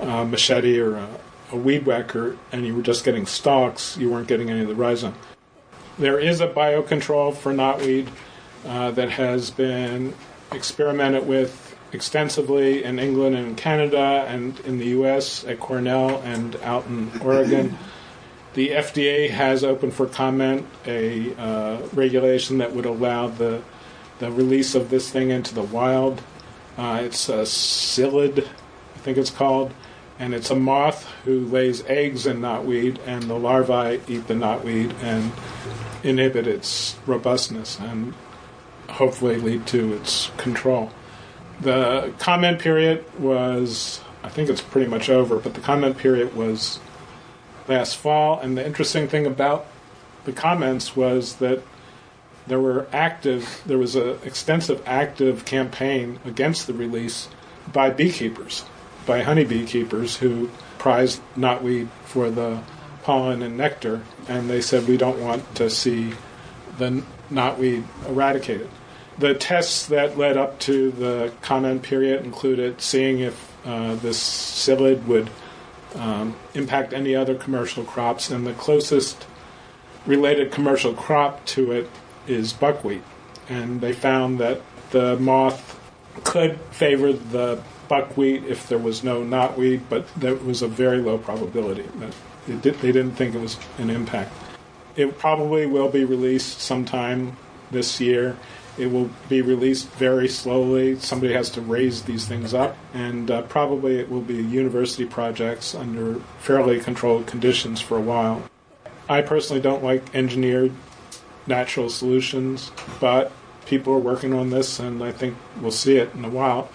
uh, 0.00 0.24
machete 0.24 0.78
or 0.78 0.96
a, 0.96 1.08
a, 1.52 1.56
weed 1.56 1.86
whacker 1.86 2.36
and 2.52 2.66
you 2.66 2.74
were 2.74 2.82
just 2.82 3.04
getting 3.04 3.26
stalks, 3.26 3.96
you 3.96 4.10
weren't 4.10 4.28
getting 4.28 4.50
any 4.50 4.60
of 4.60 4.68
the 4.68 4.74
rhizome. 4.74 5.14
There 5.98 6.18
is 6.18 6.40
a 6.40 6.48
biocontrol 6.48 7.36
for 7.36 7.52
knotweed 7.52 8.08
uh, 8.64 8.90
that 8.92 9.10
has 9.10 9.50
been 9.50 10.14
experimented 10.52 11.26
with 11.26 11.76
extensively 11.92 12.84
in 12.84 12.98
England 12.98 13.36
and 13.36 13.56
Canada 13.56 14.24
and 14.28 14.58
in 14.60 14.78
the 14.78 14.86
U.S. 14.86 15.44
at 15.44 15.60
Cornell 15.60 16.20
and 16.22 16.56
out 16.56 16.86
in 16.86 17.10
Oregon. 17.20 17.76
The 18.54 18.70
FDA 18.70 19.30
has 19.30 19.62
opened 19.62 19.94
for 19.94 20.06
comment 20.06 20.66
a 20.86 21.34
uh, 21.36 21.82
regulation 21.92 22.58
that 22.58 22.74
would 22.74 22.86
allow 22.86 23.28
the 23.28 23.62
the 24.18 24.30
release 24.30 24.74
of 24.74 24.90
this 24.90 25.10
thing 25.10 25.30
into 25.30 25.54
the 25.54 25.62
wild. 25.62 26.22
Uh, 26.76 27.00
it's 27.02 27.28
a 27.28 27.42
psyllid 27.42 28.46
think 29.00 29.18
it's 29.18 29.30
called, 29.30 29.72
and 30.18 30.34
it's 30.34 30.50
a 30.50 30.54
moth 30.54 31.06
who 31.24 31.40
lays 31.46 31.82
eggs 31.86 32.26
in 32.26 32.40
knotweed, 32.40 32.98
and 33.06 33.24
the 33.24 33.38
larvae 33.38 34.00
eat 34.06 34.28
the 34.28 34.34
knotweed 34.34 34.94
and 35.02 35.32
inhibit 36.02 36.46
its 36.46 36.96
robustness 37.06 37.78
and 37.80 38.14
hopefully 38.88 39.36
lead 39.36 39.66
to 39.68 39.94
its 39.94 40.30
control. 40.36 40.90
The 41.60 42.12
comment 42.18 42.58
period 42.58 43.04
was, 43.18 44.00
I 44.22 44.28
think 44.28 44.48
it's 44.48 44.60
pretty 44.60 44.90
much 44.90 45.08
over, 45.08 45.38
but 45.38 45.54
the 45.54 45.60
comment 45.60 45.98
period 45.98 46.34
was 46.34 46.80
last 47.68 47.96
fall, 47.96 48.40
and 48.40 48.56
the 48.56 48.66
interesting 48.66 49.08
thing 49.08 49.26
about 49.26 49.66
the 50.24 50.32
comments 50.32 50.96
was 50.96 51.36
that 51.36 51.62
there 52.46 52.60
were 52.60 52.88
active, 52.92 53.62
there 53.64 53.78
was 53.78 53.94
an 53.94 54.18
extensive 54.24 54.82
active 54.86 55.44
campaign 55.44 56.18
against 56.24 56.66
the 56.66 56.74
release 56.74 57.28
by 57.72 57.90
beekeepers 57.90 58.64
by 59.10 59.22
honeybee 59.22 59.66
keepers 59.66 60.18
who 60.18 60.48
prize 60.78 61.20
knotweed 61.36 61.88
for 62.04 62.30
the 62.30 62.62
pollen 63.02 63.42
and 63.42 63.58
nectar, 63.58 64.00
and 64.28 64.48
they 64.48 64.60
said 64.60 64.86
we 64.86 64.96
don't 64.96 65.20
want 65.20 65.42
to 65.56 65.68
see 65.68 66.12
the 66.78 67.02
knotweed 67.28 67.82
eradicated. 68.06 68.70
The 69.18 69.34
tests 69.34 69.86
that 69.86 70.16
led 70.16 70.36
up 70.36 70.60
to 70.60 70.92
the 70.92 71.32
comment 71.42 71.82
period 71.82 72.24
included 72.24 72.80
seeing 72.80 73.18
if 73.18 73.52
uh, 73.66 73.96
this 73.96 74.16
psyllid 74.22 75.04
would 75.06 75.28
um, 75.96 76.36
impact 76.54 76.92
any 76.92 77.16
other 77.16 77.34
commercial 77.34 77.82
crops, 77.82 78.30
and 78.30 78.46
the 78.46 78.54
closest 78.54 79.26
related 80.06 80.52
commercial 80.52 80.94
crop 80.94 81.44
to 81.46 81.72
it 81.72 81.90
is 82.28 82.52
buckwheat. 82.52 83.02
And 83.48 83.80
they 83.80 83.92
found 83.92 84.38
that 84.38 84.60
the 84.92 85.16
moth 85.16 85.80
could 86.22 86.60
favor 86.70 87.12
the 87.12 87.60
buckwheat 87.90 88.44
if 88.44 88.68
there 88.68 88.78
was 88.78 89.02
no 89.02 89.22
knotweed, 89.22 89.82
but 89.90 90.06
that 90.14 90.44
was 90.44 90.62
a 90.62 90.68
very 90.68 90.98
low 90.98 91.18
probability. 91.18 91.84
Did, 92.46 92.62
they 92.62 92.92
didn't 92.92 93.16
think 93.16 93.34
it 93.34 93.40
was 93.40 93.58
an 93.78 93.90
impact. 93.90 94.32
It 94.96 95.18
probably 95.18 95.66
will 95.66 95.90
be 95.90 96.04
released 96.04 96.60
sometime 96.60 97.36
this 97.70 98.00
year. 98.00 98.36
It 98.78 98.86
will 98.86 99.10
be 99.28 99.42
released 99.42 99.88
very 99.90 100.28
slowly. 100.28 100.98
Somebody 101.00 101.32
has 101.34 101.50
to 101.50 101.60
raise 101.60 102.04
these 102.04 102.26
things 102.26 102.54
up, 102.54 102.76
and 102.94 103.28
uh, 103.30 103.42
probably 103.42 103.98
it 103.98 104.08
will 104.08 104.22
be 104.22 104.36
university 104.36 105.04
projects 105.04 105.74
under 105.74 106.20
fairly 106.38 106.78
controlled 106.80 107.26
conditions 107.26 107.80
for 107.80 107.98
a 107.98 108.00
while. 108.00 108.42
I 109.08 109.20
personally 109.22 109.60
don't 109.60 109.82
like 109.82 110.14
engineered 110.14 110.72
natural 111.48 111.90
solutions, 111.90 112.70
but 113.00 113.32
people 113.66 113.92
are 113.92 113.98
working 113.98 114.32
on 114.32 114.50
this, 114.50 114.78
and 114.78 115.02
I 115.02 115.10
think 115.10 115.36
we'll 115.60 115.72
see 115.72 115.96
it 115.96 116.14
in 116.14 116.24
a 116.24 116.30
while. 116.30 116.70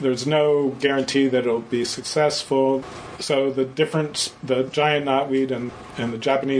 There's 0.00 0.26
no 0.26 0.70
guarantee 0.80 1.28
that 1.28 1.40
it'll 1.40 1.60
be 1.60 1.84
successful. 1.84 2.82
So 3.18 3.50
the 3.50 3.66
difference, 3.66 4.34
the 4.42 4.62
giant 4.64 5.06
knotweed 5.06 5.50
and, 5.50 5.70
and 5.98 6.12
the 6.12 6.18
Japanese 6.18 6.48